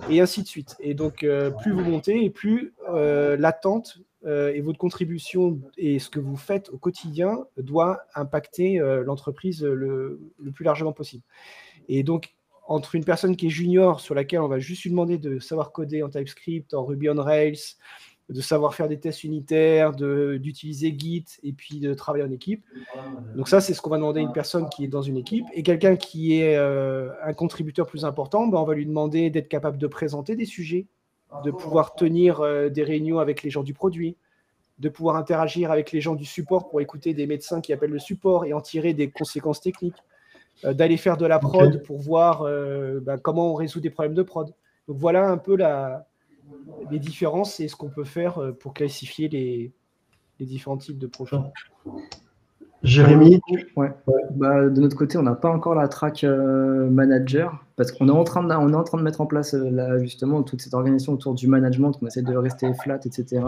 Et 0.08 0.20
ainsi 0.20 0.42
de 0.42 0.46
suite. 0.46 0.76
Et 0.78 0.94
donc, 0.94 1.24
euh, 1.24 1.50
plus 1.50 1.72
vous 1.72 1.80
montez 1.80 2.24
et 2.24 2.30
plus 2.30 2.74
euh, 2.88 3.36
l'attente 3.36 3.98
et 4.28 4.60
votre 4.60 4.78
contribution 4.78 5.60
et 5.78 6.00
ce 6.00 6.10
que 6.10 6.18
vous 6.18 6.36
faites 6.36 6.68
au 6.70 6.78
quotidien 6.78 7.44
doit 7.58 8.00
impacter 8.16 8.80
l'entreprise 9.04 9.62
le, 9.62 10.18
le, 10.40 10.50
plus 10.50 10.64
largement 10.64 10.92
possible. 10.92 11.22
Et 11.88 12.02
donc, 12.02 12.34
entre 12.66 12.96
une 12.96 13.04
personne 13.04 13.36
qui 13.36 13.46
est 13.46 13.50
junior, 13.50 14.00
sur 14.00 14.16
laquelle 14.16 14.40
on 14.40 14.48
va 14.48 14.58
juste 14.58 14.82
lui 14.82 14.90
demander 14.90 15.18
de 15.18 15.38
savoir 15.38 15.70
coder 15.70 16.02
en 16.02 16.08
TypeScript, 16.08 16.74
en 16.74 16.84
Ruby 16.84 17.08
on 17.08 17.22
Rails, 17.22 17.76
de 18.28 18.40
savoir 18.40 18.74
faire 18.74 18.88
des 18.88 18.98
tests 18.98 19.22
unitaires, 19.22 19.92
d'utiliser 19.92 20.94
Git 20.98 21.24
et 21.44 21.52
puis 21.52 21.78
de 21.78 21.94
travailler 21.94 22.24
en 22.24 22.30
équipe. 22.30 22.64
Donc 23.36 23.48
ça, 23.48 23.60
c'est 23.60 23.72
ce 23.72 23.80
qu'on 23.80 23.90
va 23.90 23.98
demander 23.98 24.20
à 24.20 24.22
une 24.22 24.32
personne 24.32 24.68
qui 24.68 24.84
est 24.84 24.88
dans 24.88 25.02
une 25.02 25.16
équipe. 25.16 25.46
Et 25.52 25.62
quelqu'un 25.62 25.96
qui 25.96 26.40
est 26.40 26.56
euh, 26.56 27.10
un 27.22 27.34
contributeur 27.34 27.86
plus 27.86 28.04
important, 28.04 28.48
ben, 28.48 28.58
on 28.58 28.64
va 28.64 28.74
lui 28.74 28.86
demander 28.86 29.30
d'être 29.30 29.48
capable 29.48 29.78
de 29.78 29.86
présenter 29.86 30.34
des 30.34 30.44
sujets, 30.44 30.86
de 31.44 31.50
pouvoir 31.52 31.94
tenir 31.94 32.40
euh, 32.40 32.68
des 32.68 32.82
réunions 32.82 33.20
avec 33.20 33.44
les 33.44 33.50
gens 33.50 33.62
du 33.62 33.74
produit, 33.74 34.16
de 34.80 34.88
pouvoir 34.88 35.16
interagir 35.16 35.70
avec 35.70 35.92
les 35.92 36.00
gens 36.00 36.16
du 36.16 36.24
support 36.24 36.68
pour 36.68 36.80
écouter 36.80 37.14
des 37.14 37.26
médecins 37.26 37.60
qui 37.60 37.72
appellent 37.72 37.90
le 37.90 38.00
support 38.00 38.44
et 38.44 38.52
en 38.52 38.60
tirer 38.60 38.92
des 38.92 39.08
conséquences 39.08 39.60
techniques, 39.60 40.02
euh, 40.64 40.74
d'aller 40.74 40.96
faire 40.96 41.16
de 41.16 41.26
la 41.26 41.38
prod 41.38 41.80
pour 41.84 41.98
voir 42.00 42.42
ben, 42.42 43.18
comment 43.18 43.52
on 43.52 43.54
résout 43.54 43.80
des 43.80 43.90
problèmes 43.90 44.14
de 44.14 44.22
prod. 44.22 44.52
Donc 44.88 44.98
voilà 44.98 45.28
un 45.28 45.38
peu 45.38 45.56
la, 45.56 46.06
les 46.90 46.98
différences 46.98 47.60
et 47.60 47.68
ce 47.68 47.76
qu'on 47.76 47.88
peut 47.88 48.04
faire 48.04 48.38
euh, 48.38 48.52
pour 48.52 48.74
classifier 48.74 49.28
les, 49.28 49.72
les 50.38 50.46
différents 50.46 50.76
types 50.76 50.98
de 50.98 51.06
projets. 51.06 51.36
Jérémy 52.82 53.40
ouais. 53.76 53.90
Bah, 54.32 54.68
De 54.68 54.80
notre 54.80 54.96
côté, 54.96 55.18
on 55.18 55.22
n'a 55.22 55.34
pas 55.34 55.50
encore 55.50 55.74
la 55.74 55.88
track 55.88 56.22
euh, 56.24 56.88
manager 56.88 57.64
parce 57.74 57.90
qu'on 57.90 58.08
est, 58.08 58.12
en 58.12 58.22
train 58.22 58.42
de, 58.42 58.54
on 58.54 58.72
est 58.72 58.76
en 58.76 58.84
train 58.84 58.98
de 58.98 59.02
mettre 59.02 59.20
en 59.20 59.26
place 59.26 59.54
euh, 59.54 59.70
là, 59.70 59.98
justement 59.98 60.42
toute 60.42 60.62
cette 60.62 60.74
organisation 60.74 61.14
autour 61.14 61.34
du 61.34 61.48
management. 61.48 61.92
On 62.00 62.06
essaie 62.06 62.22
de 62.22 62.36
rester 62.36 62.72
flat, 62.82 63.00
etc. 63.04 63.42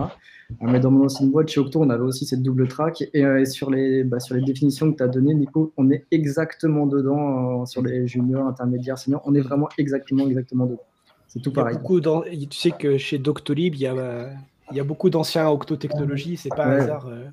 Mais 0.60 0.80
dans 0.80 0.90
mon 0.90 1.04
ancienne 1.04 1.30
boîte, 1.30 1.48
chez 1.48 1.60
Octo, 1.60 1.80
on 1.82 1.90
avait 1.90 2.02
aussi 2.02 2.26
cette 2.26 2.42
double 2.42 2.68
track. 2.68 3.04
Et, 3.12 3.44
sur, 3.44 3.70
les, 3.70 4.02
bah, 4.02 4.18
sur 4.18 4.34
les 4.34 4.42
définitions 4.42 4.90
que 4.90 4.96
tu 4.96 5.02
as 5.02 5.08
données, 5.08 5.34
Nico, 5.34 5.72
on 5.76 5.90
est 5.90 6.06
exactement 6.10 6.86
dedans 6.86 7.64
sur 7.64 7.82
les 7.82 8.06
juniors, 8.06 8.46
intermédiaires, 8.46 8.98
seniors. 8.98 9.22
On 9.24 9.34
est 9.34 9.40
vraiment 9.40 9.68
exactement, 9.78 10.26
exactement 10.26 10.66
dedans. 10.66 10.87
C'est 11.28 11.40
tout 11.40 11.52
pareil. 11.52 11.76
Beaucoup 11.76 12.00
tu 12.00 12.58
sais 12.58 12.70
que 12.70 12.98
chez 12.98 13.18
Doctolib, 13.18 13.74
il 13.74 13.80
y 13.80 13.86
a, 13.86 14.30
il 14.70 14.76
y 14.76 14.80
a 14.80 14.84
beaucoup 14.84 15.10
d'anciens 15.10 15.48
Octotechnologies, 15.48 16.36
c'est 16.36 16.50
pas 16.50 16.66
un 16.66 16.72
hasard. 16.72 17.06
Euh, 17.06 17.28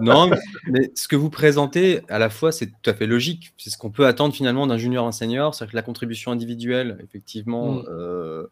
non, 0.00 0.30
mais 0.66 0.90
ce 0.94 1.08
que 1.08 1.16
vous 1.16 1.30
présentez, 1.30 2.00
à 2.08 2.18
la 2.18 2.30
fois, 2.30 2.52
c'est 2.52 2.66
tout 2.66 2.90
à 2.90 2.94
fait 2.94 3.06
logique. 3.06 3.52
C'est 3.58 3.70
ce 3.70 3.78
qu'on 3.78 3.90
peut 3.90 4.06
attendre 4.06 4.34
finalement 4.34 4.66
d'un 4.66 4.78
junior 4.78 5.04
à 5.04 5.08
un 5.08 5.12
senior, 5.12 5.54
c'est-à-dire 5.54 5.72
que 5.72 5.76
la 5.76 5.82
contribution 5.82 6.32
individuelle, 6.32 6.98
effectivement, 7.04 7.74
mm. 7.74 7.84
euh, 7.88 8.46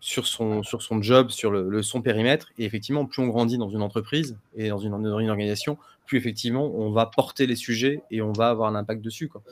sur, 0.00 0.26
son, 0.26 0.62
sur 0.62 0.82
son 0.82 1.02
job, 1.02 1.30
sur 1.30 1.50
le, 1.50 1.82
son 1.82 2.00
périmètre, 2.00 2.48
et 2.58 2.64
effectivement, 2.64 3.04
plus 3.04 3.22
on 3.22 3.26
grandit 3.26 3.58
dans 3.58 3.70
une 3.70 3.82
entreprise 3.82 4.36
et 4.56 4.68
dans 4.68 4.78
une, 4.78 4.90
dans 4.90 5.18
une 5.18 5.30
organisation, 5.30 5.76
plus 6.06 6.18
effectivement, 6.18 6.72
on 6.74 6.90
va 6.90 7.06
porter 7.06 7.46
les 7.46 7.56
sujets 7.56 8.02
et 8.10 8.22
on 8.22 8.32
va 8.32 8.48
avoir 8.48 8.70
un 8.70 8.74
impact 8.74 9.02
dessus. 9.02 9.28
Quoi. 9.28 9.42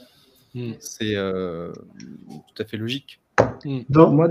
Mm. 0.54 0.72
C'est 0.80 1.14
euh, 1.14 1.72
tout 2.28 2.62
à 2.62 2.64
fait 2.64 2.78
logique. 2.78 3.20
Moi, 3.94 4.28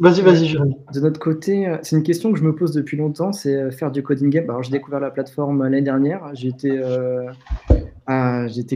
Vas-y, 0.00 0.22
vas-y, 0.22 0.46
Jérémy. 0.46 0.76
De 0.94 1.00
notre 1.00 1.20
côté, 1.20 1.68
euh, 1.68 1.76
c'est 1.82 1.94
une 1.94 2.02
question 2.02 2.32
que 2.32 2.38
je 2.38 2.44
me 2.44 2.54
pose 2.54 2.72
depuis 2.72 2.96
longtemps, 2.96 3.32
c'est 3.34 3.54
euh, 3.54 3.70
faire 3.70 3.90
du 3.90 4.02
coding 4.02 4.30
game. 4.30 4.48
Alors, 4.48 4.62
j'ai 4.62 4.70
découvert 4.70 4.98
la 4.98 5.10
plateforme 5.10 5.62
l'année 5.62 5.82
dernière. 5.82 6.22
J'ai 6.32 6.48
été, 6.48 6.70
euh, 6.72 7.30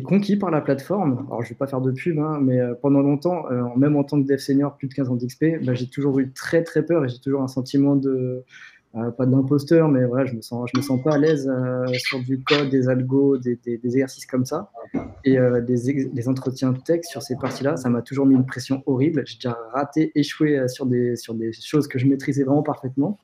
conquis 0.05 0.37
par 0.37 0.51
la 0.51 0.61
plateforme. 0.61 1.25
Alors, 1.29 1.43
je 1.43 1.49
vais 1.49 1.55
pas 1.55 1.67
faire 1.67 1.81
de 1.81 1.93
pub, 1.93 2.19
hein, 2.19 2.41
mais 2.43 2.61
pendant 2.83 3.01
longtemps, 3.01 3.45
même 3.75 3.97
en 3.97 4.05
tant 4.05 4.23
que 4.23 4.29
dev 4.29 4.37
senior, 4.37 4.77
plus 4.77 4.87
de 4.87 4.93
15 4.93 5.09
ans 5.09 5.17
d'XP, 5.17 5.65
bah, 5.65 5.73
j'ai 5.73 5.89
toujours 5.89 6.19
eu 6.19 6.31
très, 6.31 6.63
très 6.63 6.85
peur 6.85 7.07
et 7.07 7.09
j'ai 7.09 7.19
toujours 7.21 7.41
un 7.41 7.49
sentiment 7.49 7.97
de, 7.97 8.45
euh, 8.97 9.11
pas 9.11 9.27
d'imposteur, 9.27 9.89
mais 9.89 10.05
voilà, 10.05 10.25
je 10.25 10.35
me 10.35 10.41
sens, 10.41 10.71
je 10.73 10.79
me 10.79 10.83
sens 10.83 11.03
pas 11.03 11.15
à 11.15 11.19
l'aise 11.19 11.51
euh, 11.53 11.85
sur 11.95 12.21
du 12.21 12.41
code, 12.41 12.71
des 12.71 12.89
algos, 12.89 13.39
des, 13.39 13.59
des, 13.65 13.81
exercices 13.85 14.27
comme 14.27 14.45
ça. 14.45 14.71
Et 15.25 15.37
euh, 15.37 15.61
des, 15.61 16.29
entretiens 16.29 16.73
texte 16.73 17.11
sur 17.11 17.21
ces 17.21 17.35
parties-là, 17.35 17.77
ça 17.77 17.89
m'a 17.89 18.03
toujours 18.03 18.25
mis 18.25 18.37
une 18.37 18.47
pression 18.47 18.85
horrible. 18.87 19.25
J'ai 19.27 19.37
déjà 19.37 19.59
raté, 19.73 20.13
échoué 20.15 20.69
sur 20.69 20.87
des, 20.87 21.17
sur 21.17 21.35
des 21.35 21.53
choses 21.53 21.89
que 21.89 21.99
je 21.99 22.07
maîtrisais 22.07 22.45
vraiment 22.45 22.63
parfaitement. 22.63 23.19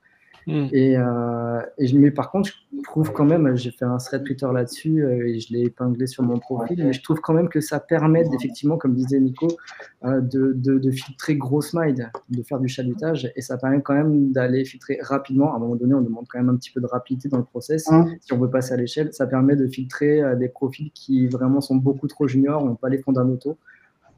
Hmm. 0.47 0.67
Et, 0.73 0.97
euh, 0.97 1.61
et, 1.79 1.93
mais 1.93 2.11
par 2.11 2.31
contre, 2.31 2.51
je 2.51 2.83
trouve 2.83 3.13
quand 3.13 3.25
même, 3.25 3.57
j'ai 3.57 3.71
fait 3.71 3.85
un 3.85 3.99
thread 3.99 4.25
Twitter 4.25 4.49
là-dessus 4.53 5.05
euh, 5.05 5.29
et 5.29 5.41
je 5.41 5.53
l'ai 5.53 5.63
épinglé 5.65 6.07
sur 6.07 6.23
mon 6.23 6.39
profil, 6.39 6.83
mais 6.83 6.93
je 6.93 7.03
trouve 7.03 7.21
quand 7.21 7.35
même 7.35 7.49
que 7.49 7.61
ça 7.61 7.81
permet 7.81 8.25
effectivement, 8.35 8.77
comme 8.77 8.95
disait 8.95 9.21
Nico, 9.21 9.49
euh, 10.05 10.21
de, 10.21 10.53
de, 10.55 10.79
de, 10.79 10.91
filtrer 10.91 11.37
grosse 11.37 11.75
mind, 11.75 12.11
de 12.31 12.43
faire 12.43 12.59
du 12.59 12.69
chalutage 12.69 13.31
et 13.37 13.43
ça 13.43 13.59
permet 13.59 13.83
quand 13.83 13.95
même 13.95 14.33
d'aller 14.33 14.65
filtrer 14.65 14.99
rapidement. 15.03 15.53
À 15.53 15.57
un 15.57 15.61
moment 15.61 15.77
donné, 15.77 15.95
on 15.95 16.01
demande 16.01 16.27
quand 16.29 16.39
même 16.39 16.49
un 16.49 16.57
petit 16.57 16.71
peu 16.71 16.81
de 16.81 16.87
rapidité 16.87 17.29
dans 17.29 17.39
le 17.39 17.45
process. 17.45 17.89
Hmm. 17.91 18.07
Si 18.21 18.33
on 18.33 18.39
veut 18.39 18.51
passer 18.51 18.73
à 18.73 18.77
l'échelle, 18.77 19.13
ça 19.13 19.27
permet 19.27 19.57
de 19.57 19.67
filtrer 19.67 20.37
des 20.37 20.49
profils 20.49 20.91
qui 20.93 21.29
vraiment 21.29 21.61
sont 21.61 21.77
beaucoup 21.77 22.09
trop 22.09 22.27
juniors, 22.27 22.65
n'ont 22.65 22.77
pas 22.77 22.89
les 22.89 22.99
fondamentaux 22.99 23.59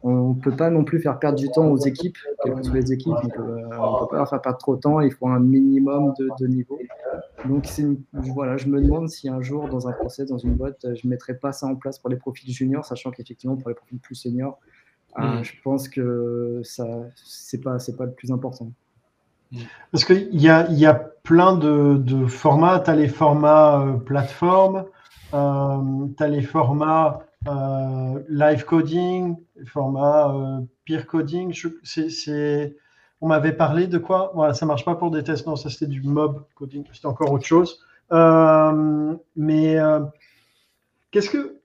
on 0.02 0.34
ne 0.34 0.40
peut 0.40 0.54
pas 0.56 0.70
non 0.70 0.84
plus 0.84 1.00
faire 1.00 1.18
perdre 1.18 1.38
du 1.38 1.48
temps 1.48 1.66
aux 1.66 1.78
équipes, 1.78 2.16
quelles 2.42 2.54
que 2.54 2.62
soient 2.62 2.74
les 2.74 2.92
équipes. 2.92 3.14
On 3.14 3.26
ne 3.26 4.00
peut 4.00 4.06
pas 4.10 4.16
leur 4.16 4.28
faire 4.28 4.40
perdre 4.40 4.58
trop 4.58 4.76
de 4.76 4.80
temps. 4.80 5.00
Il 5.00 5.12
faut 5.12 5.28
un 5.28 5.38
minimum 5.38 6.12
de, 6.18 6.46
niveau. 6.46 6.78
Donc, 7.44 7.68
voilà, 8.12 8.56
je 8.56 8.66
me 8.68 8.80
demande 8.80 9.08
si 9.08 9.28
un 9.28 9.40
jour, 9.40 9.68
dans 9.68 9.88
un 9.88 9.92
procès, 9.92 10.24
dans 10.24 10.38
une 10.38 10.54
boîte, 10.54 10.80
je 10.82 11.06
ne 11.06 11.10
mettrais 11.10 11.34
pas 11.34 11.52
ça 11.52 11.66
en 11.66 11.76
place 11.76 11.98
pour 11.98 12.10
les 12.10 12.16
profils 12.16 12.52
juniors, 12.52 12.84
sachant 12.84 13.10
qu'effectivement, 13.10 13.56
pour 13.56 13.68
les 13.68 13.74
profils 13.74 13.98
plus 13.98 14.14
seniors, 14.14 14.58
euh, 15.18 15.40
mm. 15.40 15.44
je 15.44 15.52
pense 15.62 15.88
que 15.88 16.60
ce 16.64 16.82
n'est 16.82 17.62
pas, 17.62 17.76
pas 17.96 18.06
le 18.06 18.12
plus 18.12 18.32
important. 18.32 18.72
Parce 19.90 20.04
qu'il 20.04 20.40
y 20.40 20.48
a, 20.48 20.70
y 20.70 20.86
a 20.86 20.94
plein 20.94 21.56
de, 21.56 22.26
formats. 22.26 22.80
Tu 22.80 22.90
as 22.90 22.96
les 22.96 23.08
formats 23.08 23.80
euh, 23.80 23.92
plateforme, 23.94 24.84
euh, 25.34 26.06
tu 26.16 26.22
as 26.22 26.28
les 26.28 26.42
formats 26.42 27.20
euh, 27.20 27.24
live 27.46 28.64
coding, 28.64 29.36
format 29.66 30.34
euh, 30.34 30.60
peer 30.84 31.06
coding. 31.06 31.54
c'est, 31.82 32.76
on 33.20 33.28
m'avait 33.28 33.52
parlé 33.52 33.86
de 33.86 33.98
quoi? 33.98 34.32
Voilà, 34.34 34.54
ça 34.54 34.66
marche 34.66 34.84
pas 34.84 34.94
pour 34.94 35.10
des 35.10 35.22
tests. 35.22 35.46
Non, 35.46 35.56
ça 35.56 35.70
c'était 35.70 35.86
du 35.86 36.02
mob 36.02 36.44
coding. 36.54 36.84
C'était 36.92 37.06
encore 37.06 37.32
autre 37.32 37.46
chose. 37.46 37.80
Euh, 38.12 39.14
mais 39.36 39.78
qu'est-ce 41.10 41.30
que 41.30 41.58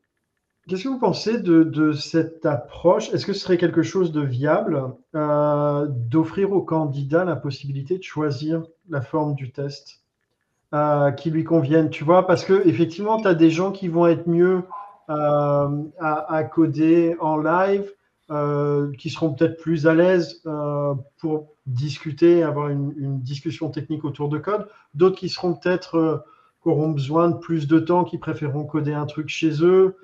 Qu'est-ce 0.67 0.83
que 0.83 0.89
vous 0.89 0.99
pensez 0.99 1.39
de, 1.39 1.93
cette 1.93 2.45
approche? 2.45 3.09
Est-ce 3.13 3.25
que 3.25 3.31
ce 3.31 3.39
serait 3.39 3.57
quelque 3.57 3.83
chose 3.83 4.11
de 4.11 4.19
viable 4.19 4.83
d'offrir 5.13 6.51
aux 6.51 6.61
candidats 6.61 7.23
la 7.23 7.37
possibilité 7.37 7.97
de 7.97 8.03
choisir 8.03 8.63
la 8.89 8.99
forme 8.99 9.33
du 9.33 9.51
test 9.53 10.01
qui 11.15 11.31
lui 11.31 11.45
convienne? 11.45 11.89
Tu 11.89 12.03
vois, 12.03 12.27
parce 12.27 12.43
que 12.43 12.67
effectivement, 12.67 13.17
tu 13.21 13.29
as 13.29 13.33
des 13.33 13.49
gens 13.49 13.71
qui 13.71 13.87
vont 13.87 14.07
être 14.07 14.27
mieux 14.27 14.63
euh, 15.09 15.83
à, 15.99 16.43
coder 16.43 17.15
en 17.21 17.37
live, 17.37 17.89
euh, 18.29 18.91
qui 18.97 19.09
seront 19.09 19.33
peut-être 19.33 19.57
plus 19.57 19.87
à 19.87 19.93
l'aise 19.93 20.41
euh, 20.45 20.93
pour 21.19 21.53
discuter, 21.65 22.43
avoir 22.43 22.69
une, 22.69 23.19
discussion 23.21 23.69
technique 23.69 24.03
autour 24.03 24.27
de 24.27 24.37
code. 24.37 24.67
D'autres 24.95 25.17
qui 25.17 25.29
seront 25.29 25.53
peut-être 25.53 26.25
qui 26.61 26.69
auront 26.69 26.89
besoin 26.89 27.29
de 27.29 27.37
plus 27.37 27.67
de 27.67 27.79
temps, 27.79 28.03
qui 28.03 28.17
préféreront 28.17 28.65
coder 28.65 28.93
un 28.93 29.05
truc 29.05 29.29
chez 29.29 29.63
eux, 29.63 29.95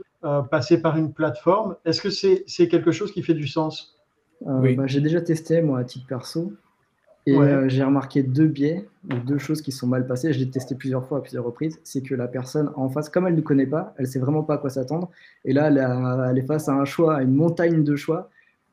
passer 0.49 0.82
par 0.82 0.97
une 0.97 1.12
plateforme. 1.12 1.76
Est-ce 1.84 2.01
que 2.01 2.10
c'est 2.10 2.68
quelque 2.68 2.91
chose 2.91 3.12
qui 3.12 3.24
fait 3.24 3.34
du 3.34 3.47
sens? 3.47 3.99
Oui. 4.41 4.76
Bah, 4.76 4.88
j'ai 4.88 5.01
déjà 5.01 5.22
testé, 5.22 5.62
moi, 5.62 5.80
à 5.80 5.84
titre 5.84 6.08
perso. 6.08 6.54
Et 7.26 7.38
euh, 7.38 7.69
j'ai 7.69 7.84
remarqué 7.84 8.21
deux 8.21 8.47
biais, 8.47 8.86
deux 9.26 9.38
choses 9.38 9.61
qui 9.61 9.71
sont 9.71 9.88
mal 9.88 10.05
passées. 10.05 10.34
Je 10.34 10.39
l'ai 10.39 10.49
testé 10.49 10.76
plusieurs 10.76 11.07
fois 11.07 11.19
à 11.19 11.21
plusieurs 11.21 11.45
reprises. 11.45 11.80
C'est 11.84 12.01
que 12.01 12.15
la 12.15 12.28
personne 12.28 12.71
en 12.76 12.89
face, 12.89 13.09
comme 13.09 13.28
elle 13.28 13.36
ne 13.36 13.41
connaît 13.41 13.65
pas, 13.65 13.93
elle 13.97 14.05
ne 14.05 14.09
sait 14.09 14.19
vraiment 14.19 14.43
pas 14.43 14.55
à 14.55 14.57
quoi 14.57 14.69
s'attendre. 14.69 15.09
Et 15.45 15.53
là, 15.53 15.67
elle, 15.67 16.38
est 16.38 16.45
face 16.45 16.67
à 16.67 16.74
un 16.74 16.84
choix, 16.84 17.17
à 17.17 17.21
une 17.21 17.34
montagne 17.34 17.84
de 17.84 17.95
choix. 17.95 18.30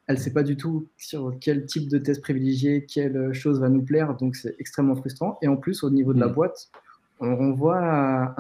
Elle 0.08 0.16
ne 0.16 0.20
sait 0.20 0.32
pas 0.32 0.42
du 0.42 0.56
tout 0.56 0.88
sur 0.96 1.34
quel 1.40 1.64
type 1.66 1.88
de 1.88 1.98
test 1.98 2.20
privilégié, 2.20 2.84
quelle 2.86 3.32
chose 3.32 3.60
va 3.60 3.68
nous 3.68 3.82
plaire. 3.82 4.16
Donc, 4.16 4.34
c'est 4.34 4.56
extrêmement 4.58 4.96
frustrant. 4.96 5.38
Et 5.42 5.48
en 5.48 5.56
plus, 5.56 5.84
au 5.84 5.90
niveau 5.90 6.12
de 6.12 6.18
la 6.18 6.26
mm. 6.26 6.32
boîte, 6.32 6.70
on 7.20 7.36
renvoie 7.36 8.34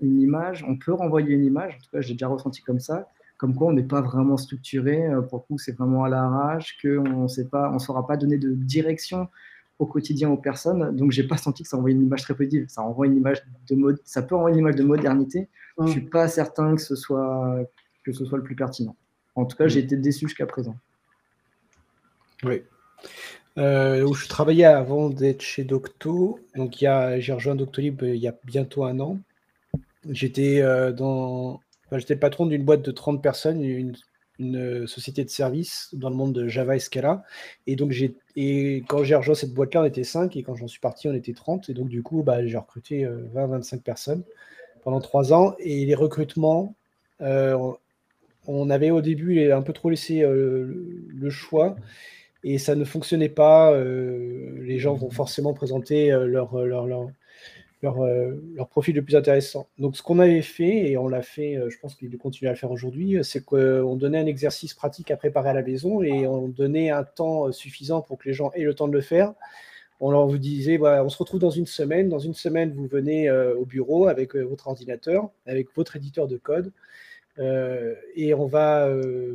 une 0.00 0.20
image. 0.20 0.64
On 0.68 0.76
peut 0.76 0.92
renvoyer 0.92 1.34
une 1.34 1.44
image. 1.44 1.74
En 1.74 1.78
tout 1.78 1.90
cas, 1.92 2.00
j'ai 2.00 2.14
déjà 2.14 2.28
ressenti 2.28 2.62
comme 2.62 2.78
ça 2.78 3.08
comme 3.40 3.54
quoi 3.54 3.68
on 3.68 3.72
n'est 3.72 3.82
pas 3.82 4.02
vraiment 4.02 4.36
structuré. 4.36 5.06
Euh, 5.06 5.22
pour 5.22 5.38
le 5.38 5.44
coup, 5.44 5.58
c'est 5.58 5.72
vraiment 5.72 6.04
à 6.04 6.10
l'arrache, 6.10 6.76
qu'on 6.82 7.24
ne 7.24 7.42
pas, 7.44 7.70
on 7.72 7.78
saura 7.78 8.06
pas 8.06 8.18
donner 8.18 8.36
de 8.36 8.52
direction 8.52 9.28
au 9.78 9.86
quotidien 9.86 10.28
aux 10.28 10.36
personnes. 10.36 10.94
Donc, 10.94 11.10
j'ai 11.10 11.24
pas 11.24 11.38
senti 11.38 11.62
que 11.62 11.68
ça 11.70 11.78
envoie 11.78 11.90
une 11.90 12.02
image 12.02 12.20
très 12.20 12.34
positive. 12.34 12.66
Ça 12.68 12.82
envoie 12.82 13.06
une 13.06 13.16
image 13.16 13.42
de 13.70 13.76
mode, 13.76 13.98
ça 14.04 14.20
peut 14.20 14.34
envoyer 14.34 14.56
une 14.56 14.60
image 14.60 14.76
de 14.76 14.82
modernité. 14.82 15.48
Je 15.78 15.86
Je 15.86 15.90
suis 15.92 16.00
pas 16.02 16.28
certain 16.28 16.76
que 16.76 16.82
ce 16.82 16.94
soit 16.94 17.64
que 18.04 18.12
ce 18.12 18.26
soit 18.26 18.36
le 18.36 18.44
plus 18.44 18.56
pertinent. 18.56 18.94
En 19.34 19.46
tout 19.46 19.56
cas, 19.56 19.68
j'ai 19.68 19.80
été 19.80 19.96
déçu 19.96 20.26
jusqu'à 20.26 20.44
présent. 20.44 20.76
Oui. 22.42 22.62
Euh, 23.56 24.02
où 24.02 24.12
je 24.12 24.28
travaillais 24.28 24.66
avant 24.66 25.08
d'être 25.08 25.40
chez 25.40 25.64
Docto. 25.64 26.40
Donc, 26.56 26.74
j'ai 26.80 27.32
rejoint 27.32 27.54
Doctolib 27.54 28.02
euh, 28.02 28.14
il 28.14 28.20
y 28.20 28.28
a 28.28 28.34
bientôt 28.44 28.84
un 28.84 29.00
an. 29.00 29.18
J'étais 30.10 30.62
dans 30.92 31.60
j'étais 31.98 32.14
le 32.14 32.20
patron 32.20 32.46
d'une 32.46 32.64
boîte 32.64 32.82
de 32.82 32.90
30 32.90 33.22
personnes, 33.22 33.62
une, 33.62 33.94
euh, 34.40 34.86
société 34.86 35.22
de 35.24 35.28
services 35.28 35.90
dans 35.92 36.08
le 36.08 36.16
monde 36.16 36.32
de 36.32 36.48
Java 36.48 36.76
et 36.76 36.78
Scala. 36.78 37.24
Et 37.66 37.76
donc, 37.76 37.90
j'ai, 37.90 38.16
et 38.36 38.82
quand 38.88 39.04
j'ai 39.04 39.14
rejoint 39.14 39.34
cette 39.34 39.52
boîte-là, 39.52 39.82
on 39.82 39.84
était 39.84 40.04
5, 40.04 40.34
et 40.36 40.42
quand 40.42 40.54
j'en 40.54 40.68
suis 40.68 40.80
parti, 40.80 41.08
on 41.08 41.14
était 41.14 41.34
30. 41.34 41.68
Et 41.68 41.74
donc, 41.74 41.88
du 41.88 42.02
coup, 42.02 42.22
bah, 42.22 42.46
j'ai 42.46 42.56
recruté 42.56 43.06
20-25 43.34 43.74
euh, 43.74 43.78
personnes 43.80 44.22
pendant 44.82 45.00
3 45.00 45.34
ans. 45.34 45.54
Et 45.58 45.84
les 45.84 45.94
recrutements, 45.94 46.74
euh, 47.20 47.72
on 48.46 48.70
avait 48.70 48.90
au 48.90 49.02
début 49.02 49.50
un 49.52 49.62
peu 49.62 49.74
trop 49.74 49.90
laissé 49.90 50.22
le 50.22 51.30
choix 51.30 51.76
et 52.42 52.56
ça 52.58 52.74
ne 52.74 52.84
fonctionnait 52.84 53.28
pas. 53.28 53.78
les 53.78 54.78
gens 54.78 54.94
vont 54.94 55.10
forcément 55.10 55.52
présenter 55.52 56.08
leur, 56.10 56.64
leur, 56.64 56.86
leur, 56.86 57.10
euh, 57.82 58.36
leur, 58.54 58.68
profil 58.68 58.94
le 58.94 59.02
plus 59.02 59.16
intéressant. 59.16 59.66
Donc, 59.78 59.96
ce 59.96 60.02
qu'on 60.02 60.18
avait 60.18 60.42
fait, 60.42 60.90
et 60.90 60.98
on 60.98 61.08
l'a 61.08 61.22
fait, 61.22 61.56
euh, 61.56 61.70
je 61.70 61.78
pense 61.78 61.94
qu'il 61.94 62.16
continue 62.18 62.48
à 62.48 62.52
le 62.52 62.58
faire 62.58 62.70
aujourd'hui, 62.70 63.16
euh, 63.16 63.22
c'est 63.22 63.42
qu'on 63.42 63.96
donnait 63.96 64.18
un 64.18 64.26
exercice 64.26 64.74
pratique 64.74 65.10
à 65.10 65.16
préparer 65.16 65.48
à 65.48 65.54
la 65.54 65.62
maison 65.62 66.02
et 66.02 66.26
on 66.26 66.48
donnait 66.48 66.90
un 66.90 67.04
temps 67.04 67.50
suffisant 67.52 68.02
pour 68.02 68.18
que 68.18 68.28
les 68.28 68.34
gens 68.34 68.50
aient 68.52 68.64
le 68.64 68.74
temps 68.74 68.86
de 68.86 68.92
le 68.92 69.00
faire. 69.00 69.32
On 70.00 70.10
leur 70.10 70.28
disait, 70.38 70.78
on 70.78 71.08
se 71.08 71.18
retrouve 71.18 71.40
dans 71.40 71.50
une 71.50 71.66
semaine. 71.66 72.08
Dans 72.08 72.18
une 72.18 72.34
semaine, 72.34 72.72
vous 72.72 72.86
venez 72.86 73.30
au 73.30 73.66
bureau 73.66 74.08
avec 74.08 74.34
votre 74.34 74.68
ordinateur, 74.68 75.28
avec 75.46 75.68
votre 75.74 75.96
éditeur 75.96 76.26
de 76.26 76.38
code. 76.38 76.72
et 78.16 78.32
on 78.32 78.46
va 78.46 78.86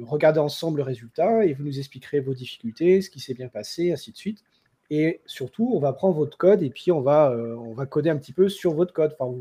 regarder 0.07 0.39
ensemble 0.39 0.77
le 0.77 0.83
résultat 0.83 1.45
et 1.45 1.53
vous 1.53 1.63
nous 1.63 1.77
expliquerez 1.77 2.19
vos 2.19 2.33
difficultés, 2.33 3.01
ce 3.01 3.11
qui 3.11 3.19
s'est 3.19 3.35
bien 3.35 3.47
passé, 3.47 3.91
ainsi 3.91 4.11
de 4.11 4.17
suite. 4.17 4.43
Et 4.89 5.21
surtout, 5.25 5.71
on 5.73 5.79
va 5.79 5.93
prendre 5.93 6.15
votre 6.15 6.37
code 6.37 6.61
et 6.61 6.69
puis 6.69 6.91
on 6.91 7.01
va, 7.01 7.31
euh, 7.31 7.55
on 7.55 7.73
va 7.73 7.85
coder 7.85 8.09
un 8.09 8.17
petit 8.17 8.33
peu 8.33 8.49
sur 8.49 8.73
votre 8.73 8.93
code. 8.93 9.15
Enfin, 9.19 9.35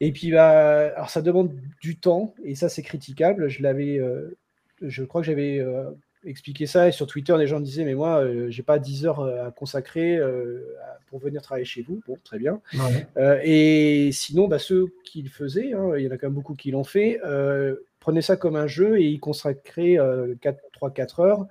Et 0.00 0.12
puis, 0.12 0.30
bah, 0.32 0.92
alors 0.94 1.10
ça 1.10 1.22
demande 1.22 1.52
du 1.80 1.96
temps 1.96 2.34
et 2.44 2.54
ça, 2.54 2.68
c'est 2.68 2.82
critiquable. 2.82 3.48
Je 3.48 3.62
l'avais, 3.62 3.98
euh, 3.98 4.36
je 4.82 5.02
crois 5.04 5.22
que 5.22 5.26
j'avais 5.26 5.58
euh, 5.58 5.90
expliqué 6.24 6.66
ça 6.66 6.88
et 6.88 6.92
sur 6.92 7.06
Twitter, 7.06 7.34
les 7.38 7.46
gens 7.46 7.60
disaient, 7.60 7.84
mais 7.84 7.94
moi, 7.94 8.24
j'ai 8.48 8.62
pas 8.62 8.78
10 8.78 9.06
heures 9.06 9.24
à 9.24 9.50
consacrer 9.50 10.20
pour 11.08 11.18
venir 11.18 11.42
travailler 11.42 11.64
chez 11.64 11.82
vous. 11.82 12.00
Bon, 12.06 12.16
très 12.22 12.38
bien. 12.38 12.60
et 13.42 14.10
sinon, 14.12 14.46
bah, 14.46 14.58
ceux 14.58 14.92
qui 15.04 15.22
le 15.22 15.30
faisaient, 15.30 15.72
hein, 15.72 15.92
il 15.96 16.04
y 16.04 16.08
en 16.08 16.10
a 16.10 16.18
quand 16.18 16.28
même 16.28 16.34
beaucoup 16.34 16.54
qui 16.54 16.70
l'ont 16.70 16.84
fait, 16.84 17.18
prenaient 17.98 18.22
ça 18.22 18.36
comme 18.36 18.56
un 18.56 18.66
jeu 18.66 19.00
et 19.00 19.08
y 19.08 19.18
consacraient 19.18 19.96
3-4 19.96 21.22
heures. 21.22 21.46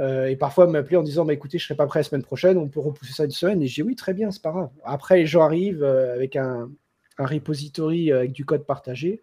Euh, 0.00 0.28
et 0.28 0.36
parfois 0.36 0.66
m'appeler 0.66 0.96
en 0.96 1.02
disant 1.02 1.24
bah, 1.24 1.34
écoutez, 1.34 1.58
je 1.58 1.64
ne 1.64 1.66
serai 1.66 1.76
pas 1.76 1.86
prêt 1.86 2.00
la 2.00 2.04
semaine 2.04 2.22
prochaine, 2.22 2.56
on 2.56 2.68
peut 2.68 2.80
repousser 2.80 3.12
ça 3.12 3.24
une 3.24 3.30
semaine. 3.30 3.62
Et 3.62 3.66
j'ai 3.66 3.82
oui, 3.82 3.96
très 3.96 4.14
bien, 4.14 4.30
c'est 4.30 4.42
pas 4.42 4.50
grave. 4.50 4.70
Après, 4.84 5.18
les 5.18 5.26
gens 5.26 5.42
arrivent 5.42 5.82
euh, 5.82 6.14
avec 6.14 6.36
un, 6.36 6.70
un, 7.18 7.26
repository 7.26 8.10
euh, 8.10 8.20
avec 8.20 8.32
du 8.32 8.44
code 8.44 8.64
partagé 8.64 9.20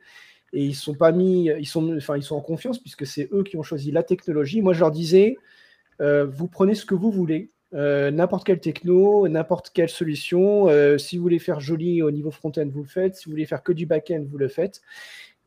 et 0.53 0.63
ils 0.63 0.75
sont 0.75 0.93
pas 0.93 1.11
mis, 1.11 1.49
ils 1.59 1.65
sont, 1.65 1.97
enfin, 1.97 2.15
ils 2.15 2.23
sont 2.23 2.35
en 2.35 2.41
confiance 2.41 2.79
puisque 2.79 3.05
c'est 3.05 3.27
eux 3.33 3.43
qui 3.43 3.57
ont 3.57 3.63
choisi 3.63 3.91
la 3.91 4.03
technologie. 4.03 4.61
Moi, 4.61 4.73
je 4.73 4.79
leur 4.79 4.91
disais 4.91 5.37
vous 5.99 6.47
prenez 6.47 6.75
ce 6.75 6.85
que 6.85 6.93
vous 6.95 7.11
voulez, 7.11 7.49
n'importe 7.73 8.45
quelle 8.45 8.59
techno, 8.59 9.27
n'importe 9.27 9.71
quelle 9.73 9.89
solution. 9.89 10.69
si 10.97 11.17
vous 11.17 11.23
voulez 11.23 11.39
faire 11.39 11.59
joli 11.59 12.01
au 12.01 12.11
niveau 12.11 12.31
front-end, 12.31 12.67
vous 12.71 12.83
le 12.83 12.87
faites. 12.87 13.15
Si 13.15 13.25
vous 13.25 13.31
voulez 13.31 13.45
faire 13.45 13.61
que 13.61 13.73
du 13.73 13.85
back-end, 13.85 14.23
vous 14.29 14.37
le 14.37 14.47
faites. 14.47 14.81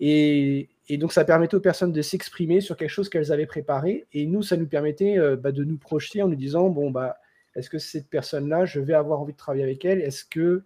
Et, 0.00 0.68
et 0.90 0.98
donc, 0.98 1.12
ça 1.12 1.24
permettait 1.24 1.54
aux 1.54 1.60
personnes 1.60 1.92
de 1.92 2.02
s'exprimer 2.02 2.60
sur 2.60 2.76
quelque 2.76 2.90
chose 2.90 3.08
qu'elles 3.08 3.30
avaient 3.30 3.46
préparé. 3.46 4.08
Et 4.12 4.26
nous, 4.26 4.42
ça 4.42 4.56
nous 4.56 4.66
permettait 4.66 5.20
euh, 5.20 5.36
bah, 5.36 5.52
de 5.52 5.62
nous 5.62 5.76
projeter 5.76 6.20
en 6.20 6.26
nous 6.26 6.34
disant, 6.34 6.68
bon, 6.68 6.90
bah, 6.90 7.18
est-ce 7.54 7.70
que 7.70 7.78
cette 7.78 8.08
personne-là, 8.08 8.64
je 8.64 8.80
vais 8.80 8.94
avoir 8.94 9.20
envie 9.20 9.32
de 9.32 9.38
travailler 9.38 9.62
avec 9.62 9.84
elle? 9.84 10.00
Est-ce 10.00 10.24
que 10.24 10.64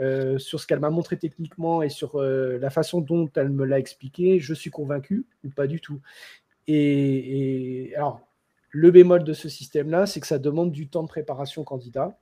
euh, 0.00 0.38
sur 0.38 0.58
ce 0.58 0.66
qu'elle 0.66 0.80
m'a 0.80 0.90
montré 0.90 1.18
techniquement 1.18 1.82
et 1.82 1.88
sur 1.88 2.16
euh, 2.16 2.58
la 2.58 2.70
façon 2.70 3.00
dont 3.00 3.30
elle 3.36 3.50
me 3.50 3.64
l'a 3.64 3.78
expliqué, 3.78 4.40
je 4.40 4.54
suis 4.54 4.70
convaincu 4.70 5.24
ou 5.44 5.50
pas 5.50 5.68
du 5.68 5.80
tout? 5.80 6.00
Et, 6.66 7.92
alors, 7.94 8.26
le 8.72 8.90
bémol 8.90 9.22
de 9.22 9.32
ce 9.32 9.48
système-là, 9.48 10.06
c'est 10.06 10.18
que 10.18 10.26
ça 10.26 10.40
demande 10.40 10.72
du 10.72 10.88
temps 10.88 11.04
de 11.04 11.08
préparation 11.08 11.62
candidat. 11.62 12.18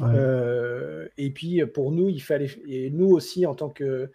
et 0.00 1.30
puis, 1.30 1.66
pour 1.66 1.90
nous, 1.90 2.08
il 2.08 2.22
fallait, 2.22 2.50
et 2.68 2.90
nous 2.90 3.10
aussi, 3.10 3.46
en 3.46 3.56
tant 3.56 3.68
que 3.68 4.12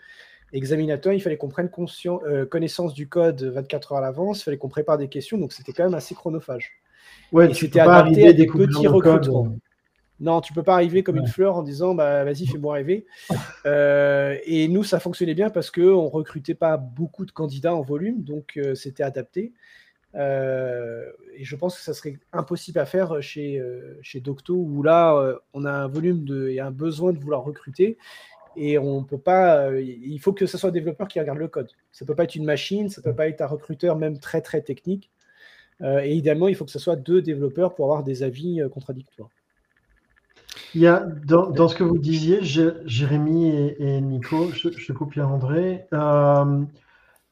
examinateur, 0.53 1.13
il 1.13 1.19
fallait 1.21 1.37
qu'on 1.37 1.49
prenne 1.49 1.69
euh, 2.05 2.45
connaissance 2.45 2.93
du 2.93 3.09
code 3.09 3.43
24 3.43 3.91
heures 3.91 3.97
à 3.97 4.01
l'avance, 4.01 4.41
il 4.41 4.43
fallait 4.43 4.57
qu'on 4.57 4.69
prépare 4.69 4.97
des 4.97 5.09
questions, 5.09 5.37
donc 5.37 5.51
c'était 5.51 5.73
quand 5.73 5.83
même 5.83 5.95
assez 5.95 6.15
chronophage. 6.15 6.71
Ouais, 7.31 7.53
c'était 7.53 7.79
adapté 7.79 8.27
à 8.27 8.33
des 8.33 8.45
petits 8.45 8.87
recrutements. 8.87 9.55
Non, 10.19 10.39
tu 10.39 10.53
peux 10.53 10.63
pas 10.63 10.75
arriver 10.75 11.03
comme 11.03 11.17
une 11.17 11.27
fleur 11.27 11.57
en 11.57 11.63
disant 11.63 11.95
bah, 11.95 12.23
vas-y, 12.23 12.47
fais-moi 12.47 12.75
rêver. 12.75 13.05
Euh, 13.65 14.37
et 14.45 14.67
nous, 14.67 14.83
ça 14.83 14.99
fonctionnait 14.99 15.35
bien 15.35 15.49
parce 15.49 15.71
qu'on 15.71 16.03
ne 16.03 16.09
recrutait 16.09 16.53
pas 16.53 16.75
beaucoup 16.75 17.25
de 17.25 17.31
candidats 17.31 17.73
en 17.73 17.81
volume, 17.81 18.21
donc 18.21 18.57
euh, 18.57 18.75
c'était 18.75 19.03
adapté. 19.03 19.53
Euh, 20.15 21.05
et 21.33 21.45
je 21.45 21.55
pense 21.55 21.77
que 21.77 21.81
ça 21.81 21.93
serait 21.93 22.19
impossible 22.33 22.79
à 22.79 22.85
faire 22.85 23.21
chez, 23.21 23.63
chez 24.01 24.19
Docto, 24.19 24.53
où 24.53 24.83
là, 24.83 25.39
on 25.53 25.63
a 25.63 25.71
un 25.71 25.87
volume 25.87 26.25
de, 26.25 26.49
et 26.49 26.59
un 26.59 26.71
besoin 26.71 27.13
de 27.13 27.19
vouloir 27.19 27.43
recruter. 27.43 27.97
Et 28.55 28.77
on 28.77 29.03
peut 29.03 29.17
pas. 29.17 29.71
il 29.79 30.19
faut 30.19 30.33
que 30.33 30.45
ce 30.45 30.57
soit 30.57 30.69
un 30.69 30.73
développeur 30.73 31.07
qui 31.07 31.19
regarde 31.19 31.39
le 31.39 31.47
code. 31.47 31.69
Ça 31.91 32.05
peut 32.05 32.15
pas 32.15 32.23
être 32.23 32.35
une 32.35 32.45
machine, 32.45 32.89
ça 32.89 33.01
peut 33.01 33.15
pas 33.15 33.27
être 33.27 33.41
un 33.41 33.47
recruteur, 33.47 33.97
même 33.97 34.19
très 34.19 34.41
très 34.41 34.61
technique. 34.61 35.11
et 35.81 36.13
idéalement, 36.13 36.47
il 36.47 36.55
faut 36.55 36.65
que 36.65 36.71
ce 36.71 36.79
soit 36.79 36.95
deux 36.95 37.21
développeurs 37.21 37.75
pour 37.75 37.85
avoir 37.85 38.03
des 38.03 38.23
avis 38.23 38.61
contradictoires. 38.71 39.29
Il 40.75 40.81
y 40.81 40.87
a, 40.87 41.05
dans, 41.25 41.67
ce 41.67 41.75
que 41.75 41.83
vous 41.83 41.99
disiez, 41.99 42.39
Jérémy 42.41 43.73
et, 43.77 44.01
Nico, 44.01 44.49
je, 44.51 44.69
je 44.69 44.93
coupe 44.93 45.15
euh, 45.17 46.65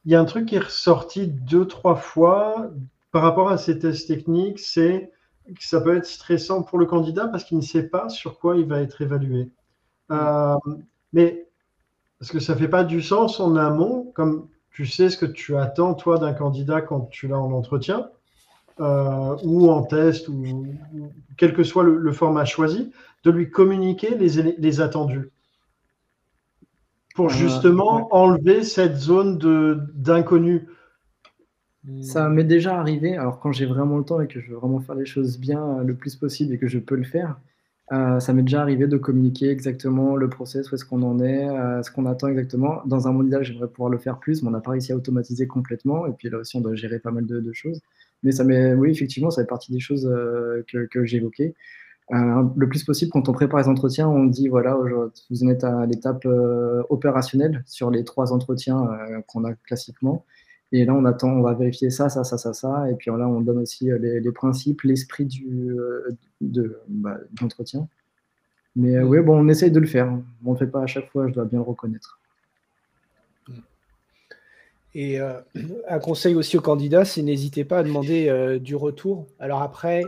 il 0.04 0.12
y 0.12 0.14
a 0.14 0.20
un 0.20 0.24
truc 0.24 0.46
qui 0.46 0.54
est 0.54 0.60
ressorti 0.60 1.26
deux, 1.26 1.66
trois 1.66 1.96
fois 1.96 2.70
par 3.10 3.22
rapport 3.22 3.50
à 3.50 3.58
ces 3.58 3.78
tests 3.78 4.08
techniques, 4.08 4.60
c'est 4.60 5.10
que 5.46 5.64
ça 5.64 5.80
peut 5.80 5.96
être 5.96 6.06
stressant 6.06 6.62
pour 6.62 6.78
le 6.78 6.86
candidat 6.86 7.26
parce 7.26 7.44
qu'il 7.44 7.56
ne 7.56 7.62
sait 7.62 7.88
pas 7.88 8.08
sur 8.08 8.38
quoi 8.38 8.56
il 8.56 8.66
va 8.66 8.80
être 8.80 9.02
évalué. 9.02 9.50
Euh, 10.12 10.56
mais 11.12 11.46
parce 12.18 12.30
que 12.30 12.40
ça 12.40 12.54
ne 12.54 12.58
fait 12.58 12.68
pas 12.68 12.84
du 12.84 13.02
sens 13.02 13.40
en 13.40 13.56
amont, 13.56 14.12
comme 14.14 14.48
tu 14.70 14.86
sais 14.86 15.10
ce 15.10 15.16
que 15.16 15.26
tu 15.26 15.56
attends, 15.56 15.94
toi, 15.94 16.18
d'un 16.18 16.32
candidat 16.32 16.80
quand 16.80 17.08
tu 17.10 17.28
l'as 17.28 17.38
en 17.38 17.52
entretien. 17.52 18.08
Euh, 18.80 19.36
ou 19.44 19.70
en 19.70 19.82
test, 19.82 20.28
ou, 20.28 20.42
quel 21.36 21.52
que 21.52 21.62
soit 21.62 21.84
le, 21.84 22.12
format 22.12 22.46
choisi, 22.46 22.90
de 23.22 23.30
lui 23.30 23.50
communiquer 23.50 24.16
les, 24.16 24.54
les 24.56 24.80
attendus. 24.80 25.30
Pour 27.14 27.26
euh, 27.26 27.28
justement 27.28 28.08
enlever 28.14 28.64
cette 28.64 28.96
zone 28.96 29.38
d'inconnu. 29.94 30.66
Ça 32.00 32.28
m'est 32.28 32.44
déjà 32.44 32.78
arrivé, 32.78 33.16
alors 33.16 33.40
quand 33.40 33.52
j'ai 33.52 33.66
vraiment 33.66 33.98
le 33.98 34.04
temps 34.04 34.20
et 34.20 34.26
que 34.26 34.40
je 34.40 34.50
veux 34.50 34.56
vraiment 34.56 34.80
faire 34.80 34.94
les 34.94 35.04
choses 35.04 35.38
bien 35.38 35.82
le 35.82 35.94
plus 35.94 36.16
possible 36.16 36.54
et 36.54 36.58
que 36.58 36.68
je 36.68 36.78
peux 36.78 36.94
le 36.94 37.04
faire, 37.04 37.36
euh, 37.92 38.20
ça 38.20 38.32
m'est 38.32 38.42
déjà 38.42 38.62
arrivé 38.62 38.86
de 38.86 38.96
communiquer 38.96 39.50
exactement 39.50 40.16
le 40.16 40.28
process, 40.28 40.70
où 40.70 40.74
est-ce 40.74 40.84
qu'on 40.84 41.02
en 41.02 41.20
est, 41.20 41.46
ce 41.82 41.90
qu'on 41.90 42.06
attend 42.06 42.28
exactement. 42.28 42.80
Dans 42.86 43.06
un 43.06 43.12
monde 43.12 43.26
idéal, 43.26 43.44
j'aimerais 43.44 43.68
pouvoir 43.68 43.90
le 43.90 43.98
faire 43.98 44.18
plus, 44.18 44.42
mais 44.42 44.48
on 44.48 44.52
n'a 44.52 44.60
pas 44.60 44.70
réussi 44.70 44.92
à 44.92 44.96
automatiser 44.96 45.46
complètement. 45.46 46.06
Et 46.06 46.12
puis 46.12 46.30
là 46.30 46.38
aussi, 46.38 46.56
on 46.56 46.60
doit 46.60 46.74
gérer 46.74 46.98
pas 46.98 47.10
mal 47.10 47.26
de, 47.26 47.52
choses. 47.52 47.80
Mais 48.22 48.32
ça 48.32 48.44
oui, 48.44 48.90
effectivement, 48.90 49.30
ça 49.30 49.42
fait 49.42 49.48
partie 49.48 49.72
des 49.72 49.80
choses 49.80 50.06
euh, 50.06 50.64
que, 50.68 50.86
que 50.86 51.04
j'évoquais. 51.04 51.54
Euh, 52.12 52.42
le 52.56 52.68
plus 52.68 52.84
possible, 52.84 53.10
quand 53.12 53.28
on 53.28 53.32
prépare 53.32 53.60
les 53.60 53.68
entretiens, 53.68 54.08
on 54.08 54.24
dit 54.24 54.48
voilà, 54.48 54.76
vous 55.30 55.44
en 55.44 55.48
êtes 55.48 55.64
à 55.64 55.86
l'étape 55.86 56.24
euh, 56.26 56.82
opérationnelle 56.88 57.62
sur 57.66 57.90
les 57.90 58.04
trois 58.04 58.32
entretiens 58.32 58.88
qu'on 59.26 59.44
a 59.44 59.54
classiquement. 59.54 60.24
Et 60.72 60.84
là, 60.84 60.94
on 60.94 61.04
attend, 61.04 61.28
on 61.28 61.42
va 61.42 61.54
vérifier 61.54 61.90
ça, 61.90 62.08
ça, 62.08 62.24
ça, 62.24 62.38
ça, 62.38 62.54
ça. 62.54 62.90
Et 62.90 62.94
puis 62.94 63.10
là, 63.10 63.28
on 63.28 63.40
donne 63.40 63.58
aussi 63.58 63.90
les, 64.00 64.32
principes, 64.32 64.82
l'esprit 64.82 65.26
du 65.26 65.76
de, 66.40 66.78
bah. 66.88 67.18
Mais 68.74 68.98
oui, 69.00 69.20
bon, 69.20 69.38
on 69.38 69.48
essaye 69.48 69.70
de 69.70 69.80
le 69.80 69.86
faire. 69.86 70.10
On 70.44 70.50
ne 70.50 70.54
le 70.54 70.58
fait 70.58 70.70
pas 70.70 70.82
à 70.82 70.86
chaque 70.86 71.10
fois, 71.10 71.28
je 71.28 71.34
dois 71.34 71.44
bien 71.44 71.58
le 71.58 71.64
reconnaître. 71.64 72.18
Et 74.94 75.20
euh, 75.20 75.40
un 75.88 75.98
conseil 75.98 76.34
aussi 76.34 76.56
aux 76.56 76.62
candidats, 76.62 77.04
c'est 77.04 77.22
n'hésitez 77.22 77.64
pas 77.64 77.78
à 77.78 77.82
demander 77.82 78.28
euh, 78.28 78.58
du 78.58 78.76
retour. 78.76 79.26
Alors 79.38 79.62
après, 79.62 80.04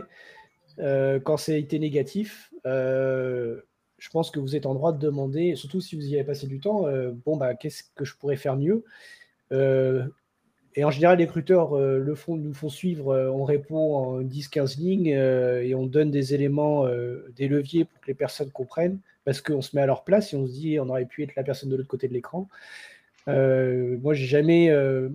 euh, 0.79 1.19
quand 1.19 1.37
c'est 1.37 1.59
été 1.59 1.79
négatif, 1.79 2.51
je 2.65 4.09
pense 4.11 4.29
que 4.29 4.39
vous 4.39 4.55
êtes 4.55 4.65
en 4.65 4.73
droit 4.73 4.91
de 4.91 4.99
demander, 4.99 5.55
surtout 5.55 5.81
si 5.81 5.95
vous 5.95 6.05
y 6.05 6.15
avez 6.15 6.23
passé 6.23 6.47
du 6.47 6.59
temps, 6.59 6.85
bon, 7.25 7.37
bah, 7.37 7.55
qu'est-ce 7.55 7.83
que 7.95 8.05
je 8.05 8.15
pourrais 8.15 8.35
faire 8.35 8.57
mieux? 8.57 8.83
Et 10.75 10.83
en 10.83 10.91
général, 10.91 11.19
les 11.19 11.25
recruteurs 11.25 11.69
font, 12.15 12.35
nous 12.35 12.53
font 12.53 12.69
suivre, 12.69 13.15
on 13.33 13.45
répond 13.45 13.95
en 13.95 14.21
10-15 14.21 14.77
lignes 14.77 15.07
et 15.07 15.73
on 15.73 15.85
donne 15.85 16.11
des 16.11 16.33
éléments, 16.33 16.85
des 17.35 17.47
leviers 17.47 17.85
pour 17.85 18.01
que 18.01 18.07
les 18.07 18.13
personnes 18.13 18.51
comprennent, 18.51 18.99
parce 19.23 19.41
qu'on 19.41 19.61
se 19.61 19.75
met 19.75 19.81
à 19.81 19.85
leur 19.85 20.03
place 20.03 20.33
et 20.33 20.35
on 20.35 20.45
se 20.45 20.51
dit, 20.51 20.77
on 20.79 20.89
aurait 20.89 21.05
pu 21.05 21.23
être 21.23 21.35
la 21.35 21.43
personne 21.43 21.69
de 21.69 21.77
l'autre 21.77 21.87
côté 21.87 22.09
de 22.09 22.13
l'écran. 22.13 22.49
Euh, 23.27 23.97
moi, 24.01 24.13
j'ai 24.13 24.25
jamais, 24.25 24.69
euh, 24.69 25.09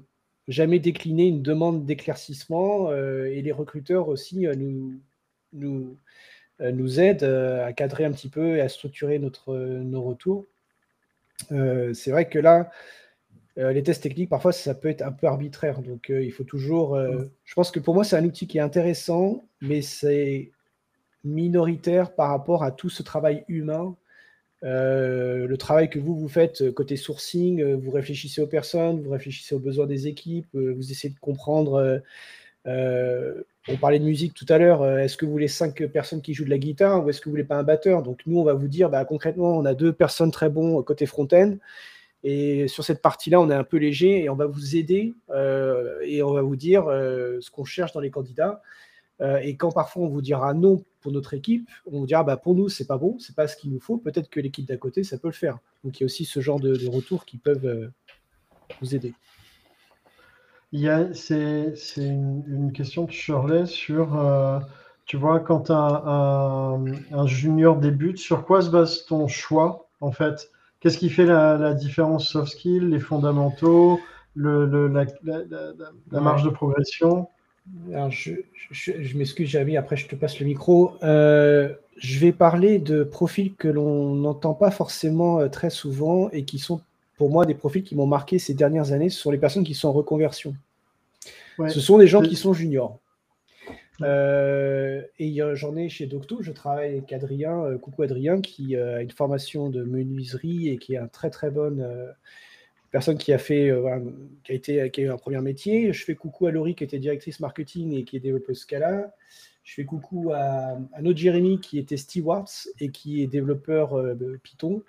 jamais 0.48 0.78
décliné 0.78 1.28
une 1.28 1.42
demande 1.42 1.86
d'éclaircissement 1.86 2.90
euh, 2.90 3.26
et 3.26 3.42
les 3.42 3.52
recruteurs 3.52 4.08
aussi 4.08 4.46
nous, 4.56 5.00
nous, 5.52 5.98
nous 6.60 7.00
aident 7.00 7.24
à 7.24 7.72
cadrer 7.72 8.04
un 8.04 8.12
petit 8.12 8.28
peu 8.28 8.56
et 8.56 8.60
à 8.60 8.68
structurer 8.68 9.18
notre, 9.18 9.56
nos 9.56 10.02
retours. 10.02 10.46
c'est 11.48 12.10
vrai 12.10 12.28
que 12.28 12.38
là, 12.38 12.70
les 13.60 13.82
tests 13.82 14.02
techniques, 14.02 14.30
parfois, 14.30 14.52
ça 14.52 14.74
peut 14.74 14.88
être 14.88 15.02
un 15.02 15.12
peu 15.12 15.26
arbitraire. 15.26 15.82
Donc, 15.82 16.08
il 16.08 16.32
faut 16.32 16.44
toujours. 16.44 16.98
je 17.44 17.54
pense 17.54 17.70
que 17.70 17.80
pour 17.80 17.94
moi, 17.94 18.04
c'est 18.04 18.16
un 18.16 18.24
outil 18.24 18.46
qui 18.46 18.58
est 18.58 18.62
intéressant, 18.62 19.44
mais 19.60 19.82
c'est 19.82 20.50
minoritaire 21.24 22.14
par 22.14 22.30
rapport 22.30 22.64
à 22.64 22.72
tout 22.72 22.88
ce 22.88 23.02
travail 23.02 23.44
humain 23.48 23.94
euh, 24.62 25.46
le 25.46 25.56
travail 25.56 25.88
que 25.88 25.98
vous, 25.98 26.16
vous 26.16 26.28
faites 26.28 26.60
euh, 26.60 26.72
côté 26.72 26.96
sourcing, 26.96 27.62
euh, 27.62 27.76
vous 27.76 27.90
réfléchissez 27.90 28.42
aux 28.42 28.46
personnes, 28.46 29.00
vous 29.00 29.10
réfléchissez 29.10 29.54
aux 29.54 29.58
besoins 29.58 29.86
des 29.86 30.06
équipes, 30.06 30.48
vous 30.52 30.90
essayez 30.90 31.14
de 31.14 31.18
comprendre. 31.18 32.02
on 32.66 33.76
parlait 33.80 33.98
de 33.98 34.04
musique 34.04 34.34
tout 34.34 34.46
à 34.48 34.58
l'heure. 34.58 34.86
Est-ce 34.98 35.16
que 35.16 35.24
vous 35.24 35.32
voulez 35.32 35.48
cinq 35.48 35.84
personnes 35.86 36.22
qui 36.22 36.34
jouent 36.34 36.44
de 36.44 36.50
la 36.50 36.58
guitare 36.58 37.04
ou 37.04 37.10
est-ce 37.10 37.20
que 37.20 37.26
vous 37.26 37.32
voulez 37.32 37.44
pas 37.44 37.56
un 37.56 37.62
batteur? 37.62 38.02
Donc 38.02 38.20
nous, 38.26 38.38
on 38.38 38.44
va 38.44 38.54
vous 38.54 38.68
dire, 38.68 38.90
bah, 38.90 39.04
concrètement, 39.04 39.56
on 39.56 39.64
a 39.64 39.74
deux 39.74 39.92
personnes 39.92 40.30
très 40.30 40.50
bons 40.50 40.82
côté 40.82 41.06
front-end. 41.06 41.56
Et 42.22 42.68
sur 42.68 42.84
cette 42.84 43.00
partie-là, 43.00 43.40
on 43.40 43.50
est 43.50 43.54
un 43.54 43.64
peu 43.64 43.78
léger 43.78 44.22
et 44.22 44.28
on 44.28 44.36
va 44.36 44.46
vous 44.46 44.76
aider 44.76 45.14
et 46.02 46.22
on 46.22 46.32
va 46.32 46.42
vous 46.42 46.56
dire 46.56 46.84
ce 46.84 47.50
qu'on 47.50 47.64
cherche 47.64 47.92
dans 47.92 48.00
les 48.00 48.10
candidats. 48.10 48.60
Euh, 49.20 49.38
et 49.42 49.56
quand 49.56 49.70
parfois 49.70 50.02
on 50.02 50.08
vous 50.08 50.22
dira 50.22 50.54
non 50.54 50.82
pour 51.00 51.12
notre 51.12 51.34
équipe, 51.34 51.68
on 51.90 52.00
vous 52.00 52.06
dira 52.06 52.24
bah, 52.24 52.36
pour 52.36 52.54
nous 52.54 52.68
c'est 52.68 52.86
pas 52.86 52.96
bon, 52.96 53.18
c'est 53.18 53.36
pas 53.36 53.48
ce 53.48 53.56
qu'il 53.56 53.70
nous 53.70 53.80
faut. 53.80 53.98
Peut-être 53.98 54.30
que 54.30 54.40
l'équipe 54.40 54.66
d'à 54.66 54.76
côté 54.76 55.04
ça 55.04 55.18
peut 55.18 55.28
le 55.28 55.34
faire. 55.34 55.58
Donc 55.84 55.98
il 55.98 56.02
y 56.02 56.04
a 56.04 56.06
aussi 56.06 56.24
ce 56.24 56.40
genre 56.40 56.60
de, 56.60 56.88
retours 56.88 57.26
qui 57.26 57.36
peuvent 57.36 57.66
euh, 57.66 57.88
vous 58.80 58.94
aider. 58.94 59.14
C'est 60.72 61.74
une, 61.96 62.70
question 62.72 63.04
de 63.04 63.10
Shirley 63.10 63.66
sur, 63.66 64.16
euh, 64.16 64.60
tu 65.04 65.16
vois, 65.16 65.40
quand 65.40 65.70
un, 65.70 67.26
junior 67.26 67.76
débute, 67.76 68.18
sur 68.18 68.46
quoi 68.46 68.62
se 68.62 68.70
base 68.70 69.04
ton 69.04 69.26
choix 69.26 69.88
en 70.00 70.12
fait? 70.12 70.50
Qu'est-ce 70.80 70.98
qui 70.98 71.10
fait 71.10 71.26
la, 71.26 71.74
différence 71.74 72.28
soft 72.28 72.52
skills, 72.52 72.88
les 72.88 73.00
fondamentaux, 73.00 74.00
le, 74.34 74.88
la, 74.88 76.20
marge 76.20 76.42
de 76.42 76.50
progression? 76.50 77.28
Alors, 77.92 78.10
je, 78.10 78.32
je, 78.70 79.16
m'excuse, 79.16 79.48
Jérémy, 79.48 79.76
après 79.76 79.96
je 79.96 80.08
te 80.08 80.16
passe 80.16 80.40
le 80.40 80.46
micro. 80.46 80.92
Euh, 81.02 81.74
je 81.98 82.18
vais 82.18 82.32
parler 82.32 82.78
de 82.78 83.04
profils 83.04 83.54
que 83.54 83.68
l'on 83.68 84.14
n'entend 84.14 84.54
pas 84.54 84.70
forcément 84.70 85.38
euh, 85.38 85.48
très 85.48 85.70
souvent 85.70 86.30
et 86.30 86.44
qui 86.44 86.58
sont 86.58 86.80
pour 87.18 87.30
moi 87.30 87.44
des 87.44 87.54
profils 87.54 87.82
qui 87.82 87.94
m'ont 87.94 88.06
marqué 88.06 88.38
ces 88.38 88.54
dernières 88.54 88.92
années. 88.92 89.10
Ce 89.10 89.20
sont 89.20 89.30
les 89.30 89.38
personnes 89.38 89.64
qui 89.64 89.74
sont 89.74 89.88
en 89.88 89.92
reconversion. 89.92 90.54
Ce 91.68 91.78
sont 91.80 91.98
des 91.98 92.06
gens 92.06 92.22
qui 92.22 92.36
sont 92.36 92.54
juniors. 92.54 92.98
Euh, 94.02 95.02
et 95.18 95.40
j'en 95.54 95.76
ai 95.76 95.88
chez 95.88 96.06
Docto, 96.06 96.42
je 96.42 96.52
travaille 96.52 96.90
avec 96.90 97.12
Adrien, 97.12 97.76
coucou 97.78 98.02
Adrien, 98.02 98.40
qui 98.40 98.76
a 98.76 99.02
une 99.02 99.10
formation 99.10 99.68
de 99.68 99.82
menuiserie 99.82 100.68
et 100.68 100.78
qui 100.78 100.94
est 100.94 100.98
un 100.98 101.08
très 101.08 101.30
très 101.30 101.50
bonne 101.50 102.14
personne 102.90 103.18
qui 103.18 103.32
a 103.32 103.38
fait, 103.38 103.70
euh, 103.70 104.00
qui 104.44 104.52
a 104.52 104.54
été, 104.54 104.90
qui 104.90 105.00
a 105.00 105.04
eu 105.04 105.10
un 105.10 105.16
premier 105.16 105.40
métier. 105.40 105.92
Je 105.92 106.04
fais 106.04 106.14
coucou 106.14 106.46
à 106.46 106.50
Laurie 106.50 106.74
qui 106.74 106.84
était 106.84 106.98
directrice 106.98 107.40
marketing 107.40 107.94
et 107.94 108.04
qui 108.04 108.16
est 108.16 108.20
développeuse 108.20 108.60
Scala. 108.60 109.14
Je 109.62 109.74
fais 109.74 109.84
coucou 109.84 110.32
à, 110.34 110.78
notre 111.00 111.18
Jérémy 111.18 111.60
qui 111.60 111.78
était 111.78 111.96
stewards 111.96 112.50
et 112.80 112.90
qui 112.90 113.22
est 113.22 113.26
développeur 113.26 113.96
euh, 113.96 114.40
Python. 114.42 114.82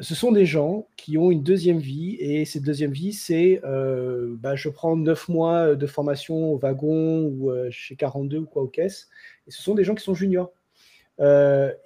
Ce 0.00 0.14
sont 0.14 0.30
des 0.32 0.46
gens 0.46 0.86
qui 0.96 1.18
ont 1.18 1.30
une 1.30 1.42
deuxième 1.42 1.78
vie 1.78 2.16
et 2.20 2.44
cette 2.44 2.62
deuxième 2.62 2.92
vie, 2.92 3.12
c'est 3.12 3.60
euh, 3.64 4.36
bah, 4.38 4.54
je 4.54 4.68
prends 4.68 4.96
neuf 4.96 5.28
mois 5.28 5.74
de 5.74 5.86
formation 5.86 6.52
au 6.52 6.58
wagon 6.58 7.24
ou 7.24 7.52
chez 7.70 7.96
42 7.96 8.38
ou 8.38 8.46
quoi 8.46 8.62
au 8.62 8.68
caisse. 8.68 9.08
Et 9.46 9.50
ce 9.50 9.62
sont 9.62 9.74
des 9.74 9.84
gens 9.84 9.94
qui 9.94 10.04
sont 10.04 10.14
juniors. 10.14 10.52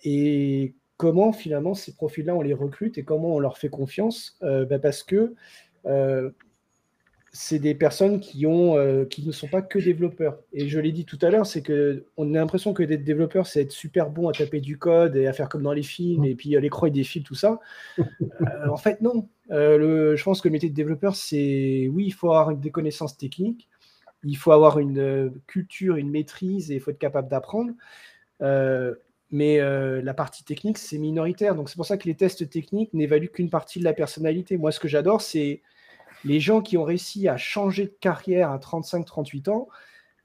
et 0.04 0.74
comment 1.02 1.32
finalement 1.32 1.74
ces 1.74 1.94
profils-là, 1.94 2.36
on 2.36 2.42
les 2.42 2.54
recrute 2.54 2.96
et 2.96 3.02
comment 3.02 3.34
on 3.34 3.40
leur 3.40 3.58
fait 3.58 3.68
confiance? 3.68 4.36
Euh, 4.44 4.64
bah, 4.64 4.78
Parce 4.78 5.02
que 5.02 5.34
euh, 5.84 6.30
c'est 7.34 7.58
des 7.58 7.74
personnes 7.74 8.20
qui, 8.20 8.44
ont, 8.44 8.76
euh, 8.76 9.06
qui 9.06 9.26
ne 9.26 9.32
sont 9.32 9.48
pas 9.48 9.62
que 9.62 9.78
développeurs. 9.78 10.38
Et 10.52 10.68
je 10.68 10.78
l'ai 10.78 10.92
dit 10.92 11.06
tout 11.06 11.18
à 11.22 11.30
l'heure, 11.30 11.46
c'est 11.46 11.62
qu'on 11.62 12.34
a 12.34 12.38
l'impression 12.38 12.74
que 12.74 12.82
d'être 12.82 13.04
développeur, 13.04 13.46
c'est 13.46 13.62
être 13.62 13.72
super 13.72 14.10
bon 14.10 14.28
à 14.28 14.32
taper 14.32 14.60
du 14.60 14.78
code 14.78 15.16
et 15.16 15.26
à 15.26 15.32
faire 15.32 15.48
comme 15.48 15.62
dans 15.62 15.72
les 15.72 15.82
films, 15.82 16.24
et 16.24 16.34
puis 16.34 16.50
l'écran 16.60 16.86
il 16.86 16.92
défile, 16.92 17.22
tout 17.22 17.34
ça. 17.34 17.58
en 18.70 18.76
fait, 18.76 19.00
non. 19.00 19.28
Le, 19.48 20.14
je 20.16 20.24
pense 20.24 20.40
que 20.40 20.48
le 20.48 20.52
métier 20.52 20.70
de 20.70 20.74
développeur, 20.74 21.16
c'est 21.16 21.88
oui, 21.92 22.04
il 22.06 22.12
faut 22.12 22.28
avoir 22.28 22.54
des 22.54 22.70
connaissances 22.70 23.16
techniques, 23.16 23.68
il 24.24 24.36
faut 24.36 24.52
avoir 24.52 24.78
une 24.78 25.32
culture, 25.46 25.96
une 25.96 26.10
maîtrise, 26.10 26.70
et 26.70 26.74
il 26.74 26.80
faut 26.80 26.90
être 26.90 26.98
capable 26.98 27.28
d'apprendre 27.28 27.72
mais 29.30 29.58
la 29.58 30.14
partie 30.14 30.44
technique, 30.44 30.76
c'est 30.76 30.98
minoritaire. 30.98 31.54
Donc 31.54 31.70
c'est 31.70 31.76
pour 31.76 31.86
ça 31.86 31.96
que 31.96 32.06
les 32.06 32.14
tests 32.14 32.48
techniques 32.50 32.92
n'évaluent 32.92 33.30
qu'une 33.30 33.48
partie 33.48 33.78
de 33.78 33.84
la 33.84 33.94
personnalité. 33.94 34.58
Moi, 34.58 34.70
ce 34.70 34.78
que 34.80 34.88
j'adore, 34.88 35.22
c'est 35.22 35.62
les 36.24 36.40
gens 36.40 36.60
qui 36.60 36.76
ont 36.76 36.84
réussi 36.84 37.28
à 37.28 37.36
changer 37.36 37.84
de 37.84 37.94
carrière 38.00 38.50
à 38.50 38.58
35-38 38.58 39.50
ans. 39.50 39.68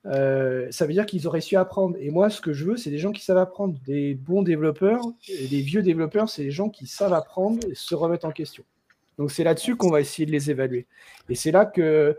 ça 0.04 0.86
veut 0.86 0.94
dire 0.94 1.06
qu'ils 1.06 1.28
auraient 1.28 1.42
su 1.42 1.56
apprendre. 1.56 1.98
Et 2.00 2.12
moi, 2.12 2.30
ce 2.30 2.42
que 2.42 2.54
je 2.54 2.66
veux, 2.66 2.78
c'est 2.78 2.90
des 2.90 3.00
gens 3.00 3.12
qui 3.12 3.24
savent 3.24 3.38
apprendre. 3.38 3.78
Des 3.86 4.14
bons 4.14 4.44
développeurs, 4.44 5.02
des 5.28 5.62
vieux 5.62 5.82
développeurs, 5.82 6.30
c'est 6.30 6.44
des 6.44 6.52
gens 6.52 6.70
qui 6.70 6.88
savent 6.88 7.14
apprendre 7.14 7.60
et 7.70 7.76
se 7.76 7.96
remettre 7.96 8.26
en 8.26 8.32
question. 8.32 8.64
Donc 9.18 9.32
c'est 9.32 9.44
là-dessus 9.44 9.76
qu'on 9.76 9.90
va 9.90 10.00
essayer 10.00 10.26
de 10.26 10.32
les 10.32 10.52
évaluer. 10.52 10.86
Et 11.30 11.36
c'est 11.36 11.52
là 11.52 11.66
que 11.66 12.16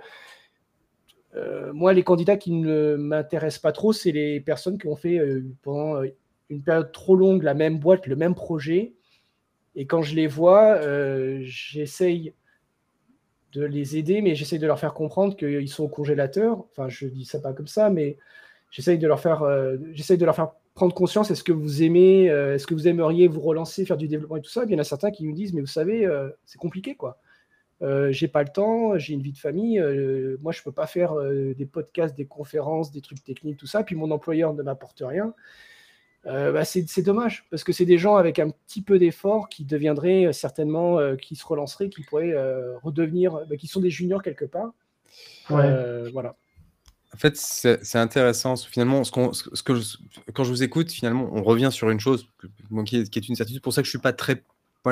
euh, 1.36 1.72
moi, 1.72 1.92
les 1.92 2.02
candidats 2.02 2.36
qui 2.36 2.52
ne 2.52 2.96
m'intéressent 2.96 3.62
pas 3.62 3.72
trop, 3.72 3.92
c'est 3.92 4.12
les 4.12 4.40
personnes 4.40 4.78
qui 4.78 4.86
ont 4.88 4.96
fait 4.96 5.18
euh, 5.18 5.44
pendant 5.62 6.02
euh, 6.02 6.08
une 6.50 6.62
période 6.62 6.90
trop 6.92 7.14
longue 7.14 7.42
la 7.42 7.54
même 7.54 7.78
boîte, 7.78 8.06
le 8.06 8.16
même 8.16 8.34
projet. 8.34 8.94
Et 9.76 9.86
quand 9.86 10.02
je 10.02 10.16
les 10.16 10.26
vois, 10.26 10.80
j'essaye 11.42 12.32
de 13.52 13.64
les 13.64 13.96
aider, 13.96 14.20
mais 14.22 14.34
j'essaye 14.34 14.58
de 14.58 14.66
leur 14.66 14.78
faire 14.78 14.94
comprendre 14.94 15.36
qu'ils 15.36 15.68
sont 15.68 15.84
au 15.84 15.88
congélateur. 15.88 16.64
Enfin, 16.70 16.88
je 16.88 17.06
dis 17.06 17.24
ça 17.24 17.40
pas 17.40 17.52
comme 17.52 17.66
ça, 17.66 17.90
mais 17.90 18.18
j'essaye 18.70 18.98
de 18.98 19.06
leur 19.06 19.20
faire, 19.20 19.44
j'essaye 19.92 20.18
de 20.18 20.24
leur 20.24 20.36
faire 20.36 20.50
prendre 20.74 20.94
conscience. 20.94 21.30
Est-ce 21.30 21.44
que 21.44 21.52
vous 21.52 21.82
aimez, 21.82 22.26
est-ce 22.26 22.66
que 22.66 22.74
vous 22.74 22.88
aimeriez 22.88 23.26
vous 23.28 23.40
relancer, 23.40 23.86
faire 23.86 23.96
du 23.96 24.08
développement 24.08 24.36
et 24.36 24.42
tout 24.42 24.50
ça? 24.50 24.64
Il 24.66 24.72
y 24.72 24.74
en 24.74 24.78
a 24.78 24.84
certains 24.84 25.10
qui 25.10 25.26
me 25.26 25.32
disent, 25.32 25.54
mais 25.54 25.62
vous 25.62 25.66
savez, 25.66 26.06
c'est 26.44 26.58
compliqué, 26.58 26.94
quoi. 26.94 27.18
Euh, 27.82 28.10
j'ai 28.10 28.26
pas 28.26 28.42
le 28.42 28.48
temps, 28.48 28.98
j'ai 28.98 29.14
une 29.14 29.22
vie 29.22 29.32
de 29.32 29.38
famille, 29.38 29.78
euh, 29.78 30.36
moi 30.40 30.50
je 30.50 30.62
peux 30.62 30.72
pas 30.72 30.88
faire 30.88 31.12
euh, 31.12 31.54
des 31.54 31.66
podcasts, 31.66 32.16
des 32.16 32.26
conférences, 32.26 32.90
des 32.90 33.00
trucs 33.00 33.22
techniques, 33.22 33.56
tout 33.56 33.68
ça, 33.68 33.84
puis 33.84 33.94
mon 33.94 34.10
employeur 34.10 34.52
ne 34.52 34.62
m'apporte 34.62 35.02
rien. 35.04 35.32
Bah, 36.28 36.64
c'est 36.64 37.02
dommage, 37.02 37.46
parce 37.50 37.64
que 37.64 37.72
c'est 37.72 37.86
des 37.86 37.98
gens 37.98 38.16
avec 38.16 38.38
un 38.38 38.50
petit 38.50 38.82
peu 38.82 38.98
d'effort 38.98 39.48
qui 39.48 39.64
deviendraient 39.64 40.32
certainement, 40.32 41.16
qui 41.16 41.36
se 41.36 41.46
relanceraient, 41.46 41.88
qui 41.88 42.02
pourraient 42.02 42.34
redevenir, 42.82 43.46
bah, 43.48 43.56
qui 43.56 43.66
sont 43.66 43.80
des 43.80 43.90
juniors 43.90 44.22
quelque 44.22 44.44
part. 44.44 44.72
voilà. 45.48 46.36
En 47.14 47.16
fait, 47.16 47.36
c'est 47.36 47.98
intéressant. 47.98 48.56
Finalement, 48.56 49.02
ce, 49.04 49.10
ce 49.54 49.62
que 49.62 49.72
quand 50.34 50.44
je 50.44 50.50
vous 50.50 50.62
écoute, 50.62 50.92
finalement, 50.92 51.30
on 51.32 51.42
revient 51.42 51.70
sur 51.72 51.88
une 51.88 52.00
chose 52.00 52.28
qui, 52.84 52.98
est, 52.98 53.08
qui, 53.08 53.18
est, 53.18 53.28
une 53.28 53.34
certitude. 53.34 53.62
pour 53.62 53.72
ça 53.72 53.80
que 53.80 53.86
je 53.86 53.90
suis 53.90 53.98
pas 53.98 54.12
très 54.12 54.42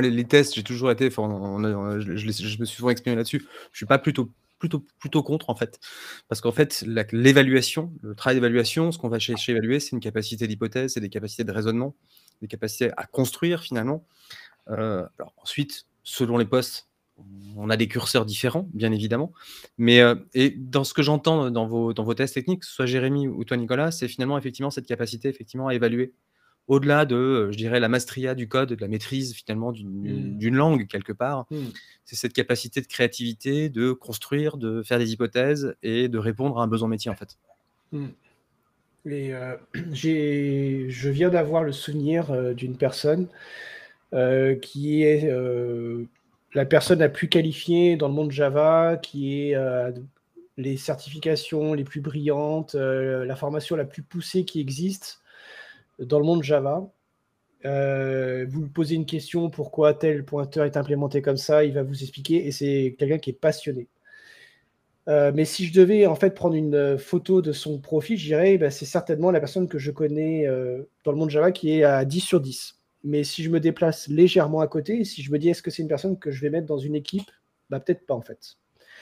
les, 0.01 0.25
tests, 0.25 0.55
j'ai 0.55 0.63
toujours 0.63 0.91
été, 0.91 1.11
je, 1.11 2.27
me 2.27 2.33
suis 2.33 2.67
souvent 2.67 2.91
exprimé 2.91 3.17
là-dessus. 3.17 3.47
Je 3.73 3.77
suis 3.77 3.87
pas 3.87 3.99
plutôt, 3.99 4.31
plutôt, 4.69 5.23
contre 5.23 5.51
en 5.51 5.55
fait, 5.55 5.81
parce 6.29 6.41
qu'en 6.41 6.53
fait, 6.53 6.85
l'évaluation, 7.13 7.93
le 8.03 8.15
travail 8.15 8.37
d'évaluation, 8.37 8.93
ce 8.93 8.99
qu'on 8.99 9.09
va 9.09 9.19
chercher 9.19 9.53
à 9.53 9.57
évaluer, 9.57 9.81
c'est 9.81 9.93
une 9.93 10.01
capacité 10.01 10.47
d'hypothèse, 10.47 10.95
c'est 10.95 11.01
des 11.01 11.09
capacités 11.09 11.45
de 11.45 11.53
raisonnement, 11.53 11.95
des 12.43 12.49
capacités 12.49 12.91
à 12.97 13.07
construire 13.07 13.63
finalement. 13.63 14.07
Euh, 14.69 15.07
alors 15.19 15.33
ensuite, 15.39 15.87
selon 16.03 16.39
les 16.39 16.45
postes, 16.45 16.89
on 17.57 17.71
a 17.71 17.77
des 17.77 17.89
curseurs 17.89 18.27
différents, 18.27 18.69
bien 18.75 18.93
évidemment. 18.93 19.33
Mais 19.79 20.01
euh, 20.01 20.15
et 20.35 20.51
dans 20.51 20.85
ce 20.85 20.93
que 20.93 21.03
j'entends 21.03 21.51
dans 21.51 21.67
vos, 21.67 21.95
dans 21.95 22.05
vos 22.05 22.15
tests 22.15 22.35
techniques, 22.35 22.65
soit 22.65 22.87
Jérémy 22.87 23.29
ou 23.29 23.45
toi 23.45 23.57
Nicolas, 23.57 23.91
c'est 23.91 24.09
finalement 24.09 24.37
effectivement 24.37 24.71
cette 24.71 24.87
capacité 24.87 25.29
effectivement 25.29 25.69
à 25.69 25.75
évaluer 25.75 26.13
au-delà 26.69 27.05
de, 27.05 27.17
euh, 27.17 27.53
je 27.53 27.57
dirais, 27.57 27.81
la 27.81 27.89
maestria 27.89 28.35
du 28.35 28.49
code, 28.49 28.71
de 28.71 28.81
la 28.81 28.89
maîtrise 28.89 29.35
finalement 29.35 29.73
d'une 29.73 30.37
mmh. 30.39 30.55
langue 30.55 30.87
quelque 30.87 31.13
part. 31.13 31.47
Mmh. 31.51 31.57
C'est 32.05 32.17
cette 32.17 32.33
capacité 32.33 32.81
de 32.81 32.87
créativité, 32.87 33.69
de 33.69 33.93
construire, 33.93 34.57
de 34.57 34.83
faire 34.83 34.99
des 34.99 35.13
hypothèses 35.13 35.77
et 35.83 36.09
de 36.09 36.19
répondre 36.19 36.59
à 36.59 36.63
un 36.63 36.67
besoin 36.67 36.89
métier 36.89 37.11
en 37.11 37.15
fait. 37.15 37.39
Mmh. 37.93 38.07
Et 39.07 39.35
euh, 39.35 39.57
je 39.93 41.09
viens 41.09 41.31
d'avoir 41.31 41.63
le 41.63 41.73
souvenir 41.73 42.31
euh, 42.31 42.55
d'une 42.55 42.77
personne 42.77 43.29
qui 44.63 45.03
est 45.03 45.31
la 46.55 46.65
personne 46.65 47.01
la 47.01 47.11
plus 47.11 47.29
qualifiée 47.29 47.97
dans 47.97 48.09
le 48.09 48.15
monde 48.15 48.31
Java, 48.31 48.97
qui 48.97 49.51
est 49.51 49.55
les 50.57 50.77
certifications 50.79 51.75
les 51.75 51.85
plus 51.85 52.01
brillantes, 52.01 52.75
la 52.77 53.37
formation 53.37 53.77
la 53.77 53.85
plus 53.85 54.03
poussée 54.03 54.47
qui 54.47 54.59
existe 54.59 55.21
dans 55.99 56.19
le 56.19 56.25
monde 56.25 56.43
Java. 56.43 56.91
Euh, 57.65 58.47
vous 58.49 58.63
lui 58.63 58.71
posez 58.71 58.95
une 58.95 59.07
question, 59.07 59.51
pourquoi 59.51 59.95
tel 59.95 60.25
pointeur 60.25 60.65
est 60.65 60.77
implémenté 60.77 61.23
comme 61.23 61.37
ça, 61.37 61.65
il 61.65 61.73
va 61.73 61.83
vous 61.83 62.03
expliquer, 62.03 62.47
et 62.47 62.53
c'est 62.53 62.95
quelqu'un 62.99 63.19
qui 63.19 63.31
est 63.31 63.33
passionné. 63.33 63.89
Euh, 65.09 65.33
mais 65.35 65.45
si 65.45 65.67
je 65.67 65.73
devais 65.73 66.07
en 66.07 66.17
fait 66.17 66.31
prendre 66.31 66.57
une 66.57 66.99
photo 66.99 67.41
de 67.41 67.53
son 67.53 67.79
profil, 67.79 68.19
je 68.19 68.27
dirais 68.27 68.59
bah, 68.59 68.71
c'est 68.71 68.85
certainement 68.85 69.31
la 69.31 69.39
personne 69.41 69.69
que 69.69 69.79
je 69.79 69.93
connais 69.93 70.47
euh, 70.49 70.83
dans 71.05 71.13
le 71.13 71.19
monde 71.19 71.31
Java 71.31 71.53
qui 71.53 71.79
est 71.79 71.85
à 71.85 72.05
10 72.05 72.21
sur 72.21 72.41
10. 72.41 72.81
Mais 73.05 73.23
si 73.23 73.45
je 73.45 73.51
me 73.51 73.61
déplace 73.61 74.09
légèrement 74.09 74.61
à 74.61 74.67
côté, 74.67 75.05
si 75.05 75.23
je 75.23 75.31
me 75.31 75.39
dis 75.39 75.49
est-ce 75.49 75.63
que 75.63 75.71
c'est 75.71 75.83
une 75.83 75.89
personne 75.89 76.19
que 76.19 76.33
je 76.33 76.41
vais 76.41 76.51
mettre 76.51 76.67
dans 76.67 76.79
une 76.79 76.97
équipe, 76.97 77.31
bah, 77.71 77.79
peut-être 77.81 78.05
pas 78.05 78.15
en 78.15 78.21
fait. 78.21 78.57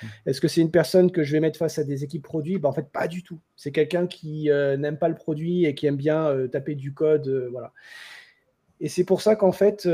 Mmh. 0.05 0.29
Est-ce 0.31 0.41
que 0.41 0.49
c'est 0.49 0.61
une 0.61 0.71
personne 0.71 1.11
que 1.11 1.23
je 1.23 1.33
vais 1.33 1.41
mettre 1.41 1.59
face 1.59 1.79
à 1.79 1.85
des 1.85 2.05
équipes 2.05 2.23
produits? 2.23 2.59
Bah, 2.59 2.69
En 2.69 2.73
fait, 2.73 2.91
pas 2.91 3.09
du 3.09 3.23
tout. 3.23 3.41
C'est 3.57 3.73
quelqu'un 3.73 4.07
qui 4.07 4.51
euh, 4.51 4.77
n'aime 4.77 4.99
pas 4.99 5.09
le 5.09 5.15
produit 5.15 5.65
et 5.65 5.75
qui 5.75 5.87
aime 5.87 5.97
bien 5.97 6.27
euh, 6.27 6.49
taper 6.49 6.75
du 6.75 6.93
code. 6.93 7.29
Euh, 7.29 7.49
voilà. 7.51 7.73
Et 8.81 8.89
c'est 8.89 9.05
pour 9.05 9.23
ça 9.23 9.37
qu'en 9.37 9.53
fait, 9.53 9.89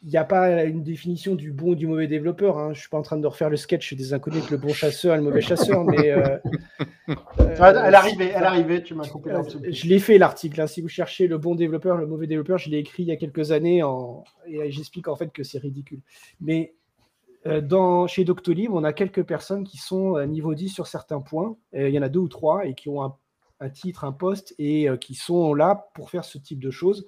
il 0.00 0.10
n'y 0.10 0.16
a 0.16 0.24
pas 0.24 0.62
une 0.64 0.84
définition 0.84 1.34
du 1.34 1.50
bon 1.50 1.70
ou 1.70 1.74
du 1.74 1.88
mauvais 1.88 2.06
développeur. 2.06 2.58
Hein. 2.58 2.66
Je 2.72 2.78
ne 2.78 2.80
suis 2.82 2.88
pas 2.88 2.98
en 2.98 3.02
train 3.02 3.16
de 3.16 3.26
refaire 3.26 3.50
le 3.50 3.56
sketch 3.56 3.94
des 3.94 4.12
inconnus 4.12 4.40
avec 4.40 4.50
le 4.50 4.58
bon 4.58 4.72
chasseur 4.72 5.14
et 5.14 5.16
le 5.16 5.24
mauvais 5.24 5.40
chasseur, 5.40 5.84
mais. 5.84 5.96
elle 7.38 7.94
arrivait, 7.94 8.32
elle 8.34 8.44
arrivait, 8.44 8.82
tu 8.82 8.94
m'as 8.94 9.08
coupé 9.08 9.32
Je 9.70 9.88
l'ai 9.88 9.98
fait 9.98 10.18
l'article. 10.18 10.60
Hein. 10.60 10.68
Si 10.68 10.80
vous 10.82 10.88
cherchez 10.88 11.26
le 11.26 11.38
bon 11.38 11.56
développeur, 11.56 11.96
le 11.96 12.06
mauvais 12.06 12.28
développeur, 12.28 12.58
je 12.58 12.70
l'ai 12.70 12.78
écrit 12.78 13.02
il 13.02 13.08
y 13.08 13.12
a 13.12 13.16
quelques 13.16 13.50
années 13.50 13.82
en... 13.82 14.22
et 14.46 14.70
j'explique 14.70 15.08
en 15.08 15.16
fait 15.16 15.32
que 15.32 15.42
c'est 15.42 15.58
ridicule. 15.58 16.00
Mais 16.40 16.74
euh, 16.74 16.74
dans, 17.44 18.06
chez 18.06 18.24
Doctolib, 18.24 18.72
on 18.72 18.84
a 18.84 18.92
quelques 18.92 19.22
personnes 19.22 19.64
qui 19.64 19.78
sont 19.78 20.16
à 20.16 20.26
niveau 20.26 20.54
10 20.54 20.68
sur 20.68 20.86
certains 20.86 21.20
points. 21.20 21.56
il 21.72 21.90
y 21.90 21.98
en 21.98 22.02
a 22.02 22.08
deux 22.08 22.20
ou 22.20 22.28
trois 22.28 22.66
et 22.66 22.74
qui 22.74 22.88
ont 22.88 23.02
un, 23.60 23.70
titre, 23.70 24.04
un 24.04 24.12
poste 24.12 24.54
et 24.58 24.88
euh, 24.88 24.96
qui 24.96 25.14
sont 25.14 25.54
là 25.54 25.88
pour 25.94 26.10
faire 26.10 26.24
ce 26.24 26.38
type 26.38 26.60
de 26.60 26.70
choses 26.70 27.06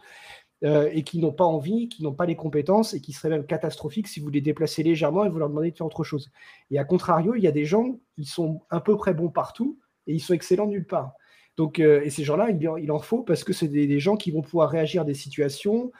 euh, 0.64 0.88
et 0.92 1.02
qui 1.04 1.18
n'ont 1.18 1.32
pas 1.32 1.44
envie, 1.44 1.88
qui 1.88 2.02
n'ont 2.02 2.12
pas 2.12 2.26
les 2.26 2.36
compétences 2.36 2.94
et 2.94 3.00
qui 3.00 3.12
seraient 3.12 3.30
même 3.30 3.46
catastrophiques 3.46 4.08
si 4.08 4.20
vous 4.20 4.30
les 4.30 4.40
déplacez 4.40 4.82
légèrement 4.82 5.24
et 5.24 5.28
vous 5.28 5.38
leur 5.38 5.48
demandez 5.48 5.70
de 5.70 5.76
faire 5.76 5.86
autre 5.86 6.04
chose. 6.04 6.30
Et 6.70 6.78
à 6.78 6.84
contrario, 6.84 7.34
il 7.34 7.42
y 7.42 7.48
a 7.48 7.52
des 7.52 7.64
gens 7.64 7.98
qui 8.16 8.24
sont 8.24 8.62
à 8.70 8.80
peu 8.80 8.96
près 8.96 9.14
bons 9.14 9.30
partout 9.30 9.78
et 10.06 10.14
ils 10.14 10.20
sont 10.20 10.34
excellents 10.34 10.66
nulle 10.66 10.86
part. 10.86 11.12
Donc, 11.56 11.78
et 11.78 12.08
ces 12.08 12.24
gens-là, 12.24 12.48
il, 12.50 12.90
en 12.90 13.00
faut 13.00 13.22
parce 13.22 13.44
que 13.44 13.52
c'est 13.52 13.68
des, 13.68 13.86
des, 13.86 14.00
gens 14.00 14.16
qui 14.16 14.30
vont 14.30 14.40
pouvoir 14.40 14.70
réagir 14.70 15.02
à 15.02 15.04
des 15.04 15.14
situations, 15.14 15.92
euh, 15.92 15.94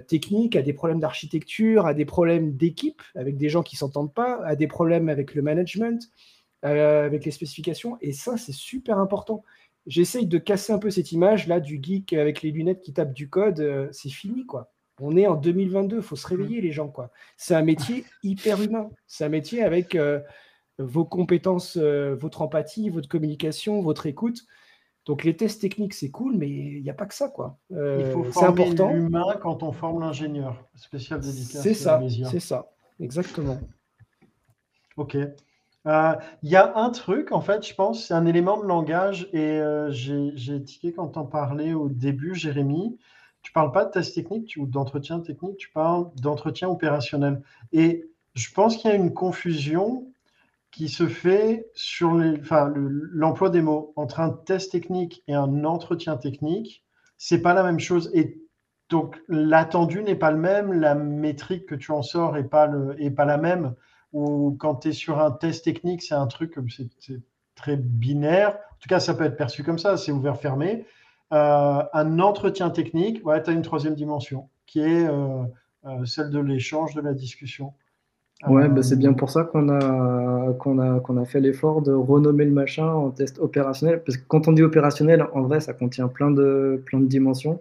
techniques, 0.00 0.56
à 0.56 0.62
des 0.62 0.72
problèmes 0.72 1.00
d'architecture, 1.00 1.86
à 1.86 1.94
des 1.94 2.04
problèmes 2.04 2.56
d'équipe 2.56 3.02
avec 3.14 3.36
des 3.36 3.48
gens 3.48 3.62
qui 3.62 3.76
s'entendent 3.76 4.14
pas, 4.14 4.40
à 4.44 4.56
des 4.56 4.66
problèmes 4.66 5.08
avec 5.08 5.34
le 5.34 5.42
management, 5.42 6.10
euh, 6.64 7.04
avec 7.04 7.24
les 7.24 7.30
spécifications. 7.30 7.98
Et 8.00 8.12
ça, 8.12 8.36
c'est 8.36 8.52
super 8.52 8.98
important. 8.98 9.42
J'essaye 9.86 10.26
de 10.26 10.38
casser 10.38 10.72
un 10.72 10.78
peu 10.78 10.90
cette 10.90 11.10
image 11.10 11.48
là 11.48 11.58
du 11.58 11.80
geek 11.82 12.12
avec 12.12 12.42
les 12.42 12.52
lunettes 12.52 12.80
qui 12.80 12.92
tape 12.92 13.12
du 13.12 13.28
code. 13.28 13.60
Euh, 13.60 13.88
c'est 13.90 14.10
fini, 14.10 14.46
quoi. 14.46 14.72
On 15.00 15.16
est 15.16 15.26
en 15.26 15.34
2022, 15.34 15.96
il 15.96 16.02
faut 16.02 16.14
se 16.14 16.26
réveiller, 16.26 16.60
les 16.60 16.70
gens, 16.70 16.88
quoi. 16.88 17.10
C'est 17.36 17.54
un 17.54 17.62
métier 17.62 18.04
hyper 18.22 18.62
humain. 18.62 18.90
C'est 19.08 19.24
un 19.24 19.28
métier 19.28 19.64
avec 19.64 19.98
vos 20.78 21.04
compétences, 21.04 21.76
votre 21.76 22.42
empathie, 22.42 22.88
votre 22.90 23.08
communication, 23.08 23.82
votre 23.82 24.06
écoute. 24.06 24.44
Donc 25.04 25.24
les 25.24 25.36
tests 25.36 25.60
techniques, 25.60 25.94
c'est 25.94 26.10
cool, 26.10 26.36
mais 26.36 26.48
il 26.48 26.82
n'y 26.82 26.90
a 26.90 26.94
pas 26.94 27.06
que 27.06 27.14
ça, 27.14 27.28
quoi. 27.28 27.58
Euh, 27.72 28.04
il 28.06 28.12
faut 28.12 28.24
former 28.24 28.70
l'humain 28.70 29.36
quand 29.40 29.62
on 29.62 29.72
forme 29.72 30.00
l'ingénieur. 30.00 30.64
Spécial 30.74 31.20
dédicace. 31.20 31.62
C'est 31.62 31.74
ça, 31.74 32.00
c'est 32.30 32.40
ça, 32.40 32.70
exactement. 33.00 33.58
Ok. 34.96 35.16
Euh, 35.86 36.14
il 36.44 36.50
y 36.50 36.54
a 36.54 36.76
un 36.76 36.90
truc, 36.90 37.32
en 37.32 37.40
fait, 37.40 37.66
je 37.66 37.74
pense, 37.74 38.06
c'est 38.06 38.14
un 38.14 38.26
élément 38.26 38.60
de 38.60 38.66
langage, 38.66 39.28
et 39.32 39.58
euh, 39.58 39.90
j'ai 39.90 40.62
tiqué 40.62 40.92
quand 40.92 41.16
on 41.16 41.26
parlais 41.26 41.74
au 41.74 41.88
début, 41.88 42.34
Jérémy. 42.34 42.96
Tu 43.42 43.50
parles 43.50 43.72
pas 43.72 43.84
de 43.84 43.90
test 43.90 44.14
technique 44.14 44.54
ou 44.56 44.66
d'entretien 44.66 45.18
technique, 45.18 45.56
tu 45.56 45.70
parles 45.70 46.06
d'entretien 46.20 46.68
opérationnel. 46.68 47.42
Et 47.72 48.08
je 48.34 48.52
pense 48.52 48.76
qu'il 48.76 48.88
y 48.88 48.92
a 48.92 48.96
une 48.96 49.12
confusion 49.12 50.11
qui 50.72 50.88
se 50.88 51.06
fait 51.06 51.70
sur 51.74 52.14
l'emploi 52.14 53.50
des 53.50 53.60
mots 53.60 53.92
entre 53.94 54.20
un 54.20 54.30
test 54.30 54.72
technique 54.72 55.22
et 55.28 55.34
un 55.34 55.64
entretien 55.64 56.16
technique, 56.16 56.84
c'est 57.18 57.42
pas 57.42 57.54
la 57.54 57.62
même 57.62 57.78
chose. 57.78 58.10
Et 58.14 58.40
donc 58.88 59.22
l'attendu 59.28 60.02
n'est 60.02 60.16
pas 60.16 60.30
le 60.30 60.38
même, 60.38 60.72
la 60.72 60.94
métrique 60.94 61.66
que 61.66 61.74
tu 61.74 61.92
en 61.92 62.02
sors 62.02 62.32
n'est 62.32 62.42
pas, 62.42 62.66
la 62.66 63.36
même. 63.36 63.74
Ou 64.14 64.56
quand 64.58 64.76
tu 64.76 64.88
es 64.88 64.92
sur 64.92 65.20
un 65.20 65.30
test 65.30 65.64
technique, 65.64 66.02
c'est 66.02 66.14
un 66.14 66.26
truc, 66.26 66.54
c'est 66.68 67.20
très 67.54 67.76
binaire. 67.76 68.56
En 68.56 68.76
tout 68.80 68.88
cas, 68.88 68.98
ça 68.98 69.14
peut 69.14 69.24
être 69.24 69.36
perçu 69.36 69.62
comme 69.62 69.78
ça, 69.78 69.96
c'est 69.98 70.10
ouvert-fermé. 70.10 70.86
Euh, 71.32 71.82
un 71.92 72.18
entretien 72.18 72.70
technique, 72.70 73.22
tu 73.22 73.30
as 73.30 73.52
une 73.52 73.62
troisième 73.62 73.94
dimension 73.94 74.48
qui 74.66 74.80
est 74.80 75.06
euh, 75.06 75.44
euh, 75.84 76.04
celle 76.06 76.30
de 76.30 76.38
l'échange, 76.38 76.94
de 76.94 77.00
la 77.02 77.14
discussion. 77.14 77.74
Ouais, 78.48 78.68
bah, 78.68 78.82
c'est 78.82 78.98
bien 78.98 79.12
pour 79.12 79.30
ça 79.30 79.44
qu'on 79.44 79.68
a, 79.68 80.52
qu'on 80.54 80.78
a, 80.78 81.00
qu'on 81.00 81.16
a 81.16 81.24
fait 81.24 81.40
l'effort 81.40 81.80
de 81.80 81.92
renommer 81.92 82.44
le 82.44 82.50
machin 82.50 82.86
en 82.86 83.10
test 83.10 83.38
opérationnel. 83.38 84.02
Parce 84.04 84.18
que 84.18 84.24
quand 84.26 84.48
on 84.48 84.52
dit 84.52 84.62
opérationnel, 84.62 85.26
en 85.32 85.42
vrai, 85.42 85.60
ça 85.60 85.74
contient 85.74 86.08
plein 86.08 86.30
de, 86.30 86.82
plein 86.84 86.98
de 86.98 87.06
dimensions. 87.06 87.60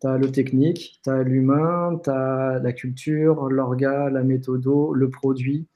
Tu 0.00 0.06
as 0.06 0.18
le 0.18 0.30
technique, 0.30 1.00
tu 1.02 1.10
as 1.10 1.22
l'humain, 1.22 1.98
tu 2.04 2.10
as 2.10 2.60
la 2.62 2.72
culture, 2.72 3.48
l'orga, 3.48 4.10
la 4.10 4.22
méthodo, 4.22 4.92
le 4.92 5.08
produit. 5.08 5.66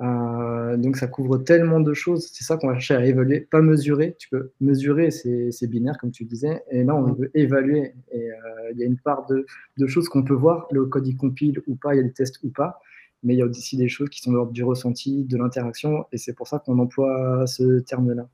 Euh, 0.00 0.78
donc 0.78 0.96
ça 0.96 1.06
couvre 1.06 1.36
tellement 1.36 1.80
de 1.80 1.92
choses. 1.92 2.30
C'est 2.32 2.44
ça 2.44 2.56
qu'on 2.56 2.68
va 2.68 2.78
chercher 2.78 2.94
à 2.94 3.06
évaluer, 3.06 3.40
pas 3.40 3.60
mesurer. 3.60 4.16
Tu 4.18 4.30
peux 4.30 4.52
mesurer, 4.62 5.10
c'est 5.10 5.66
binaire 5.68 5.98
comme 5.98 6.10
tu 6.10 6.24
disais. 6.24 6.62
Et 6.70 6.84
là, 6.84 6.96
on 6.96 7.12
veut 7.12 7.30
évaluer. 7.34 7.92
Et 8.12 8.30
euh, 8.30 8.34
il 8.72 8.78
y 8.78 8.82
a 8.82 8.86
une 8.86 8.98
part 8.98 9.26
de, 9.26 9.44
de 9.76 9.86
choses 9.86 10.08
qu'on 10.08 10.24
peut 10.24 10.34
voir. 10.34 10.68
Le 10.70 10.86
code 10.86 11.06
il 11.06 11.16
compile 11.18 11.60
ou 11.66 11.74
pas, 11.74 11.94
il 11.94 11.98
y 11.98 12.00
a 12.00 12.04
des 12.04 12.12
tests 12.12 12.42
ou 12.42 12.48
pas 12.48 12.80
mais 13.22 13.34
il 13.34 13.38
y 13.38 13.42
a 13.42 13.46
aussi 13.46 13.76
des 13.76 13.88
choses 13.88 14.08
qui 14.08 14.20
sont 14.20 14.30
de 14.30 14.36
l'ordre 14.36 14.52
du 14.52 14.64
ressenti, 14.64 15.24
de 15.24 15.36
l'interaction, 15.36 16.04
et 16.12 16.18
c'est 16.18 16.32
pour 16.32 16.48
ça 16.48 16.58
qu'on 16.58 16.78
emploie 16.78 17.46
ce 17.46 17.80
terme-là. 17.80 18.28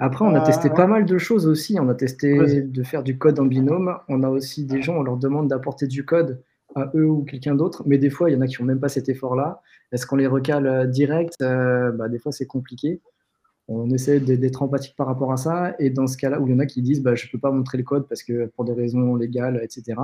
Après, 0.00 0.24
on 0.24 0.34
a 0.34 0.40
testé 0.40 0.68
euh, 0.70 0.74
pas 0.74 0.86
mal 0.86 1.06
de 1.06 1.18
choses 1.18 1.46
aussi. 1.46 1.78
On 1.80 1.88
a 1.88 1.94
testé 1.94 2.62
de 2.62 2.82
faire 2.82 3.02
du 3.02 3.16
code 3.16 3.38
en 3.38 3.44
binôme. 3.44 3.96
On 4.08 4.22
a 4.22 4.28
aussi 4.28 4.64
des 4.64 4.82
gens, 4.82 4.96
on 4.96 5.02
leur 5.02 5.16
demande 5.16 5.48
d'apporter 5.48 5.86
du 5.86 6.04
code 6.04 6.42
à 6.74 6.90
eux 6.96 7.06
ou 7.06 7.22
quelqu'un 7.22 7.54
d'autre, 7.54 7.84
mais 7.86 7.98
des 7.98 8.10
fois, 8.10 8.28
il 8.28 8.34
y 8.34 8.36
en 8.36 8.40
a 8.40 8.46
qui 8.48 8.60
n'ont 8.60 8.66
même 8.66 8.80
pas 8.80 8.88
cet 8.88 9.08
effort-là. 9.08 9.60
Est-ce 9.92 10.06
qu'on 10.06 10.16
les 10.16 10.26
recale 10.26 10.66
euh, 10.66 10.86
direct? 10.86 11.34
Euh, 11.40 11.92
bah, 11.92 12.08
Des 12.08 12.18
fois, 12.18 12.32
c'est 12.32 12.46
compliqué. 12.46 13.00
On 13.68 13.88
essaie 13.90 14.20
d'être 14.20 14.62
empathique 14.62 14.94
par 14.96 15.06
rapport 15.06 15.32
à 15.32 15.36
ça. 15.36 15.74
Et 15.78 15.90
dans 15.90 16.06
ce 16.06 16.16
cas-là, 16.16 16.40
où 16.40 16.46
il 16.48 16.52
y 16.52 16.54
en 16.54 16.58
a 16.58 16.66
qui 16.66 16.82
disent 16.82 17.00
bah, 17.00 17.14
je 17.14 17.26
ne 17.26 17.30
peux 17.30 17.38
pas 17.38 17.50
montrer 17.50 17.78
le 17.78 17.84
code 17.84 18.06
parce 18.08 18.22
que 18.22 18.46
pour 18.46 18.64
des 18.64 18.72
raisons 18.72 19.14
légales, 19.14 19.60
etc. 19.62 19.94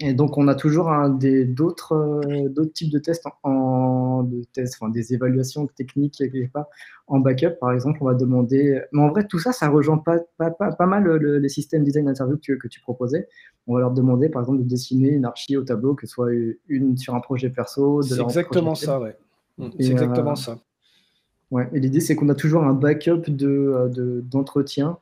Et 0.00 0.14
donc, 0.14 0.38
on 0.38 0.46
a 0.46 0.54
toujours 0.54 0.92
euh, 0.92 1.08
d'autres 1.08 2.20
types 2.72 2.90
de 2.90 3.00
tests, 3.00 3.24
en, 3.42 4.22
de 4.22 4.44
tests 4.52 4.78
enfin, 4.80 4.90
des 4.90 5.12
évaluations 5.12 5.66
techniques 5.66 6.22
pas, 6.52 6.68
en 7.08 7.18
backup. 7.18 7.58
Par 7.60 7.72
exemple, 7.72 7.98
on 8.02 8.04
va 8.04 8.14
demander. 8.14 8.80
Mais 8.92 9.02
en 9.02 9.08
vrai, 9.08 9.26
tout 9.26 9.40
ça, 9.40 9.50
ça 9.50 9.68
rejoint 9.68 9.98
pas, 9.98 10.18
pas, 10.36 10.50
pas, 10.50 10.86
mal 10.86 11.08
les 11.16 11.48
systèmes 11.48 11.82
design 11.82 12.08
interview 12.08 12.38
que, 12.38 12.52
que, 12.52 12.68
tu 12.68 12.80
proposais. 12.80 13.26
On 13.66 13.74
va 13.74 13.80
leur 13.80 13.90
demander, 13.90 14.28
par 14.28 14.42
exemple, 14.42 14.62
de 14.62 14.68
dessiner 14.68 15.10
une 15.10 15.24
archi 15.24 15.56
au 15.56 15.64
tableau, 15.64 15.96
que 15.96 16.06
ce 16.06 16.12
soit 16.12 16.30
une 16.68 16.96
sur 16.96 17.16
un 17.16 17.20
projet 17.20 17.50
perso. 17.50 18.00
C'est 18.02 18.20
exactement 18.20 18.76
ça, 18.76 19.00
ouais. 19.00 19.16
Mm, 19.58 19.68
c'est 19.80 19.90
exactement 19.90 20.32
euh, 20.32 20.36
ça. 20.36 20.58
Ouais. 21.50 21.68
Et 21.72 21.80
l'idée, 21.80 22.00
c'est 22.00 22.14
qu'on 22.14 22.28
a 22.28 22.36
toujours 22.36 22.62
un 22.62 22.74
backup 22.74 23.28
d'entretien. 23.28 23.88
De, 23.88 24.20
d'entretien 24.20 24.98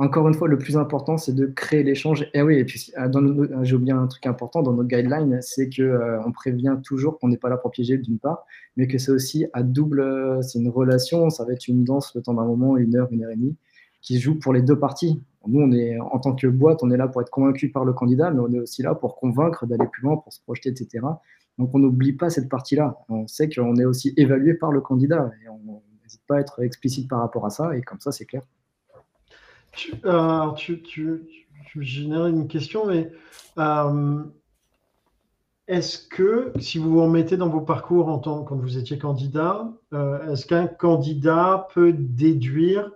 encore 0.00 0.28
une 0.28 0.34
fois, 0.34 0.46
le 0.46 0.58
plus 0.58 0.76
important, 0.76 1.16
c'est 1.16 1.34
de 1.34 1.46
créer 1.46 1.82
l'échange. 1.82 2.30
Et 2.32 2.40
oui, 2.40 2.54
et 2.54 2.64
puis 2.64 2.92
euh, 2.98 3.64
j'ai 3.64 3.74
oublié 3.74 3.92
un 3.92 4.06
truc 4.06 4.26
important 4.26 4.62
dans 4.62 4.72
nos 4.72 4.84
guidelines, 4.84 5.40
c'est 5.42 5.68
qu'on 5.68 5.82
euh, 5.82 6.20
on 6.24 6.30
prévient 6.30 6.76
toujours 6.84 7.18
qu'on 7.18 7.26
n'est 7.26 7.36
pas 7.36 7.48
là 7.48 7.56
pour 7.56 7.72
piéger 7.72 7.98
d'une 7.98 8.20
part, 8.20 8.46
mais 8.76 8.86
que 8.86 8.96
c'est 8.96 9.10
aussi 9.10 9.46
à 9.52 9.64
double, 9.64 10.38
c'est 10.42 10.60
une 10.60 10.68
relation, 10.68 11.30
ça 11.30 11.44
va 11.44 11.52
être 11.52 11.66
une 11.66 11.82
danse 11.82 12.14
le 12.14 12.22
temps 12.22 12.34
d'un 12.34 12.44
moment, 12.44 12.76
une 12.76 12.94
heure, 12.94 13.08
une 13.10 13.24
heure 13.24 13.32
et 13.32 13.36
demie, 13.36 13.56
qui 14.00 14.18
se 14.18 14.22
joue 14.22 14.38
pour 14.38 14.52
les 14.52 14.62
deux 14.62 14.78
parties. 14.78 15.20
Nous, 15.48 15.60
on 15.60 15.72
est 15.72 15.98
en 15.98 16.18
tant 16.20 16.32
que 16.34 16.46
boîte, 16.46 16.84
on 16.84 16.90
est 16.92 16.96
là 16.96 17.08
pour 17.08 17.20
être 17.20 17.30
convaincu 17.30 17.70
par 17.70 17.84
le 17.84 17.92
candidat, 17.92 18.30
mais 18.30 18.40
on 18.40 18.52
est 18.52 18.60
aussi 18.60 18.82
là 18.82 18.94
pour 18.94 19.16
convaincre 19.16 19.66
d'aller 19.66 19.86
plus 19.90 20.02
loin, 20.02 20.16
pour 20.16 20.32
se 20.32 20.40
projeter, 20.42 20.68
etc. 20.68 21.00
Donc 21.58 21.74
on 21.74 21.80
n'oublie 21.80 22.12
pas 22.12 22.30
cette 22.30 22.48
partie-là. 22.48 22.98
On 23.08 23.26
sait 23.26 23.48
qu'on 23.48 23.74
est 23.74 23.84
aussi 23.84 24.14
évalué 24.16 24.54
par 24.54 24.70
le 24.70 24.80
candidat 24.80 25.32
et 25.44 25.48
on 25.48 25.82
n'hésite 26.04 26.22
pas 26.28 26.36
à 26.36 26.40
être 26.40 26.62
explicite 26.62 27.08
par 27.08 27.18
rapport 27.18 27.44
à 27.46 27.50
ça, 27.50 27.76
et 27.76 27.82
comme 27.82 27.98
ça, 27.98 28.12
c'est 28.12 28.26
clair. 28.26 28.42
Tu, 29.72 29.94
euh, 30.04 30.52
tu, 30.52 30.82
une 31.74 32.48
question, 32.48 32.86
mais 32.86 33.12
euh, 33.58 34.24
est-ce 35.66 35.98
que, 36.08 36.52
si 36.58 36.78
vous 36.78 36.90
vous 36.90 37.02
remettez 37.02 37.36
dans 37.36 37.48
vos 37.48 37.60
parcours 37.60 38.08
en 38.08 38.18
tant, 38.18 38.42
quand 38.42 38.56
vous 38.56 38.78
étiez 38.78 38.98
candidat, 38.98 39.68
euh, 39.92 40.32
est-ce 40.32 40.46
qu'un 40.46 40.66
candidat 40.66 41.68
peut 41.74 41.92
déduire 41.92 42.90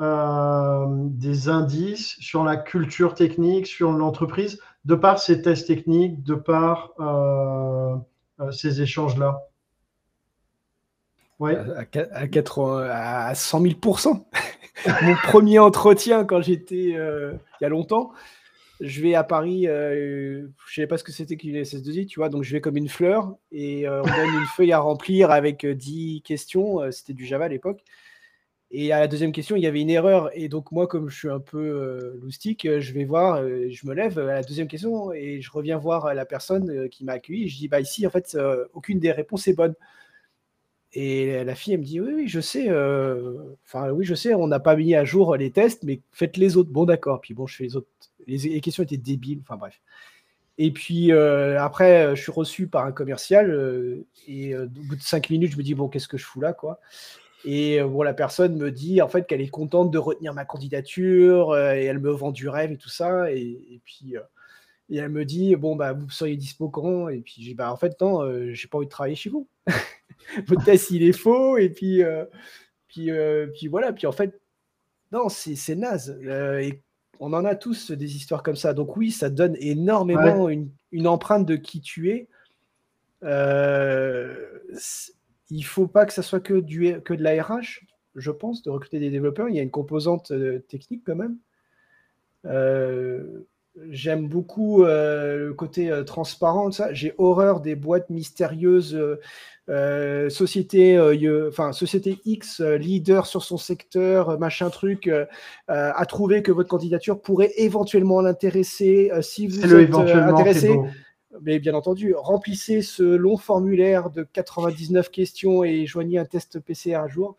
des 0.00 1.48
indices 1.48 2.16
sur 2.18 2.42
la 2.42 2.56
culture 2.56 3.14
technique, 3.14 3.68
sur 3.68 3.92
l'entreprise, 3.92 4.58
de 4.84 4.96
par 4.96 5.20
ces 5.20 5.42
tests 5.42 5.68
techniques, 5.68 6.24
de 6.24 6.34
par 6.34 6.90
ces 8.50 8.82
échanges-là? 8.82 9.42
Ouais. 11.38 11.56
À, 11.56 11.84
à, 12.14 13.26
à 13.26 13.34
100 13.36 13.60
000 13.60 13.74
mon 15.02 15.14
premier 15.14 15.58
entretien 15.58 16.24
quand 16.24 16.42
j'étais 16.42 16.94
euh, 16.96 17.32
il 17.60 17.64
y 17.64 17.66
a 17.66 17.68
longtemps. 17.68 18.12
Je 18.80 19.00
vais 19.00 19.14
à 19.14 19.22
Paris, 19.22 19.68
euh, 19.68 20.40
je 20.66 20.72
ne 20.72 20.74
savais 20.74 20.86
pas 20.88 20.98
ce 20.98 21.04
que 21.04 21.12
c'était 21.12 21.36
qu'une 21.36 21.54
SS2I, 21.54 22.06
tu 22.06 22.18
vois, 22.18 22.28
donc 22.28 22.42
je 22.42 22.52
vais 22.52 22.60
comme 22.60 22.76
une 22.76 22.88
fleur 22.88 23.36
et 23.52 23.86
euh, 23.86 24.02
on 24.02 24.06
donne 24.06 24.34
une 24.40 24.46
feuille 24.56 24.72
à 24.72 24.80
remplir 24.80 25.30
avec 25.30 25.64
10 25.64 26.22
questions, 26.24 26.80
c'était 26.90 27.12
du 27.12 27.24
Java 27.24 27.44
à 27.44 27.48
l'époque. 27.48 27.84
Et 28.72 28.90
à 28.90 28.98
la 28.98 29.06
deuxième 29.06 29.32
question, 29.32 29.54
il 29.54 29.62
y 29.62 29.66
avait 29.66 29.82
une 29.82 29.90
erreur. 29.90 30.30
Et 30.32 30.48
donc, 30.48 30.72
moi, 30.72 30.86
comme 30.86 31.10
je 31.10 31.16
suis 31.16 31.28
un 31.28 31.40
peu 31.40 32.18
loustique, 32.22 32.66
je 32.80 32.92
vais 32.94 33.04
voir, 33.04 33.46
je 33.46 33.86
me 33.86 33.92
lève 33.92 34.18
à 34.18 34.24
la 34.24 34.42
deuxième 34.42 34.66
question 34.66 35.12
et 35.12 35.42
je 35.42 35.50
reviens 35.52 35.76
voir 35.76 36.14
la 36.14 36.24
personne 36.24 36.88
qui 36.88 37.04
m'a 37.04 37.12
accueilli. 37.12 37.50
Je 37.50 37.58
dis, 37.58 37.68
bah 37.68 37.80
ici, 37.80 38.06
en 38.06 38.10
fait, 38.10 38.34
aucune 38.72 38.98
des 38.98 39.12
réponses 39.12 39.46
est 39.46 39.52
bonne. 39.52 39.74
Et 40.94 41.42
la 41.44 41.54
fille, 41.54 41.72
elle 41.74 41.80
me 41.80 41.84
dit 41.84 42.00
Oui, 42.00 42.12
oui, 42.14 42.28
je 42.28 42.40
sais. 42.40 42.66
Euh, 42.68 43.54
enfin, 43.64 43.90
oui, 43.90 44.04
je 44.04 44.14
sais, 44.14 44.34
on 44.34 44.46
n'a 44.46 44.60
pas 44.60 44.76
mis 44.76 44.94
à 44.94 45.04
jour 45.04 45.36
les 45.36 45.50
tests, 45.50 45.84
mais 45.84 46.00
faites 46.12 46.36
les 46.36 46.56
autres. 46.56 46.70
Bon, 46.70 46.84
d'accord. 46.84 47.20
Puis 47.20 47.34
bon, 47.34 47.46
je 47.46 47.56
fais 47.56 47.64
les 47.64 47.76
autres. 47.76 47.88
Les, 48.26 48.60
questions 48.60 48.82
étaient 48.82 48.98
débiles. 48.98 49.40
Enfin, 49.42 49.56
bref. 49.56 49.80
Et 50.58 50.70
puis 50.70 51.12
euh, 51.12 51.60
après, 51.60 52.14
je 52.14 52.22
suis 52.22 52.32
reçu 52.32 52.66
par 52.68 52.84
un 52.84 52.92
commercial. 52.92 53.50
Euh, 53.50 54.06
et 54.28 54.54
au 54.56 54.66
bout 54.66 54.96
de 54.96 55.02
cinq 55.02 55.30
minutes, 55.30 55.52
je 55.52 55.58
me 55.58 55.62
dis 55.62 55.74
Bon, 55.74 55.88
qu'est-ce 55.88 56.08
que 56.08 56.18
je 56.18 56.24
fous 56.24 56.40
là, 56.40 56.52
quoi? 56.52 56.78
Et 57.44 57.82
bon, 57.82 58.02
la 58.02 58.14
personne 58.14 58.56
me 58.56 58.70
dit 58.70 59.02
en 59.02 59.08
fait 59.08 59.26
qu'elle 59.26 59.40
est 59.40 59.48
contente 59.48 59.90
de 59.90 59.98
retenir 59.98 60.34
ma 60.34 60.44
candidature 60.44 61.56
et 61.58 61.84
elle 61.86 61.98
me 61.98 62.10
vend 62.10 62.30
du 62.30 62.48
rêve 62.48 62.70
et 62.72 62.76
tout 62.76 62.88
ça. 62.90 63.32
Et, 63.32 63.80
puis, 63.84 64.14
et 64.90 64.96
elle 64.98 65.08
me 65.08 65.24
dit 65.24 65.56
Bon, 65.56 65.74
bah, 65.74 65.94
vous 65.94 66.10
seriez 66.10 66.36
dispo 66.36 66.68
quand? 66.68 67.08
Et 67.08 67.20
puis, 67.20 67.36
j'ai 67.42 67.54
bah, 67.54 67.72
en 67.72 67.76
fait, 67.76 68.00
non, 68.00 68.52
j'ai 68.52 68.68
pas 68.68 68.78
envie 68.78 68.86
de 68.86 68.90
travailler 68.90 69.16
chez 69.16 69.30
vous. 69.30 69.48
votre 70.46 70.64
test 70.64 70.90
il 70.90 71.02
est 71.02 71.12
faux 71.12 71.56
et 71.56 71.68
puis 71.68 72.02
euh, 72.02 72.24
puis 72.88 73.10
euh, 73.10 73.46
puis 73.48 73.68
voilà 73.68 73.92
puis 73.92 74.06
en 74.06 74.12
fait 74.12 74.40
non 75.10 75.28
c'est 75.28 75.74
naze. 75.74 76.18
Euh, 76.24 76.58
et 76.58 76.82
on 77.20 77.32
en 77.34 77.44
a 77.44 77.54
tous 77.54 77.90
des 77.92 78.16
histoires 78.16 78.42
comme 78.42 78.56
ça. 78.56 78.74
Donc 78.74 78.96
oui 78.96 79.10
ça 79.10 79.30
donne 79.30 79.56
énormément 79.58 80.48
une, 80.48 80.70
une, 80.90 81.06
empreinte 81.06 81.46
de 81.46 81.56
qui 81.56 81.80
tu 81.80 82.10
es. 82.10 82.28
Il 85.50 85.64
faut 85.64 85.86
pas 85.86 86.06
que 86.06 86.12
ça 86.12 86.22
soit 86.22 86.40
que 86.40 86.54
du 86.54 87.00
que 87.02 87.14
de 87.14 87.22
la 87.22 87.42
RH 87.42 87.80
je 88.14 88.30
pense 88.30 88.62
de 88.62 88.70
recruter 88.70 88.98
des 88.98 89.10
développeurs. 89.10 89.48
Il 89.48 89.54
y 89.54 89.58
a 89.58 89.62
une 89.62 89.70
composante 89.70 90.32
technique 90.68 91.02
quand 91.04 91.16
même. 91.16 91.38
J'aime 93.88 94.28
beaucoup 94.28 94.84
le 94.84 95.52
côté 95.52 96.02
transparent 96.06 96.70
ça. 96.70 96.92
J'ai 96.92 97.14
horreur 97.16 97.60
des 97.60 97.74
boîtes 97.74 98.10
mystérieuses 98.10 98.94
euh, 98.94 99.18
société, 99.68 100.96
euh, 100.96 101.48
enfin 101.48 101.72
société 101.72 102.18
X, 102.24 102.60
euh, 102.60 102.76
leader 102.76 103.26
sur 103.26 103.42
son 103.42 103.56
secteur, 103.56 104.38
machin 104.38 104.70
truc, 104.70 105.10
a 105.68 106.06
trouvé 106.06 106.42
que 106.42 106.52
votre 106.52 106.68
candidature 106.68 107.20
pourrait 107.20 107.52
éventuellement 107.56 108.20
l'intéresser. 108.20 109.10
si 109.20 109.46
vous 109.46 109.64
êtes 109.64 109.94
intéressé, 109.94 110.76
mais 111.40 111.58
bien 111.58 111.74
entendu, 111.74 112.14
remplissez 112.14 112.82
ce 112.82 113.02
long 113.02 113.36
formulaire 113.36 114.10
de 114.10 114.22
99 114.22 115.10
questions 115.10 115.64
et 115.64 115.86
joignez 115.86 116.18
un 116.18 116.24
test 116.24 116.60
PCR 116.60 116.96
à 116.96 117.08
jour. 117.08 117.36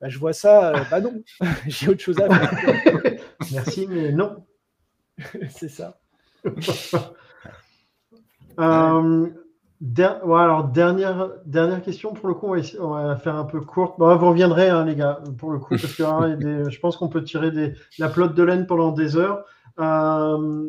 Bah, 0.00 0.08
je 0.08 0.18
vois 0.18 0.32
ça, 0.32 0.72
bah 0.90 1.00
non, 1.00 1.22
j'ai 1.66 1.88
autre 1.88 2.00
chose 2.00 2.20
à 2.20 2.28
faire. 2.28 3.02
Merci, 3.52 3.86
mais 3.88 4.12
non. 4.12 4.44
C'est 5.48 5.70
ça. 5.70 5.98
Dernière, 9.80 11.30
dernière 11.44 11.82
question, 11.82 12.12
pour 12.14 12.28
le 12.28 12.34
coup, 12.34 12.54
on 12.80 12.88
va, 12.90 13.16
faire 13.16 13.36
un 13.36 13.44
peu 13.44 13.60
courte. 13.60 13.98
Bon, 13.98 14.14
vous 14.16 14.28
reviendrez, 14.28 14.68
hein, 14.68 14.84
les 14.84 14.96
gars, 14.96 15.20
pour 15.38 15.50
le 15.50 15.58
coup, 15.58 15.70
parce 15.70 15.94
que 15.94 16.02
hein, 16.02 16.38
je 16.68 16.78
pense 16.78 16.96
qu'on 16.96 17.08
peut 17.08 17.22
tirer 17.22 17.50
des, 17.50 17.74
la 17.98 18.08
plotte 18.08 18.34
de 18.34 18.42
laine 18.42 18.66
pendant 18.66 18.92
des 18.92 19.16
heures. 19.16 19.44
Euh, 19.78 20.68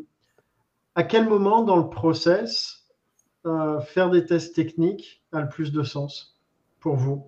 à 0.96 1.04
quel 1.04 1.30
moment 1.30 1.64
dans 1.64 1.78
le 1.78 1.90
process 1.90 2.88
euh, 3.46 3.80
faire 3.80 4.10
des 4.10 4.26
tests 4.26 4.56
techniques 4.56 5.24
a 5.32 5.42
le 5.42 5.50
plus 5.50 5.72
de 5.72 5.84
sens 5.84 6.38
pour 6.80 6.96
vous? 6.96 7.28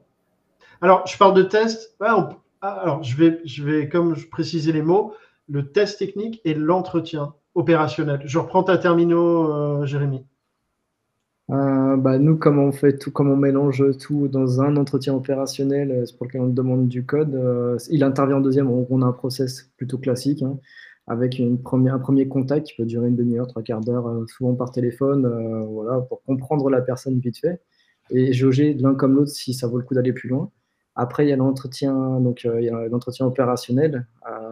Alors, 0.82 1.05
je 1.07 1.17
parle 1.17 1.34
de 1.34 1.43
tests. 1.43 1.95
Ah, 1.99 2.30
alors, 2.61 3.03
je 3.03 3.15
vais, 3.15 3.41
je 3.45 3.63
vais, 3.63 3.88
comme 3.88 4.15
je 4.15 4.27
précisais 4.27 4.71
les 4.71 4.82
mots, 4.82 5.13
le 5.47 5.71
test 5.71 5.99
technique 5.99 6.41
et 6.45 6.53
l'entretien 6.53 7.34
opérationnel. 7.55 8.21
Je 8.25 8.38
reprends 8.38 8.63
ta 8.63 8.77
termino, 8.77 9.51
euh, 9.51 9.86
Jérémy. 9.86 10.25
Euh, 11.52 11.97
bah, 11.97 12.20
nous, 12.20 12.38
comme 12.38 12.60
on 12.60 12.72
fait 12.72 12.97
tout, 12.97 13.12
comme 13.12 13.30
on 13.32 13.36
mélange 13.36 13.84
tout 13.97 14.28
dans 14.28 14.62
un 14.62 14.78
entretien 14.78 15.16
opérationnel, 15.16 15.91
euh, 15.91 16.06
c'est 16.06 16.16
pour 16.16 16.28
lequel 16.28 16.41
on 16.41 16.47
demande 16.47 16.88
du 16.88 17.06
code, 17.06 17.34
euh, 17.34 17.78
il 17.89 18.04
intervient 18.04 18.38
en 18.38 18.41
deuxième, 18.41 18.70
on, 18.70 19.02
a 19.02 19.06
un 19.06 19.12
process 19.14 19.72
plutôt 19.76 19.97
classique, 19.97 20.43
hein, 20.43 20.60
avec 21.08 21.39
une 21.39 21.60
première, 21.62 21.95
un 21.95 22.00
premier 22.00 22.28
contact 22.28 22.68
qui 22.68 22.76
peut 22.76 22.86
durer 22.86 23.08
une 23.08 23.16
demi-heure, 23.16 23.47
trois 23.47 23.64
quarts 23.64 23.82
d'heure, 23.82 24.26
souvent 24.28 24.54
par 24.54 24.72
téléphone, 24.72 25.28
voilà, 25.72 26.02
pour 26.02 26.22
comprendre 26.24 26.70
la 26.70 26.82
personne 26.82 27.20
vite 27.20 27.39
fait. 27.39 27.62
et 28.12 28.34
jauger 28.34 28.74
l'un 28.76 28.95
comme 28.95 29.16
l'autre 29.16 29.32
si 29.32 29.54
ça 29.54 29.68
vaut 29.68 29.78
le 29.78 29.84
coup 29.84 29.95
d'aller 29.95 30.14
plus 30.14 30.30
loin. 30.30 30.52
Après, 31.02 31.26
il 31.26 31.30
y 31.30 31.32
a 31.32 31.38
l'entretien, 31.38 32.20
donc 32.20 32.43
il 32.43 32.66
y 32.66 32.70
a 32.70 32.88
l'entretien 32.89 33.26
opérationnel. 33.26 34.06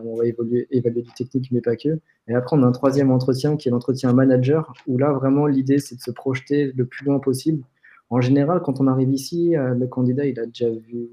on 0.06 0.16
va 0.16 0.26
évoluer, 0.26 0.66
évaluer 0.72 1.02
du 1.02 1.12
technique, 1.12 1.52
mais 1.52 1.60
pas 1.60 1.76
que. 1.76 2.00
Et 2.30 2.36
après, 2.36 2.56
on 2.56 2.64
a 2.64 2.66
un 2.66 2.72
troisième 2.72 3.12
entretien 3.12 3.58
qui 3.58 3.68
est 3.68 3.72
l'entretien 3.72 4.14
manager, 4.14 4.74
où 4.88 4.98
là, 4.98 5.12
vraiment, 5.12 5.46
l'idée, 5.46 5.80
c'est 5.80 5.96
de 5.96 6.02
se 6.02 6.12
projeter 6.12 6.72
le 6.74 6.86
plus 6.86 7.06
loin 7.06 7.20
possible. 7.20 7.64
En 8.10 8.22
général, 8.22 8.62
quand 8.62 8.80
on 8.80 8.88
arrive 8.88 9.12
ici, 9.12 9.56
le 9.56 9.88
candidat, 9.88 10.26
il 10.26 10.40
a 10.40 10.46
déjà 10.46 10.70
vu 10.70 11.10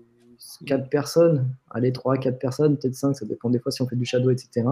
quatre 0.66 0.88
personnes, 0.88 1.48
allez, 1.68 1.92
trois, 1.92 2.16
quatre 2.16 2.38
personnes, 2.38 2.76
peut-être 2.78 2.94
cinq, 2.94 3.14
ça 3.14 3.26
dépend 3.26 3.50
des 3.50 3.58
fois 3.58 3.72
si 3.72 3.82
on 3.82 3.88
fait 3.88 3.96
du 3.96 4.04
shadow, 4.04 4.30
etc. 4.30 4.68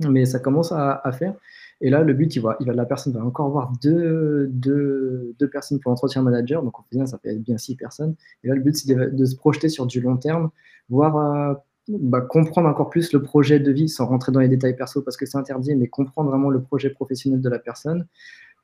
Mais 0.00 0.26
ça 0.26 0.40
commence 0.40 0.72
à, 0.72 1.10
faire. 1.12 1.34
Et 1.80 1.88
là, 1.88 2.02
le 2.02 2.12
but, 2.12 2.36
il 2.36 2.42
va, 2.42 2.58
la 2.60 2.84
personne 2.84 3.14
va 3.14 3.24
encore 3.24 3.50
voir 3.50 3.72
deux, 3.82 4.48
deux, 4.48 5.34
deux 5.38 5.48
personnes 5.48 5.80
pour 5.80 5.90
l'entretien 5.90 6.22
manager. 6.22 6.62
Donc, 6.62 6.78
au 6.78 6.82
final, 6.90 7.08
ça 7.08 7.18
fait 7.18 7.36
bien 7.36 7.56
six 7.56 7.74
personnes. 7.74 8.14
Et 8.44 8.48
là, 8.48 8.54
le 8.54 8.60
but, 8.60 8.76
c'est 8.76 8.94
de, 8.94 9.24
se 9.24 9.34
projeter 9.36 9.68
sur 9.70 9.86
du 9.86 10.00
long 10.00 10.18
terme, 10.18 10.50
voir, 10.90 11.16
euh, 11.16 11.54
bah, 11.88 12.20
comprendre 12.20 12.68
encore 12.68 12.90
plus 12.90 13.12
le 13.12 13.22
projet 13.22 13.60
de 13.60 13.72
vie 13.72 13.88
sans 13.88 14.06
rentrer 14.06 14.30
dans 14.30 14.40
les 14.40 14.48
détails 14.48 14.76
perso 14.76 15.00
parce 15.00 15.16
que 15.16 15.24
c'est 15.24 15.38
interdit, 15.38 15.74
mais 15.74 15.88
comprendre 15.88 16.30
vraiment 16.30 16.50
le 16.50 16.60
projet 16.60 16.90
professionnel 16.90 17.40
de 17.40 17.48
la 17.48 17.58
personne. 17.58 18.06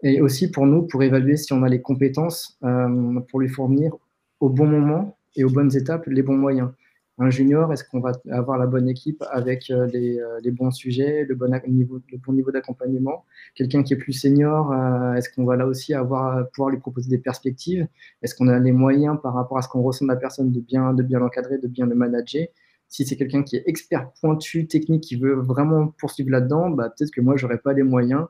Et 0.02 0.20
aussi 0.20 0.50
pour 0.50 0.66
nous, 0.66 0.82
pour 0.82 1.02
évaluer 1.02 1.36
si 1.36 1.52
on 1.54 1.62
a 1.62 1.68
les 1.68 1.80
compétences 1.80 2.58
euh, 2.64 3.20
pour 3.28 3.40
lui 3.40 3.48
fournir 3.48 3.96
au 4.40 4.50
bon 4.50 4.66
moment 4.66 5.16
et 5.36 5.44
aux 5.44 5.50
bonnes 5.50 5.74
étapes 5.74 6.06
les 6.06 6.22
bons 6.22 6.36
moyens. 6.36 6.70
Un 7.18 7.30
junior, 7.30 7.72
est-ce 7.72 7.82
qu'on 7.82 8.00
va 8.00 8.12
avoir 8.30 8.58
la 8.58 8.66
bonne 8.66 8.90
équipe 8.90 9.24
avec 9.30 9.70
euh, 9.70 9.88
euh, 9.94 10.40
les, 10.42 10.50
bons 10.50 10.70
sujets, 10.70 11.24
le 11.24 11.34
bon 11.34 11.50
niveau, 11.66 11.98
le 12.12 12.18
bon 12.18 12.34
niveau 12.34 12.50
d'accompagnement 12.50 13.24
Quelqu'un 13.54 13.82
qui 13.82 13.94
est 13.94 13.96
plus 13.96 14.12
senior, 14.12 14.70
euh, 14.70 15.14
est-ce 15.14 15.30
qu'on 15.30 15.46
va 15.46 15.56
là 15.56 15.66
aussi 15.66 15.94
avoir, 15.94 16.46
pouvoir 16.50 16.68
lui 16.68 16.78
proposer 16.78 17.08
des 17.08 17.18
perspectives? 17.18 17.88
Est-ce 18.20 18.34
qu'on 18.34 18.48
a 18.48 18.58
les 18.58 18.72
moyens 18.72 19.16
par 19.22 19.32
rapport 19.32 19.56
à 19.56 19.62
ce 19.62 19.68
qu'on 19.68 19.80
ressent 19.82 20.04
de 20.04 20.10
la 20.10 20.16
personne 20.16 20.52
de 20.52 20.60
bien, 20.60 20.92
de 20.92 21.02
bien 21.02 21.18
l'encadrer, 21.18 21.56
de 21.56 21.68
bien 21.68 21.86
le 21.86 21.94
manager? 21.94 22.48
Si 22.88 23.06
c'est 23.06 23.16
quelqu'un 23.16 23.42
qui 23.42 23.56
est 23.56 23.62
expert 23.64 24.10
pointu, 24.20 24.66
technique, 24.66 25.02
qui 25.04 25.16
veut 25.16 25.34
vraiment 25.34 25.88
poursuivre 25.98 26.30
là-dedans, 26.30 26.68
bah, 26.68 26.90
peut-être 26.90 27.10
que 27.10 27.22
moi, 27.22 27.36
j'aurais 27.38 27.58
pas 27.58 27.72
les 27.72 27.82
moyens 27.82 28.26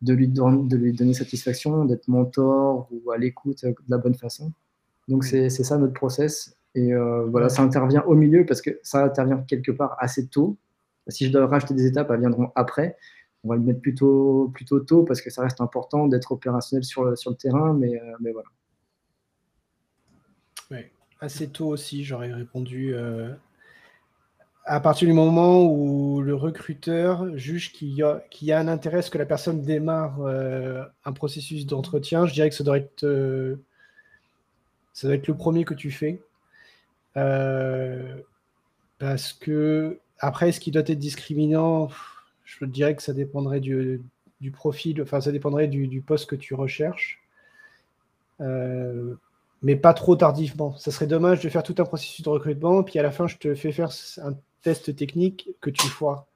de 0.00 0.14
lui, 0.14 0.28
de 0.28 0.76
lui 0.76 0.92
donner 0.92 1.12
satisfaction, 1.12 1.84
d'être 1.84 2.06
mentor 2.06 2.88
ou 2.92 3.10
à 3.10 3.18
l'écoute 3.18 3.64
de 3.64 3.74
la 3.88 3.98
bonne 3.98 4.14
façon. 4.14 4.52
Donc 5.08 5.24
c'est 5.24 5.48
ça 5.48 5.78
notre 5.78 5.94
process. 5.94 6.57
Et 6.74 6.92
euh, 6.92 7.24
voilà, 7.26 7.48
ça 7.48 7.62
intervient 7.62 8.02
au 8.02 8.14
milieu 8.14 8.44
parce 8.46 8.60
que 8.60 8.78
ça 8.82 9.04
intervient 9.04 9.38
quelque 9.38 9.72
part 9.72 9.96
assez 9.98 10.28
tôt. 10.28 10.56
Si 11.08 11.26
je 11.26 11.32
dois 11.32 11.46
rajouter 11.46 11.74
des 11.74 11.86
étapes, 11.86 12.10
elles 12.10 12.20
viendront 12.20 12.52
après. 12.54 12.96
On 13.44 13.48
va 13.48 13.56
le 13.56 13.62
mettre 13.62 13.80
plutôt, 13.80 14.50
plutôt 14.54 14.80
tôt 14.80 15.04
parce 15.04 15.22
que 15.22 15.30
ça 15.30 15.42
reste 15.42 15.60
important 15.60 16.06
d'être 16.06 16.32
opérationnel 16.32 16.84
sur 16.84 17.04
le, 17.04 17.16
sur 17.16 17.30
le 17.30 17.36
terrain, 17.36 17.72
mais, 17.72 17.96
euh, 17.96 18.12
mais 18.20 18.32
voilà. 18.32 18.48
Oui, 20.70 20.78
assez 21.20 21.48
tôt 21.48 21.68
aussi, 21.68 22.04
j'aurais 22.04 22.32
répondu. 22.32 22.94
Euh, 22.94 23.32
à 24.66 24.80
partir 24.80 25.08
du 25.08 25.14
moment 25.14 25.64
où 25.64 26.20
le 26.20 26.34
recruteur 26.34 27.34
juge 27.38 27.72
qu'il 27.72 27.88
y, 27.88 28.02
a, 28.02 28.22
y 28.42 28.52
a 28.52 28.58
un 28.58 28.68
intérêt 28.68 28.98
à 28.98 29.02
ce 29.02 29.10
que 29.10 29.16
la 29.16 29.24
personne 29.24 29.62
démarre 29.62 30.20
un 30.26 31.12
processus 31.14 31.64
d'entretien, 31.64 32.26
je 32.26 32.34
dirais 32.34 32.50
que 32.50 32.54
ça 32.54 32.64
doit 32.64 32.76
être 32.76 33.56
ça 34.92 35.06
doit 35.06 35.14
être 35.14 35.28
le 35.28 35.36
premier 35.36 35.64
que 35.64 35.72
tu 35.72 35.90
fais. 35.90 36.20
Euh, 37.18 38.20
parce 38.98 39.32
que, 39.32 39.98
après, 40.18 40.52
ce 40.52 40.60
qui 40.60 40.70
doit 40.70 40.82
être 40.82 40.98
discriminant, 40.98 41.88
je 42.44 42.64
dirais 42.64 42.94
que 42.94 43.02
ça 43.02 43.12
dépendrait 43.12 43.60
du, 43.60 44.00
profil, 44.52 45.02
enfin, 45.02 45.20
ça 45.20 45.32
dépendrait 45.32 45.68
du, 45.68 46.00
poste 46.00 46.28
que 46.28 46.36
tu 46.36 46.54
recherches. 46.54 47.20
Euh, 48.40 49.14
mais 49.62 49.74
pas 49.74 49.94
trop 49.94 50.14
tardivement. 50.14 50.76
Ça 50.76 50.92
serait 50.92 51.08
dommage 51.08 51.40
de 51.40 51.48
faire 51.48 51.62
tout 51.64 51.74
un 51.78 51.84
processus 51.84 52.24
de 52.24 52.28
recrutement, 52.28 52.82
puis 52.82 52.98
à 52.98 53.02
la 53.02 53.10
fin, 53.10 53.26
je 53.26 53.36
te 53.36 53.54
fais 53.54 53.72
faire 53.72 53.90
un 54.22 54.34
test 54.62 54.94
technique 54.94 55.50
que 55.60 55.70
tu 55.70 55.86
foires 55.88 56.26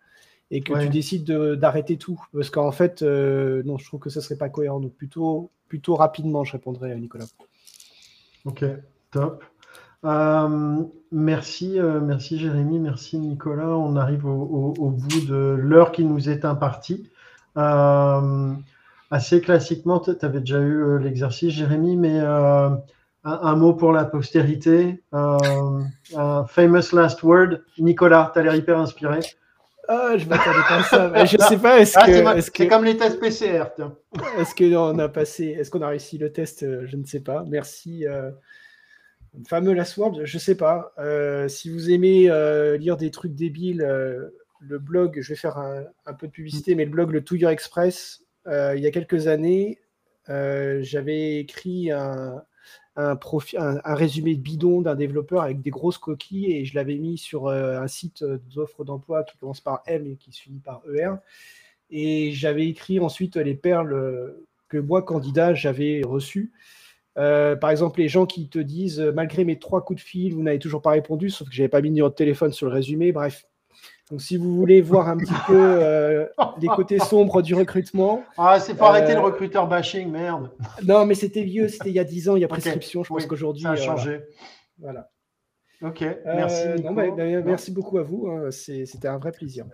et 0.50 0.60
que 0.60 0.78
tu 0.82 0.88
décides 0.88 1.24
d'arrêter 1.24 1.96
tout. 1.96 2.20
Parce 2.32 2.50
qu'en 2.50 2.72
fait, 2.72 3.02
euh, 3.02 3.62
non, 3.64 3.78
je 3.78 3.86
trouve 3.86 4.00
que 4.00 4.10
ça 4.10 4.20
serait 4.20 4.36
pas 4.36 4.48
cohérent. 4.48 4.80
Donc 4.80 4.92
plutôt, 4.94 5.50
plutôt 5.68 5.94
rapidement, 5.94 6.44
je 6.44 6.52
répondrai 6.52 6.92
à 6.92 6.96
Nicolas. 6.96 7.26
Ok, 8.44 8.64
top. 9.10 9.44
Euh, 10.04 10.82
merci, 11.12 11.78
euh, 11.78 12.00
merci 12.00 12.38
Jérémy, 12.38 12.78
merci 12.80 13.18
Nicolas. 13.18 13.68
On 13.68 13.96
arrive 13.96 14.26
au, 14.26 14.90
bout 14.90 15.26
de 15.26 15.56
l'heure 15.58 15.92
qui 15.92 16.04
nous 16.04 16.28
est 16.28 16.44
impartie. 16.44 17.08
Euh, 17.56 18.52
assez 19.10 19.40
classiquement, 19.40 20.00
tu 20.00 20.10
avais 20.22 20.40
déjà 20.40 20.60
eu 20.60 20.98
l'exercice, 20.98 21.52
Jérémy, 21.52 21.96
mais 21.96 22.18
un, 22.18 23.56
mot 23.56 23.74
pour 23.74 23.92
la 23.92 24.04
postérité. 24.04 25.02
un 25.12 26.46
famous 26.48 26.92
last 26.92 27.22
word. 27.22 27.60
Nicolas, 27.78 28.30
tu 28.32 28.40
as 28.40 28.42
l'air 28.42 28.54
hyper 28.56 28.78
inspiré. 28.78 29.20
Ah, 29.88 30.16
je 30.16 30.26
m'attendais 30.26 30.62
pas 30.68 30.78
à 30.78 30.82
ça. 30.84 31.24
je 31.24 31.36
sais 31.36 31.58
pas. 31.58 31.78
Est-ce 31.78 31.98
ah, 32.00 32.06
que 32.06 32.40
c'est 32.40 32.68
comme 32.68 32.84
les 32.84 32.96
tests 32.96 33.20
PCR. 33.20 33.64
Est-ce 34.38 34.54
qu'on 34.54 34.98
a 34.98 35.08
passé, 35.08 35.56
est-ce 35.58 35.70
qu'on 35.70 35.82
a 35.82 35.88
réussi 35.88 36.18
le 36.18 36.32
test 36.32 36.64
Je 36.86 36.96
ne 36.96 37.04
sais 37.04 37.20
pas. 37.20 37.44
Merci. 37.46 38.04
Euh, 39.34 39.38
fameux 39.46 39.72
Last 39.72 39.96
Word, 39.96 40.24
je 40.24 40.38
sais 40.38 40.56
pas. 40.56 40.92
Euh, 40.98 41.48
si 41.48 41.70
vous 41.70 41.90
aimez 41.90 42.28
lire 42.78 42.96
des 42.96 43.10
trucs 43.10 43.34
débiles, 43.34 43.86
le 44.60 44.78
blog, 44.78 45.18
je 45.20 45.28
vais 45.30 45.36
faire 45.36 45.58
un, 45.58 45.84
un, 46.06 46.14
peu 46.14 46.26
de 46.26 46.32
publicité, 46.32 46.74
mais 46.74 46.84
le 46.84 46.90
blog 46.90 47.10
Le 47.10 47.24
Touilleur 47.24 47.50
Express, 47.50 48.24
il 48.46 48.78
y 48.78 48.86
a 48.86 48.90
quelques 48.90 49.26
années, 49.26 49.80
j'avais 50.28 51.38
écrit 51.38 51.90
un, 51.90 52.42
un, 52.96 53.18
un, 53.84 53.94
résumé 53.94 54.34
bidon 54.34 54.82
d'un 54.82 54.94
développeur 54.94 55.42
avec 55.42 55.62
des 55.62 55.70
grosses 55.70 55.98
coquilles 55.98 56.52
et 56.52 56.64
je 56.64 56.74
l'avais 56.74 56.96
mis 56.96 57.16
sur 57.16 57.46
euh, 57.46 57.80
un 57.80 57.88
site 57.88 58.24
d'offres 58.54 58.84
d'emploi 58.84 59.24
qui 59.24 59.36
commence 59.38 59.60
par 59.60 59.82
M 59.86 60.06
et 60.06 60.16
qui 60.16 60.32
se 60.32 60.42
finit 60.42 60.60
par 60.60 60.82
ER. 60.92 61.14
Et 61.90 62.32
j'avais 62.32 62.66
écrit 62.68 63.00
ensuite 63.00 63.36
les 63.36 63.54
perles 63.54 64.34
que 64.68 64.78
moi, 64.78 65.02
candidat, 65.02 65.54
j'avais 65.54 66.02
reçues. 66.04 66.52
Euh, 67.18 67.56
par 67.56 67.70
exemple, 67.70 68.00
les 68.00 68.08
gens 68.08 68.26
qui 68.26 68.48
te 68.48 68.58
disent, 68.58 69.00
malgré 69.14 69.44
mes 69.44 69.58
trois 69.58 69.84
coups 69.84 70.02
de 70.02 70.06
fil, 70.06 70.34
vous 70.34 70.42
n'avez 70.42 70.58
toujours 70.58 70.82
pas 70.82 70.90
répondu, 70.90 71.30
sauf 71.30 71.48
que 71.48 71.54
j'avais 71.54 71.68
pas 71.68 71.80
mis 71.80 71.88
de 71.88 71.94
numéro 71.94 72.08
de 72.08 72.14
téléphone 72.14 72.52
sur 72.52 72.66
le 72.66 72.72
résumé. 72.72 73.12
Bref, 73.12 73.44
donc, 74.10 74.20
si 74.20 74.36
vous 74.36 74.54
voulez 74.54 74.82
voir 74.82 75.08
un 75.08 75.16
petit 75.16 75.32
peu 75.46 75.58
euh, 75.58 76.26
les 76.60 76.68
côtés 76.68 76.98
sombres 76.98 77.40
du 77.40 77.54
recrutement. 77.54 78.22
Ah, 78.36 78.60
c'est 78.60 78.74
pour 78.74 78.88
arrêter 78.88 79.12
le 79.14 79.20
euh, 79.20 79.22
recruteur 79.22 79.66
bashing, 79.66 80.10
merde. 80.10 80.50
Non, 80.84 81.06
mais 81.06 81.14
c'était 81.14 81.44
vieux, 81.44 81.68
c'était 81.68 81.88
il 81.88 81.94
y 81.94 81.98
a 81.98 82.04
10 82.04 82.28
ans, 82.28 82.36
il 82.36 82.40
y 82.40 82.44
a 82.44 82.48
prescription. 82.48 83.02
Je 83.04 83.08
pense 83.08 83.24
qu'aujourd'hui. 83.24 83.62
Ça 83.62 83.70
a 83.70 83.76
changé. 83.76 84.20
voilà. 84.78 85.08
Ok, 85.80 86.04
merci. 86.26 86.82
Bah, 86.82 87.10
bah, 87.10 87.24
merci 87.42 87.72
beaucoup 87.72 87.98
à 87.98 88.02
vous. 88.02 88.28
Hein. 88.28 88.50
C'était 88.50 89.08
un 89.08 89.18
vrai 89.18 89.32
plaisir. 89.32 89.64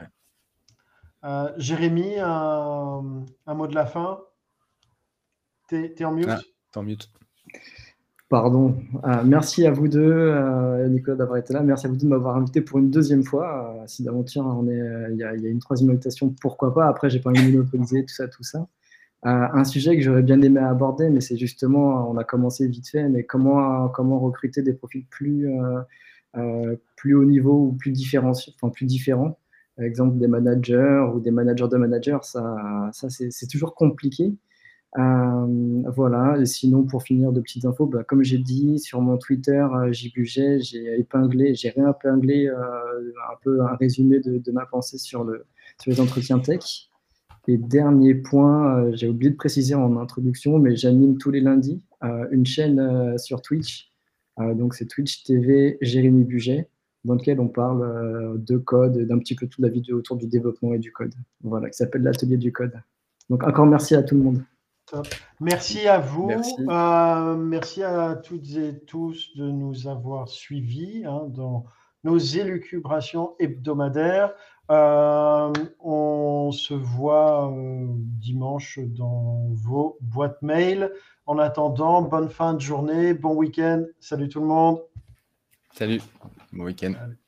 Jérémy, 1.57 2.19
un, 2.19 3.03
mot 3.49 3.67
de 3.67 3.75
la 3.75 3.87
fin? 3.87 4.21
T'es 5.69 5.95
es 5.99 6.05
en 6.05 6.13
mute? 6.13 6.29
Ah, 6.31 6.41
en 6.77 6.83
mute. 6.83 7.11
Pardon. 8.29 8.77
Euh, 9.05 9.23
merci 9.25 9.67
à 9.67 9.71
vous 9.71 9.89
deux, 9.89 10.03
euh, 10.03 10.87
Nicolas, 10.89 11.17
d'avoir 11.17 11.39
été 11.39 11.55
là. 11.55 11.63
Merci 11.63 11.87
à 11.87 11.89
vous 11.89 11.97
deux 11.97 12.05
de 12.05 12.11
m'avoir 12.11 12.37
invité 12.37 12.61
pour 12.61 12.79
une 12.79 12.91
deuxième 12.91 13.25
fois. 13.25 13.75
Euh, 13.75 13.85
si 13.87 14.03
d'aventure 14.03 14.45
on 14.45 14.69
est, 14.69 14.83
il 15.13 15.17
y, 15.17 15.25
a 15.25 15.33
une 15.33 15.61
troisième 15.61 15.91
invitation, 15.91 16.35
pourquoi 16.43 16.75
pas? 16.75 16.89
Après, 16.89 17.09
j'ai 17.09 17.21
pas 17.21 17.31
envie 17.31 17.51
de 17.51 17.57
monopoliser 17.57 18.05
tout 18.05 18.15
ça, 18.15 18.29
tout 18.29 18.43
ça. 18.43 18.67
un 19.23 19.65
sujet 19.65 19.97
que 19.97 20.03
j'aurais 20.03 20.23
bien 20.23 20.41
aimé 20.43 20.61
aborder, 20.61 21.09
mais 21.11 21.21
c'est 21.23 21.39
justement, 21.39 22.11
on 22.11 22.19
a 22.19 22.25
commencé 22.25 22.69
vite 22.69 22.89
fait, 22.89 23.09
mais 23.09 23.25
comment 23.25 23.89
recruter 24.21 24.63
des 24.63 24.75
profils 24.75 25.07
plus 25.07 25.49
haut 26.35 27.25
niveau 27.25 27.69
ou 27.69 27.73
plus 27.73 27.93
différents, 27.93 28.33
enfin 28.33 28.69
plus 28.71 28.87
différents? 28.87 29.39
Par 29.77 29.87
exemple, 29.87 30.19
des 30.19 30.29
managers 30.29 31.07
ou 31.15 31.21
des 31.21 31.31
managers 31.31 31.69
de 31.71 31.77
managers, 31.79 32.19
ça 32.23 32.91
c'est 32.93 33.49
toujours 33.51 33.75
compliqué. 33.75 34.35
Euh, 34.97 35.83
voilà, 35.95 36.39
et 36.41 36.47
sinon 36.47 36.85
pour 36.85 37.03
finir 37.03 37.33
de 37.33 37.41
petites 37.41 37.67
infos, 37.67 37.87
bah, 37.87 38.05
comme 38.05 38.23
j'ai 38.23 38.39
dit 38.39 38.79
sur 38.79 39.01
mon 39.03 39.19
Twitter, 39.19 39.67
euh, 39.75 39.93
j'ai 39.93 40.11
j'ai 40.25 40.99
épinglé, 40.99 41.55
j'ai 41.55 41.69
réépinglé 41.71 42.47
euh, 42.47 43.13
un 43.31 43.37
peu 43.43 43.61
un 43.63 43.77
résumé 43.77 44.21
de, 44.21 44.51
ma 44.51 44.65
pensée 44.65 44.97
sur 44.99 45.27
les 45.87 46.01
entretiens 46.01 46.39
tech. 46.39 46.89
Et 47.47 47.57
dernier 47.57 48.15
point, 48.15 48.93
j'ai 48.95 49.09
oublié 49.09 49.31
de 49.31 49.37
préciser 49.37 49.75
en 49.75 49.97
introduction, 49.97 50.59
mais 50.59 50.77
j'anime 50.77 51.17
tous 51.17 51.31
les 51.31 51.41
lundis 51.41 51.83
une 52.31 52.45
chaîne 52.45 53.17
sur 53.19 53.41
Twitch. 53.41 53.91
donc 54.39 54.75
c'est 54.75 54.87
Twitch 54.87 55.25
TV 55.25 55.79
Jérémy 55.81 56.25
Buget, 56.25 56.69
dans 57.05 57.15
lequel 57.15 57.41
on 57.41 57.49
parle 57.49 58.39
de 58.45 58.59
code, 58.59 58.99
d'un 58.99 59.19
petit 59.19 59.35
peu 59.35 59.47
toute 59.47 59.63
la 59.63 59.71
vidéo 59.71 59.97
autour 59.99 60.17
du 60.17 60.27
développement 60.27 60.75
et 60.75 60.79
du 60.79 60.93
code. 60.93 61.15
Voilà, 61.43 61.71
qui 61.71 61.77
s'appelle 61.79 62.03
l'atelier 62.03 62.37
du 62.37 62.53
code. 62.53 62.75
Donc 63.31 63.43
encore 63.45 63.67
merci 63.67 63.95
à 63.95 64.03
tout 64.03 64.17
le 64.17 64.23
monde. 64.23 64.43
Merci 65.41 65.87
à 65.87 65.99
vous. 65.99 66.27
Merci. 66.27 66.55
Euh, 66.69 68.11
à 68.11 68.17
toutes 68.17 68.51
et 68.57 68.79
tous 68.87 69.37
de 69.37 69.51
nous 69.51 69.87
avoir 69.87 70.29
suivis 70.29 71.05
hein, 71.05 71.25
dans 71.29 71.65
nos 72.05 72.19
élucubrations 72.19 73.35
hebdomadaires. 73.39 74.33
Euh, 74.71 75.53
on 75.81 76.51
se 76.53 76.75
voit 76.75 77.51
euh, 77.51 77.87
dimanche 77.89 78.79
dans 78.79 79.49
vos 79.53 79.97
boîtes 80.01 80.43
mail. 80.43 80.93
En 81.27 81.39
attendant, 81.39 82.03
bonne 82.03 82.29
fin 82.29 82.55
de 82.55 82.61
journée, 82.61 83.15
bon 83.15 83.35
week-end. 83.35 83.85
Salut 84.01 84.29
tout 84.29 84.41
le 84.41 84.47
monde. 84.47 84.83
Salut, 85.73 86.01
bon 86.53 86.65
week-end. 86.65 86.95